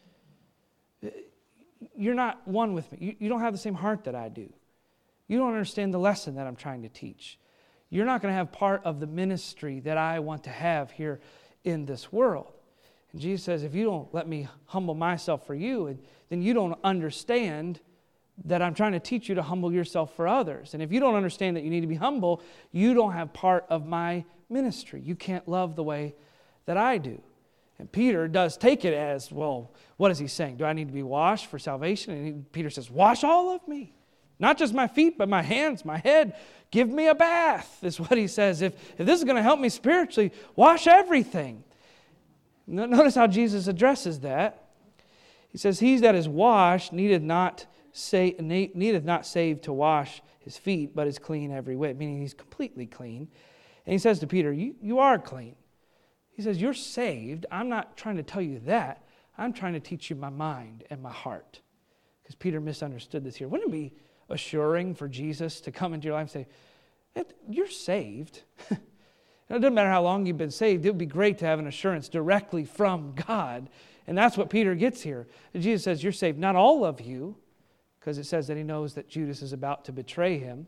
you're 1.96 2.14
not 2.14 2.46
one 2.46 2.74
with 2.74 2.90
me. 2.92 2.98
You, 3.00 3.16
you 3.20 3.28
don't 3.28 3.40
have 3.40 3.52
the 3.52 3.58
same 3.58 3.74
heart 3.74 4.04
that 4.04 4.14
I 4.14 4.28
do. 4.28 4.52
You 5.28 5.38
don't 5.38 5.52
understand 5.52 5.94
the 5.94 5.98
lesson 5.98 6.34
that 6.34 6.46
I'm 6.46 6.56
trying 6.56 6.82
to 6.82 6.88
teach. 6.88 7.38
You're 7.90 8.06
not 8.06 8.22
going 8.22 8.32
to 8.32 8.36
have 8.36 8.52
part 8.52 8.82
of 8.84 9.00
the 9.00 9.06
ministry 9.06 9.80
that 9.80 9.98
I 9.98 10.18
want 10.20 10.44
to 10.44 10.50
have 10.50 10.90
here 10.90 11.20
in 11.64 11.86
this 11.86 12.12
world. 12.12 12.52
And 13.12 13.20
Jesus 13.20 13.44
says, 13.44 13.62
if 13.62 13.74
you 13.74 13.84
don't 13.84 14.12
let 14.14 14.26
me 14.26 14.48
humble 14.66 14.94
myself 14.94 15.46
for 15.46 15.54
you, 15.54 15.98
then 16.28 16.42
you 16.42 16.54
don't 16.54 16.78
understand 16.82 17.80
that 18.44 18.62
I'm 18.62 18.74
trying 18.74 18.92
to 18.92 19.00
teach 19.00 19.28
you 19.28 19.34
to 19.34 19.42
humble 19.42 19.72
yourself 19.72 20.16
for 20.16 20.26
others. 20.26 20.74
And 20.74 20.82
if 20.82 20.90
you 20.90 21.00
don't 21.00 21.14
understand 21.14 21.56
that 21.56 21.64
you 21.64 21.70
need 21.70 21.82
to 21.82 21.86
be 21.86 21.94
humble, 21.94 22.40
you 22.72 22.94
don't 22.94 23.12
have 23.12 23.32
part 23.32 23.66
of 23.68 23.86
my 23.86 24.24
ministry. 24.48 25.02
You 25.04 25.14
can't 25.14 25.46
love 25.46 25.76
the 25.76 25.82
way 25.82 26.14
that 26.64 26.76
I 26.76 26.98
do. 26.98 27.20
And 27.82 27.90
Peter 27.90 28.28
does 28.28 28.56
take 28.56 28.84
it 28.84 28.94
as, 28.94 29.32
well, 29.32 29.72
what 29.96 30.12
is 30.12 30.18
he 30.20 30.28
saying? 30.28 30.58
Do 30.58 30.64
I 30.64 30.72
need 30.72 30.86
to 30.86 30.94
be 30.94 31.02
washed 31.02 31.46
for 31.46 31.58
salvation? 31.58 32.14
And 32.14 32.24
he, 32.24 32.32
Peter 32.52 32.70
says, 32.70 32.88
Wash 32.88 33.24
all 33.24 33.52
of 33.52 33.66
me. 33.66 33.92
Not 34.38 34.56
just 34.56 34.72
my 34.72 34.86
feet, 34.86 35.18
but 35.18 35.28
my 35.28 35.42
hands, 35.42 35.84
my 35.84 35.98
head. 35.98 36.36
Give 36.70 36.88
me 36.88 37.08
a 37.08 37.14
bath, 37.16 37.82
is 37.82 37.98
what 37.98 38.16
he 38.16 38.28
says. 38.28 38.62
If, 38.62 38.74
if 39.00 39.04
this 39.04 39.18
is 39.18 39.24
going 39.24 39.34
to 39.34 39.42
help 39.42 39.58
me 39.58 39.68
spiritually, 39.68 40.30
wash 40.54 40.86
everything. 40.86 41.64
Notice 42.68 43.16
how 43.16 43.26
Jesus 43.26 43.66
addresses 43.66 44.20
that. 44.20 44.68
He 45.50 45.58
says, 45.58 45.80
He 45.80 45.96
that 45.96 46.14
is 46.14 46.28
washed 46.28 46.92
needeth 46.92 47.22
not, 47.22 47.66
say, 47.90 48.36
needeth 48.38 49.02
not 49.02 49.26
save 49.26 49.60
to 49.62 49.72
wash 49.72 50.22
his 50.38 50.56
feet, 50.56 50.94
but 50.94 51.08
is 51.08 51.18
clean 51.18 51.50
every 51.50 51.74
way, 51.74 51.94
meaning 51.94 52.20
he's 52.20 52.32
completely 52.32 52.86
clean. 52.86 53.26
And 53.86 53.92
he 53.92 53.98
says 53.98 54.20
to 54.20 54.28
Peter, 54.28 54.52
You, 54.52 54.76
you 54.80 55.00
are 55.00 55.18
clean. 55.18 55.56
He 56.32 56.42
says, 56.42 56.60
You're 56.60 56.74
saved. 56.74 57.46
I'm 57.50 57.68
not 57.68 57.96
trying 57.96 58.16
to 58.16 58.22
tell 58.22 58.42
you 58.42 58.58
that. 58.60 59.04
I'm 59.38 59.52
trying 59.52 59.74
to 59.74 59.80
teach 59.80 60.10
you 60.10 60.16
my 60.16 60.30
mind 60.30 60.84
and 60.90 61.02
my 61.02 61.12
heart. 61.12 61.60
Because 62.22 62.34
Peter 62.34 62.60
misunderstood 62.60 63.24
this 63.24 63.36
here. 63.36 63.48
Wouldn't 63.48 63.70
it 63.70 63.72
be 63.72 63.92
assuring 64.28 64.94
for 64.94 65.08
Jesus 65.08 65.60
to 65.62 65.72
come 65.72 65.94
into 65.94 66.06
your 66.06 66.14
life 66.14 66.34
and 66.34 66.46
say, 67.14 67.24
You're 67.48 67.68
saved? 67.68 68.42
it 68.70 68.78
doesn't 69.48 69.74
matter 69.74 69.90
how 69.90 70.02
long 70.02 70.26
you've 70.26 70.38
been 70.38 70.50
saved, 70.50 70.86
it 70.86 70.90
would 70.90 70.98
be 70.98 71.06
great 71.06 71.38
to 71.38 71.46
have 71.46 71.58
an 71.58 71.66
assurance 71.66 72.08
directly 72.08 72.64
from 72.64 73.14
God. 73.14 73.68
And 74.06 74.18
that's 74.18 74.36
what 74.36 74.50
Peter 74.50 74.74
gets 74.74 75.00
here. 75.02 75.28
Jesus 75.54 75.84
says, 75.84 76.02
You're 76.02 76.12
saved. 76.12 76.38
Not 76.38 76.56
all 76.56 76.84
of 76.84 77.00
you, 77.00 77.36
because 78.00 78.18
it 78.18 78.24
says 78.24 78.46
that 78.48 78.56
he 78.56 78.62
knows 78.62 78.94
that 78.94 79.08
Judas 79.08 79.42
is 79.42 79.52
about 79.52 79.84
to 79.84 79.92
betray 79.92 80.38
him. 80.38 80.66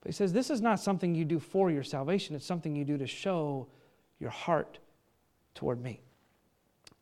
But 0.00 0.08
he 0.08 0.12
says, 0.12 0.32
This 0.32 0.50
is 0.50 0.60
not 0.60 0.80
something 0.80 1.14
you 1.14 1.24
do 1.24 1.38
for 1.38 1.70
your 1.70 1.82
salvation, 1.82 2.36
it's 2.36 2.46
something 2.46 2.74
you 2.74 2.84
do 2.84 2.96
to 2.98 3.06
show 3.06 3.68
your 4.20 4.30
heart 4.30 4.78
toward 5.54 5.82
me. 5.82 6.00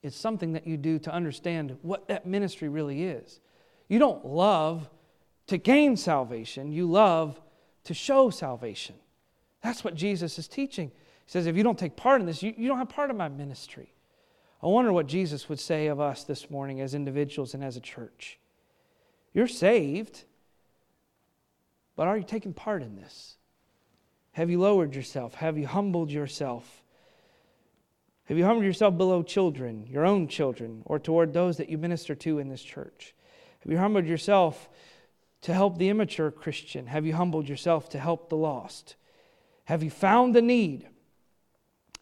It's 0.03 0.17
something 0.17 0.53
that 0.53 0.67
you 0.67 0.77
do 0.77 0.99
to 1.01 1.13
understand 1.13 1.77
what 1.83 2.09
that 2.09 2.27
ministry 2.27 2.69
really 2.69 3.05
is. 3.05 3.41
You 3.89 3.99
don't 3.99 4.25
love 4.25 4.89
to 5.49 5.59
gain 5.59 5.97
salvation, 5.97 6.73
you 6.73 6.91
love 6.91 7.41
to 7.85 7.95
show 7.95 8.31
salvation. 8.31 8.97
That's 9.63 9.85
what 9.85 9.95
Jesus 9.95 10.39
is 10.39 10.49
teaching. 10.49 10.89
He 10.89 11.31
says, 11.31 11.47
if 11.47 11.57
you 11.57 11.63
don't 11.63 11.79
take 11.79 11.97
part 11.97 12.21
in 12.21 12.27
this, 12.27 12.43
you, 12.43 12.55
you 12.57 12.69
don't 12.69 12.79
have 12.79 12.89
part 12.89 13.11
of 13.11 13.17
my 13.17 13.29
ministry. 13.29 13.93
I 14.63 14.67
wonder 14.67 14.93
what 14.93 15.07
Jesus 15.07 15.49
would 15.49 15.61
say 15.61 15.87
of 15.89 16.01
us 16.01 16.25
this 16.25 16.51
morning 16.51 16.81
as 16.81 16.95
individuals 16.95 17.55
and 17.55 17.63
as 17.63 17.77
a 17.77 17.81
church. 17.81 18.39
You're 19.33 19.49
saved, 19.49 20.25
but 21.95 22.07
are 22.07 22.17
you 22.17 22.25
taking 22.25 22.53
part 22.53 22.83
in 22.83 22.97
this? 22.97 23.37
Have 24.33 24.51
you 24.51 24.61
lowered 24.61 24.95
yourself? 24.95 25.35
Have 25.35 25.59
you 25.59 25.67
humbled 25.67 26.11
yourself? 26.11 26.83
Have 28.27 28.37
you 28.37 28.45
humbled 28.45 28.65
yourself 28.65 28.97
below 28.99 29.23
children, 29.23 29.87
your 29.89 30.05
own 30.05 30.29
children, 30.29 30.83
or 30.85 30.99
toward 30.99 31.33
those 31.33 31.57
that 31.59 31.69
you 31.69 31.79
minister 31.79 32.15
to 32.17 32.39
in 32.39 32.49
this 32.49 32.63
church? 32.63 33.15
Have 33.61 33.73
you 33.73 33.79
humbled 33.79 34.07
yourself 34.07 34.69
to 35.43 35.55
help 35.55 35.79
the 35.79 35.89
immature 35.89 36.31
Christian? 36.31 36.87
Have 36.87 37.07
you 37.07 37.15
humbled 37.15 37.49
yourself 37.49 37.89
to 37.91 37.99
help 37.99 38.29
the 38.29 38.37
lost? 38.37 38.97
Have 39.65 39.83
you 39.83 39.91
found 39.91 40.35
the 40.35 40.43
need 40.43 40.89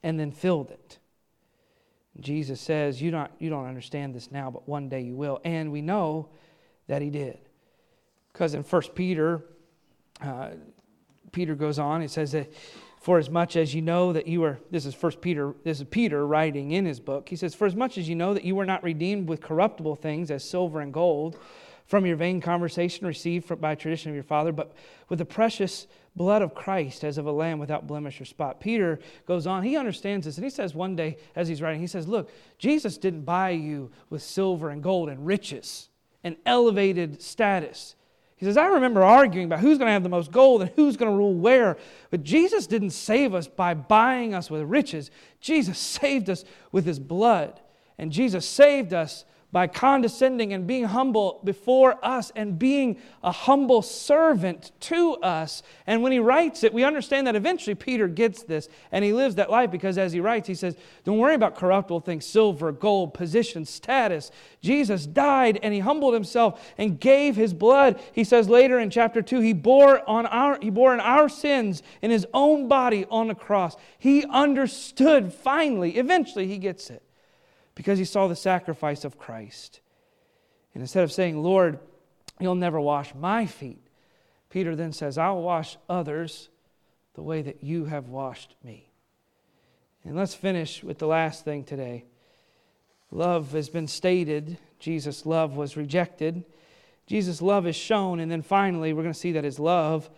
and 0.03 0.18
then 0.18 0.33
filled 0.33 0.70
it? 0.70 0.99
Jesus 2.20 2.61
says, 2.61 3.03
you 3.03 3.11
don't, 3.11 3.31
you 3.39 3.51
don't 3.51 3.66
understand 3.66 4.14
this 4.14 4.31
now, 4.31 4.51
but 4.51 4.68
one 4.68 4.89
day 4.89 5.01
you 5.01 5.16
will. 5.16 5.41
And 5.45 5.72
we 5.72 5.83
know 5.83 6.29
that 6.87 7.03
he 7.03 7.11
did. 7.11 7.39
Because 8.33 8.55
in 8.55 8.62
1 8.62 8.83
Peter, 8.95 9.45
uh, 10.20 10.51
Peter 11.33 11.55
goes 11.55 11.79
on, 11.79 12.03
it 12.03 12.11
says 12.11 12.33
that 12.33 12.53
for 13.05 13.19
as 13.19 13.29
much 13.29 13.55
as 13.55 13.75
you 13.75 13.83
know 13.83 14.15
that 14.15 14.27
you 14.27 14.41
were, 14.41 14.59
this 14.71 14.87
is 14.87 14.95
First 14.95 15.21
Peter, 15.21 15.55
this 15.63 15.79
is 15.79 15.87
Peter 15.91 16.27
writing 16.27 16.71
in 16.71 16.87
his 16.87 17.01
book. 17.01 17.29
He 17.29 17.37
says, 17.37 17.55
For 17.55 17.67
as 17.67 17.77
much 17.77 17.99
as 17.99 18.09
you 18.09 18.15
know 18.15 18.33
that 18.33 18.45
you 18.45 18.55
were 18.55 18.65
not 18.65 18.83
redeemed 18.83 19.29
with 19.29 19.43
corruptible 19.43 19.97
things 19.97 20.31
as 20.31 20.43
silver 20.43 20.81
and 20.81 20.91
gold 20.91 21.37
from 21.85 22.07
your 22.07 22.17
vain 22.17 22.41
conversation 22.41 23.07
received 23.07 23.61
by 23.61 23.75
tradition 23.75 24.11
of 24.11 24.15
your 24.15 24.25
father, 24.25 24.53
but 24.53 24.73
with 25.11 25.19
the 25.19 25.25
precious 25.27 25.87
blood 26.17 26.41
of 26.41 26.55
Christ 26.55 27.05
as 27.05 27.19
of 27.19 27.27
a 27.27 27.31
lamb 27.31 27.59
without 27.59 27.87
blemish 27.87 28.23
or 28.23 28.25
spot. 28.25 28.59
Peter 28.59 28.99
goes 29.27 29.47
on, 29.47 29.63
he 29.65 29.77
understands 29.77 30.25
this, 30.25 30.39
and 30.39 30.45
he 30.45 30.49
says 30.49 30.75
one 30.75 30.97
day 30.97 31.19
as 31.37 31.47
he's 31.47 31.61
writing, 31.61 31.83
he 31.83 31.87
says, 31.87 32.09
Look, 32.09 32.31
Jesus 32.57 32.97
didn't 32.97 33.27
buy 33.27 33.51
you 33.51 33.91
with 34.09 34.23
silver 34.23 34.71
and 34.71 34.83
gold 34.83 35.11
and 35.11 35.27
riches 35.27 35.91
and 36.23 36.37
elevated 36.47 37.21
status. 37.21 37.97
He 38.45 38.51
says, 38.51 38.59
I 38.59 38.67
remember 38.67 39.03
arguing 39.03 39.47
about 39.47 39.61
who's 39.61 39.79
going 39.79 39.87
to 39.87 39.93
have 39.93 40.03
the 40.03 40.11
most 40.11 40.31
gold 40.31 40.61
and 40.61 40.71
who's 40.77 40.99
going 40.99 41.11
to 41.11 41.17
rule 41.17 41.33
where. 41.33 41.79
But 42.11 42.25
Jesus 42.25 42.67
didn't 42.67 42.91
save 42.91 43.33
us 43.33 43.49
by 43.49 43.73
buying 43.73 44.35
us 44.35 44.51
with 44.51 44.61
riches. 44.65 45.11
Jesus 45.41 45.79
saved 45.79 46.29
us 46.29 46.45
with 46.71 46.85
his 46.85 46.99
blood. 46.99 47.59
And 47.97 48.13
Jesus 48.13 48.47
saved 48.47 48.93
us 48.93 49.25
by 49.55 49.69
condescending 49.69 50.53
and 50.53 50.67
being 50.67 50.83
humble 50.83 51.41
before 51.45 52.05
us 52.05 52.33
and 52.35 52.59
being 52.59 52.99
a 53.23 53.31
humble 53.31 53.83
servant 53.83 54.73
to 54.81 55.15
us. 55.19 55.63
And 55.87 56.03
when 56.03 56.11
he 56.11 56.19
writes 56.19 56.65
it, 56.65 56.75
we 56.75 56.83
understand 56.83 57.29
that 57.29 57.37
eventually 57.37 57.77
Peter 57.77 58.09
gets 58.09 58.43
this 58.43 58.69
and 58.91 59.05
he 59.05 59.13
lives 59.13 59.37
that 59.37 59.53
life 59.53 59.71
because 59.71 59.97
as 59.97 60.13
he 60.13 60.19
writes, 60.19 60.49
he 60.49 60.57
says, 60.57 60.77
Don't 61.05 61.19
worry 61.19 61.37
about 61.37 61.55
corruptible 61.55 62.01
things 62.01 62.27
silver, 62.27 62.73
gold, 62.73 63.15
position, 63.15 63.65
status. 63.65 64.33
Jesus 64.61 65.07
died 65.07 65.61
and 65.63 65.73
he 65.73 65.79
humbled 65.79 66.15
himself 66.15 66.75
and 66.77 66.99
gave 66.99 67.37
his 67.37 67.55
blood. 67.55 68.03
He 68.11 68.25
says 68.25 68.49
later 68.49 68.81
in 68.81 68.91
chapter 68.91 69.23
2, 69.23 69.39
he 69.39 69.53
bore 69.53 70.03
on 70.11 70.27
our 70.27 70.59
he 70.61 70.71
bore 70.71 70.93
in 70.95 70.99
our 70.99 71.29
sins 71.29 71.81
in 72.03 72.11
his 72.11 72.27
own 72.35 72.67
body 72.67 73.07
on 73.09 73.29
the 73.29 73.37
cross. 73.37 73.77
He 74.01 74.25
understood 74.25 75.33
finally, 75.33 75.97
eventually 75.97 76.49
he 76.49 76.59
gets 76.59 76.91
it 76.91 77.04
because 77.75 77.99
he 77.99 78.05
saw 78.05 78.29
the 78.29 78.37
sacrifice 78.37 79.05
of 79.05 79.18
Christ. 79.18 79.81
And 80.75 80.83
instead 80.83 81.05
of 81.05 81.12
saying, 81.12 81.43
Lord, 81.43 81.79
you'll 82.41 82.55
never 82.55 82.81
wash 82.81 83.14
my 83.14 83.47
feet, 83.47 83.83
Peter 84.51 84.77
then 84.77 84.93
says, 84.93 85.18
I'll 85.18 85.43
wash 85.43 85.77
others 85.89 86.49
the 87.14 87.22
way 87.22 87.43
that 87.43 87.62
you 87.62 87.87
have 87.87 88.09
washed 88.09 88.55
me. 88.62 88.91
And 90.05 90.16
let's 90.16 90.35
finish 90.35 90.85
with 90.85 90.99
the 90.99 91.07
last 91.07 91.45
thing 91.45 91.64
today. 91.64 92.05
Love 93.11 93.53
has 93.53 93.68
been 93.68 93.87
stated. 93.87 94.59
Jesus' 94.79 95.25
love 95.25 95.57
was 95.57 95.77
rejected. 95.77 96.45
Jesus' 97.07 97.41
love 97.41 97.66
is 97.66 97.77
shown. 97.77 98.20
And 98.20 98.31
then 98.31 98.43
finally, 98.43 98.93
we're 98.93 99.03
going 99.03 99.12
to 99.12 99.18
see 99.18 99.33
that 99.33 99.45
his 99.45 99.59
love 99.59 100.11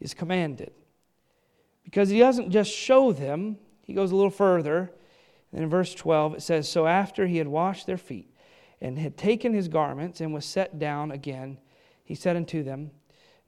is 0.00 0.14
commanded. 0.14 0.72
Because 1.84 2.08
he 2.08 2.18
doesn't 2.18 2.50
just 2.50 2.70
show 2.70 3.12
them, 3.12 3.56
he 3.86 3.94
goes 3.94 4.10
a 4.10 4.16
little 4.16 4.30
further. 4.30 4.92
And 5.52 5.62
in 5.62 5.70
verse 5.70 5.94
12, 5.94 6.34
it 6.34 6.42
says 6.42 6.68
So 6.68 6.86
after 6.86 7.26
he 7.26 7.38
had 7.38 7.48
washed 7.48 7.86
their 7.86 7.98
feet 7.98 8.34
and 8.80 8.98
had 8.98 9.16
taken 9.16 9.54
his 9.54 9.68
garments 9.68 10.20
and 10.20 10.32
was 10.32 10.44
set 10.44 10.78
down 10.78 11.10
again, 11.10 11.58
he 12.04 12.14
said 12.14 12.36
unto 12.36 12.62
them, 12.62 12.90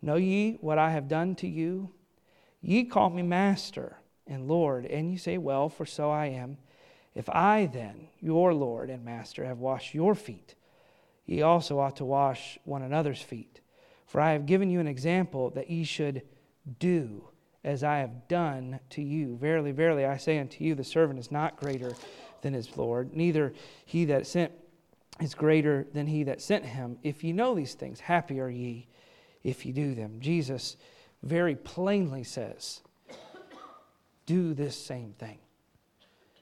Know 0.02 0.16
ye 0.16 0.58
what 0.60 0.78
I 0.78 0.90
have 0.90 1.08
done 1.08 1.34
to 1.36 1.48
you? 1.48 1.92
Ye 2.62 2.84
call 2.84 3.10
me 3.10 3.22
Master 3.22 3.96
and 4.26 4.48
Lord, 4.48 4.86
and 4.86 5.10
ye 5.10 5.16
say, 5.16 5.38
Well, 5.38 5.68
for 5.68 5.86
so 5.86 6.10
I 6.10 6.26
am. 6.26 6.58
If 7.14 7.28
I 7.28 7.66
then, 7.66 8.08
your 8.20 8.54
Lord 8.54 8.88
and 8.88 9.04
Master, 9.04 9.44
have 9.44 9.58
washed 9.58 9.94
your 9.94 10.14
feet, 10.14 10.54
ye 11.26 11.42
also 11.42 11.78
ought 11.78 11.96
to 11.96 12.04
wash 12.04 12.58
one 12.64 12.82
another's 12.82 13.20
feet. 13.20 13.60
For 14.06 14.20
I 14.20 14.32
have 14.32 14.46
given 14.46 14.70
you 14.70 14.80
an 14.80 14.88
example 14.88 15.50
that 15.50 15.70
ye 15.70 15.84
should 15.84 16.22
do 16.78 17.29
as 17.64 17.84
I 17.84 17.98
have 17.98 18.28
done 18.28 18.80
to 18.90 19.02
you. 19.02 19.36
Verily, 19.36 19.72
verily, 19.72 20.06
I 20.06 20.16
say 20.16 20.38
unto 20.38 20.64
you, 20.64 20.74
the 20.74 20.84
servant 20.84 21.18
is 21.18 21.30
not 21.30 21.56
greater 21.56 21.94
than 22.42 22.54
his 22.54 22.76
Lord, 22.76 23.14
neither 23.14 23.52
he 23.84 24.06
that 24.06 24.26
sent 24.26 24.52
is 25.20 25.34
greater 25.34 25.86
than 25.92 26.06
he 26.06 26.24
that 26.24 26.40
sent 26.40 26.64
him. 26.64 26.98
If 27.02 27.22
ye 27.22 27.32
know 27.32 27.54
these 27.54 27.74
things, 27.74 28.00
happy 28.00 28.40
are 28.40 28.48
ye 28.48 28.88
if 29.44 29.66
ye 29.66 29.72
do 29.72 29.94
them. 29.94 30.18
Jesus 30.20 30.76
very 31.22 31.54
plainly 31.54 32.24
says, 32.24 32.80
Do 34.24 34.54
this 34.54 34.76
same 34.76 35.12
thing. 35.18 35.38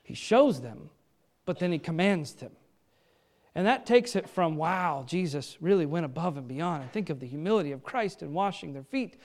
He 0.02 0.14
shows 0.14 0.60
them, 0.60 0.90
but 1.44 1.58
then 1.58 1.72
he 1.72 1.78
commands 1.78 2.34
them. 2.34 2.52
And 3.54 3.66
that 3.66 3.86
takes 3.86 4.14
it 4.14 4.28
from, 4.28 4.56
wow, 4.56 5.04
Jesus 5.06 5.56
really 5.60 5.86
went 5.86 6.06
above 6.06 6.36
and 6.36 6.46
beyond. 6.46 6.82
And 6.82 6.92
think 6.92 7.10
of 7.10 7.18
the 7.18 7.26
humility 7.26 7.72
of 7.72 7.82
Christ 7.82 8.22
in 8.22 8.32
washing 8.32 8.72
their 8.72 8.84
feet 8.84 9.16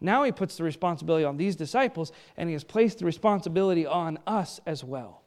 now 0.00 0.22
he 0.22 0.32
puts 0.32 0.56
the 0.56 0.64
responsibility 0.64 1.24
on 1.24 1.36
these 1.36 1.56
disciples, 1.56 2.12
and 2.36 2.48
he 2.48 2.52
has 2.52 2.64
placed 2.64 2.98
the 2.98 3.04
responsibility 3.04 3.86
on 3.86 4.18
us 4.26 4.60
as 4.66 4.84
well. 4.84 5.22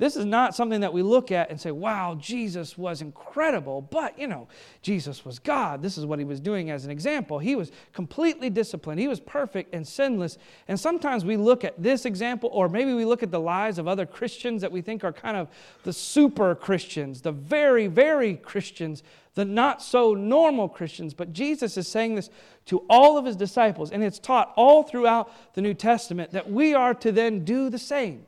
This 0.00 0.16
is 0.16 0.24
not 0.24 0.54
something 0.54 0.80
that 0.80 0.94
we 0.94 1.02
look 1.02 1.30
at 1.30 1.50
and 1.50 1.60
say, 1.60 1.70
wow, 1.72 2.16
Jesus 2.18 2.78
was 2.78 3.02
incredible, 3.02 3.82
but 3.82 4.18
you 4.18 4.26
know, 4.26 4.48
Jesus 4.80 5.26
was 5.26 5.38
God. 5.38 5.82
This 5.82 5.98
is 5.98 6.06
what 6.06 6.18
he 6.18 6.24
was 6.24 6.40
doing 6.40 6.70
as 6.70 6.86
an 6.86 6.90
example. 6.90 7.38
He 7.38 7.54
was 7.54 7.70
completely 7.92 8.48
disciplined, 8.48 8.98
he 8.98 9.08
was 9.08 9.20
perfect 9.20 9.74
and 9.74 9.86
sinless. 9.86 10.38
And 10.68 10.80
sometimes 10.80 11.26
we 11.26 11.36
look 11.36 11.64
at 11.64 11.80
this 11.80 12.06
example, 12.06 12.48
or 12.50 12.70
maybe 12.70 12.94
we 12.94 13.04
look 13.04 13.22
at 13.22 13.30
the 13.30 13.40
lives 13.40 13.78
of 13.78 13.86
other 13.86 14.06
Christians 14.06 14.62
that 14.62 14.72
we 14.72 14.80
think 14.80 15.04
are 15.04 15.12
kind 15.12 15.36
of 15.36 15.48
the 15.82 15.92
super 15.92 16.54
Christians, 16.54 17.20
the 17.20 17.32
very, 17.32 17.86
very 17.86 18.36
Christians, 18.36 19.02
the 19.34 19.44
not 19.44 19.82
so 19.82 20.14
normal 20.14 20.68
Christians. 20.68 21.14
But 21.14 21.32
Jesus 21.32 21.76
is 21.76 21.86
saying 21.86 22.16
this 22.16 22.30
to 22.66 22.84
all 22.90 23.16
of 23.16 23.24
his 23.24 23.36
disciples, 23.36 23.92
and 23.92 24.02
it's 24.02 24.18
taught 24.18 24.52
all 24.56 24.82
throughout 24.82 25.30
the 25.54 25.62
New 25.62 25.74
Testament 25.74 26.32
that 26.32 26.50
we 26.50 26.74
are 26.74 26.94
to 26.94 27.12
then 27.12 27.44
do 27.44 27.70
the 27.70 27.78
same. 27.78 28.26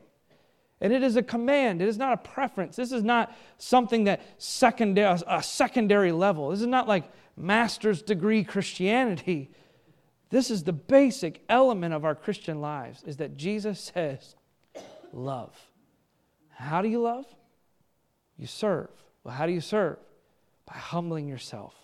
And 0.81 0.91
it 0.91 1.01
is 1.01 1.15
a 1.15 1.23
command. 1.23 1.81
It 1.81 1.87
is 1.87 1.97
not 1.97 2.13
a 2.13 2.17
preference. 2.17 2.75
This 2.75 2.91
is 2.91 3.03
not 3.03 3.33
something 3.57 4.03
that 4.03 4.21
secondary, 4.37 5.21
a 5.27 5.41
secondary 5.41 6.11
level. 6.11 6.49
This 6.49 6.61
is 6.61 6.67
not 6.67 6.87
like 6.87 7.09
master's 7.37 8.01
degree 8.01 8.43
Christianity. 8.43 9.49
This 10.29 10.51
is 10.51 10.63
the 10.63 10.73
basic 10.73 11.41
element 11.47 11.93
of 11.93 12.03
our 12.03 12.15
Christian 12.15 12.59
lives 12.59 13.03
is 13.03 13.17
that 13.17 13.37
Jesus 13.37 13.91
says, 13.93 14.35
love. 15.13 15.55
How 16.49 16.81
do 16.81 16.89
you 16.89 17.01
love? 17.01 17.25
You 18.37 18.47
serve. 18.47 18.89
Well, 19.23 19.35
how 19.35 19.45
do 19.45 19.53
you 19.53 19.61
serve? 19.61 19.97
By 20.65 20.77
humbling 20.77 21.27
yourself, 21.27 21.75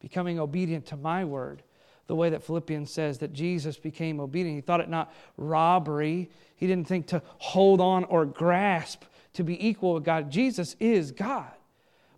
becoming 0.00 0.38
obedient 0.38 0.86
to 0.86 0.96
my 0.96 1.24
word, 1.24 1.62
the 2.06 2.16
way 2.16 2.30
that 2.30 2.42
Philippians 2.42 2.92
says 2.92 3.18
that 3.18 3.32
Jesus 3.32 3.78
became 3.78 4.18
obedient. 4.18 4.56
He 4.56 4.62
thought 4.62 4.80
it 4.80 4.88
not 4.88 5.12
robbery. 5.36 6.30
He 6.56 6.66
didn't 6.66 6.88
think 6.88 7.06
to 7.08 7.22
hold 7.38 7.80
on 7.80 8.04
or 8.04 8.24
grasp 8.24 9.04
to 9.34 9.44
be 9.44 9.64
equal 9.68 9.94
with 9.94 10.04
God. 10.04 10.30
Jesus 10.30 10.74
is 10.80 11.12
God. 11.12 11.52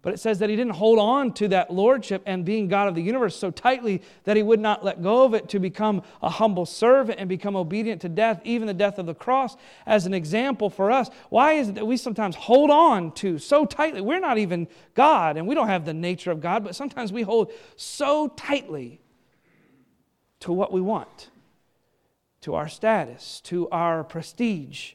But 0.03 0.15
it 0.15 0.19
says 0.19 0.41
that 0.41 0.51
he 0.51 0.57
didn't 0.57 0.75
hold 0.75 0.99
on 0.99 1.33
to 1.35 1.47
that 1.49 1.73
lordship 1.73 2.23
and 2.27 2.45
being 2.45 2.67
God 2.67 2.89
of 2.89 2.97
the 2.97 3.03
universe 3.03 3.37
so 3.37 3.53
tightly 3.53 4.03
that 4.25 4.37
he 4.37 4.43
would 4.43 4.59
not 4.59 4.85
let 4.85 5.01
go 5.01 5.23
of 5.25 5.33
it 5.33 5.49
to 5.51 5.61
become 5.61 6.03
a 6.21 6.29
humble 6.29 6.67
servant 6.67 7.21
and 7.21 7.29
become 7.29 7.55
obedient 7.55 8.03
to 8.03 8.09
death, 8.09 8.41
even 8.43 8.67
the 8.67 8.75
death 8.75 8.99
of 8.99 9.07
the 9.07 9.15
cross, 9.15 9.57
as 9.87 10.05
an 10.05 10.13
example 10.13 10.69
for 10.71 10.91
us. 10.91 11.09
Why 11.31 11.53
is 11.53 11.69
it 11.69 11.77
that 11.77 11.87
we 11.87 11.97
sometimes 11.97 12.35
hold 12.35 12.71
on 12.71 13.13
to 13.13 13.39
so 13.39 13.65
tightly? 13.65 14.01
We're 14.01 14.19
not 14.19 14.39
even 14.39 14.67
God 14.95 15.37
and 15.37 15.47
we 15.47 15.55
don't 15.55 15.69
have 15.69 15.85
the 15.85 15.95
nature 15.95 16.33
of 16.33 16.41
God, 16.41 16.65
but 16.65 16.75
sometimes 16.75 17.13
we 17.13 17.23
hold 17.23 17.53
so 17.77 18.27
tightly 18.27 19.01
to 20.41 20.53
what 20.53 20.73
we 20.73 20.81
want, 20.81 21.31
to 22.41 22.57
our 22.57 22.69
status, 22.69 23.41
to 23.43 23.69
our 23.71 24.03
prestige. 24.03 24.95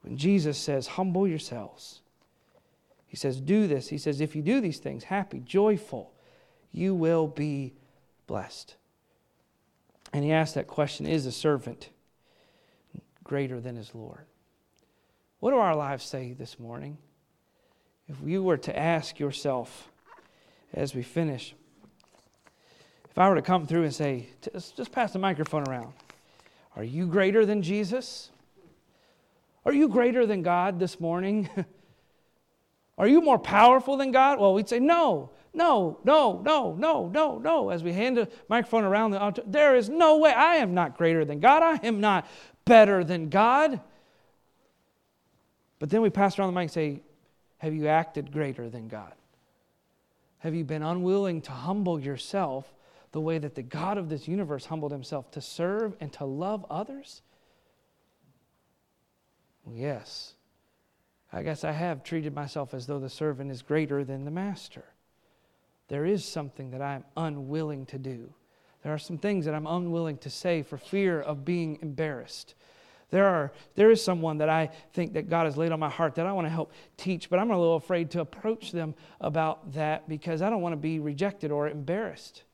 When 0.00 0.16
Jesus 0.16 0.56
says, 0.56 0.86
Humble 0.86 1.28
yourselves, 1.28 2.01
he 3.12 3.16
says, 3.18 3.42
Do 3.42 3.66
this. 3.66 3.90
He 3.90 3.98
says, 3.98 4.22
If 4.22 4.34
you 4.34 4.40
do 4.40 4.62
these 4.62 4.78
things, 4.78 5.04
happy, 5.04 5.40
joyful, 5.40 6.14
you 6.72 6.94
will 6.94 7.26
be 7.26 7.74
blessed. 8.26 8.76
And 10.14 10.24
he 10.24 10.32
asked 10.32 10.54
that 10.54 10.66
question 10.66 11.04
Is 11.04 11.26
a 11.26 11.32
servant 11.32 11.90
greater 13.22 13.60
than 13.60 13.76
his 13.76 13.94
Lord? 13.94 14.24
What 15.40 15.50
do 15.50 15.58
our 15.58 15.76
lives 15.76 16.06
say 16.06 16.32
this 16.32 16.58
morning? 16.58 16.96
If 18.08 18.16
you 18.24 18.42
were 18.42 18.56
to 18.56 18.78
ask 18.78 19.20
yourself 19.20 19.90
as 20.72 20.94
we 20.94 21.02
finish, 21.02 21.54
if 23.10 23.18
I 23.18 23.28
were 23.28 23.34
to 23.34 23.42
come 23.42 23.66
through 23.66 23.82
and 23.82 23.94
say, 23.94 24.30
just 24.74 24.90
pass 24.90 25.12
the 25.12 25.18
microphone 25.18 25.68
around, 25.68 25.92
are 26.76 26.84
you 26.84 27.06
greater 27.06 27.44
than 27.44 27.60
Jesus? 27.60 28.30
Are 29.66 29.74
you 29.74 29.88
greater 29.88 30.24
than 30.24 30.42
God 30.42 30.78
this 30.78 30.98
morning? 30.98 31.50
Are 33.02 33.08
you 33.08 33.20
more 33.20 33.36
powerful 33.36 33.96
than 33.96 34.12
God? 34.12 34.38
Well, 34.38 34.54
we'd 34.54 34.68
say, 34.68 34.78
no, 34.78 35.30
no, 35.52 35.98
no, 36.04 36.40
no, 36.44 36.76
no, 36.78 37.08
no, 37.08 37.38
no. 37.38 37.70
As 37.70 37.82
we 37.82 37.92
hand 37.92 38.16
the 38.16 38.28
microphone 38.48 38.84
around 38.84 39.10
the 39.10 39.18
altar, 39.18 39.42
there 39.44 39.74
is 39.74 39.88
no 39.88 40.18
way. 40.18 40.32
I 40.32 40.58
am 40.58 40.72
not 40.72 40.96
greater 40.96 41.24
than 41.24 41.40
God. 41.40 41.64
I 41.64 41.84
am 41.84 42.00
not 42.00 42.28
better 42.64 43.02
than 43.02 43.28
God. 43.28 43.80
But 45.80 45.90
then 45.90 46.00
we 46.00 46.10
pass 46.10 46.38
around 46.38 46.54
the 46.54 46.60
mic 46.60 46.62
and 46.62 46.70
say, 46.70 47.00
have 47.58 47.74
you 47.74 47.88
acted 47.88 48.30
greater 48.30 48.70
than 48.70 48.86
God? 48.86 49.14
Have 50.38 50.54
you 50.54 50.62
been 50.62 50.84
unwilling 50.84 51.40
to 51.40 51.50
humble 51.50 51.98
yourself 51.98 52.72
the 53.10 53.20
way 53.20 53.36
that 53.36 53.56
the 53.56 53.62
God 53.62 53.98
of 53.98 54.10
this 54.10 54.28
universe 54.28 54.66
humbled 54.66 54.92
himself 54.92 55.28
to 55.32 55.40
serve 55.40 55.96
and 55.98 56.12
to 56.12 56.24
love 56.24 56.64
others? 56.70 57.22
Yes. 59.68 60.34
I 61.32 61.42
guess 61.42 61.64
I 61.64 61.72
have 61.72 62.04
treated 62.04 62.34
myself 62.34 62.74
as 62.74 62.86
though 62.86 62.98
the 62.98 63.08
servant 63.08 63.50
is 63.50 63.62
greater 63.62 64.04
than 64.04 64.24
the 64.24 64.30
master. 64.30 64.84
There 65.88 66.04
is 66.04 66.24
something 66.24 66.70
that 66.70 66.82
I 66.82 66.94
am 66.94 67.04
unwilling 67.16 67.86
to 67.86 67.98
do. 67.98 68.34
There 68.82 68.92
are 68.92 68.98
some 68.98 69.18
things 69.18 69.44
that 69.44 69.54
I'm 69.54 69.66
unwilling 69.66 70.18
to 70.18 70.30
say 70.30 70.62
for 70.62 70.76
fear 70.76 71.20
of 71.20 71.44
being 71.44 71.78
embarrassed. 71.82 72.54
There, 73.10 73.26
are, 73.26 73.52
there 73.74 73.90
is 73.90 74.02
someone 74.02 74.38
that 74.38 74.48
I 74.48 74.70
think 74.94 75.12
that 75.14 75.28
God 75.28 75.44
has 75.44 75.56
laid 75.56 75.70
on 75.70 75.78
my 75.78 75.90
heart 75.90 76.14
that 76.14 76.26
I 76.26 76.32
want 76.32 76.46
to 76.46 76.50
help 76.50 76.72
teach, 76.96 77.28
but 77.28 77.38
I'm 77.38 77.50
a 77.50 77.58
little 77.58 77.76
afraid 77.76 78.10
to 78.12 78.20
approach 78.20 78.72
them 78.72 78.94
about 79.20 79.74
that 79.74 80.08
because 80.08 80.40
I 80.42 80.50
don't 80.50 80.62
want 80.62 80.72
to 80.72 80.78
be 80.78 80.98
rejected 80.98 81.50
or 81.50 81.68
embarrassed. 81.68 82.44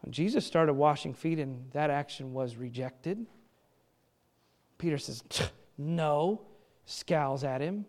When 0.00 0.12
Jesus 0.12 0.46
started 0.46 0.72
washing 0.72 1.14
feet 1.14 1.38
and 1.38 1.70
that 1.72 1.90
action 1.90 2.32
was 2.32 2.56
rejected, 2.56 3.26
Peter 4.78 4.98
says, 4.98 5.22
No, 5.78 6.40
scowls 6.86 7.44
at 7.44 7.60
him. 7.60 7.84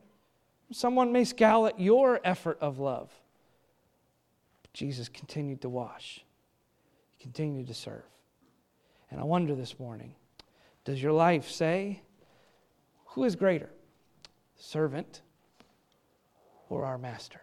Someone 0.72 1.12
may 1.12 1.24
scowl 1.24 1.68
at 1.68 1.80
your 1.80 2.20
effort 2.24 2.58
of 2.60 2.80
love. 2.80 3.12
But 4.62 4.74
Jesus 4.74 5.10
continued 5.10 5.62
to 5.62 5.70
wash, 5.70 6.26
he 7.18 7.24
continued 7.24 7.68
to 7.68 7.74
serve. 7.74 8.04
And 9.12 9.20
I 9.20 9.24
wonder 9.24 9.54
this 9.54 9.80
morning 9.80 10.16
does 10.86 11.02
your 11.02 11.14
life 11.14 11.50
say, 11.50 12.02
who 13.06 13.24
is 13.24 13.36
greater, 13.36 13.70
servant 14.58 15.22
or 16.68 16.84
our 16.86 16.98
master? 16.98 17.40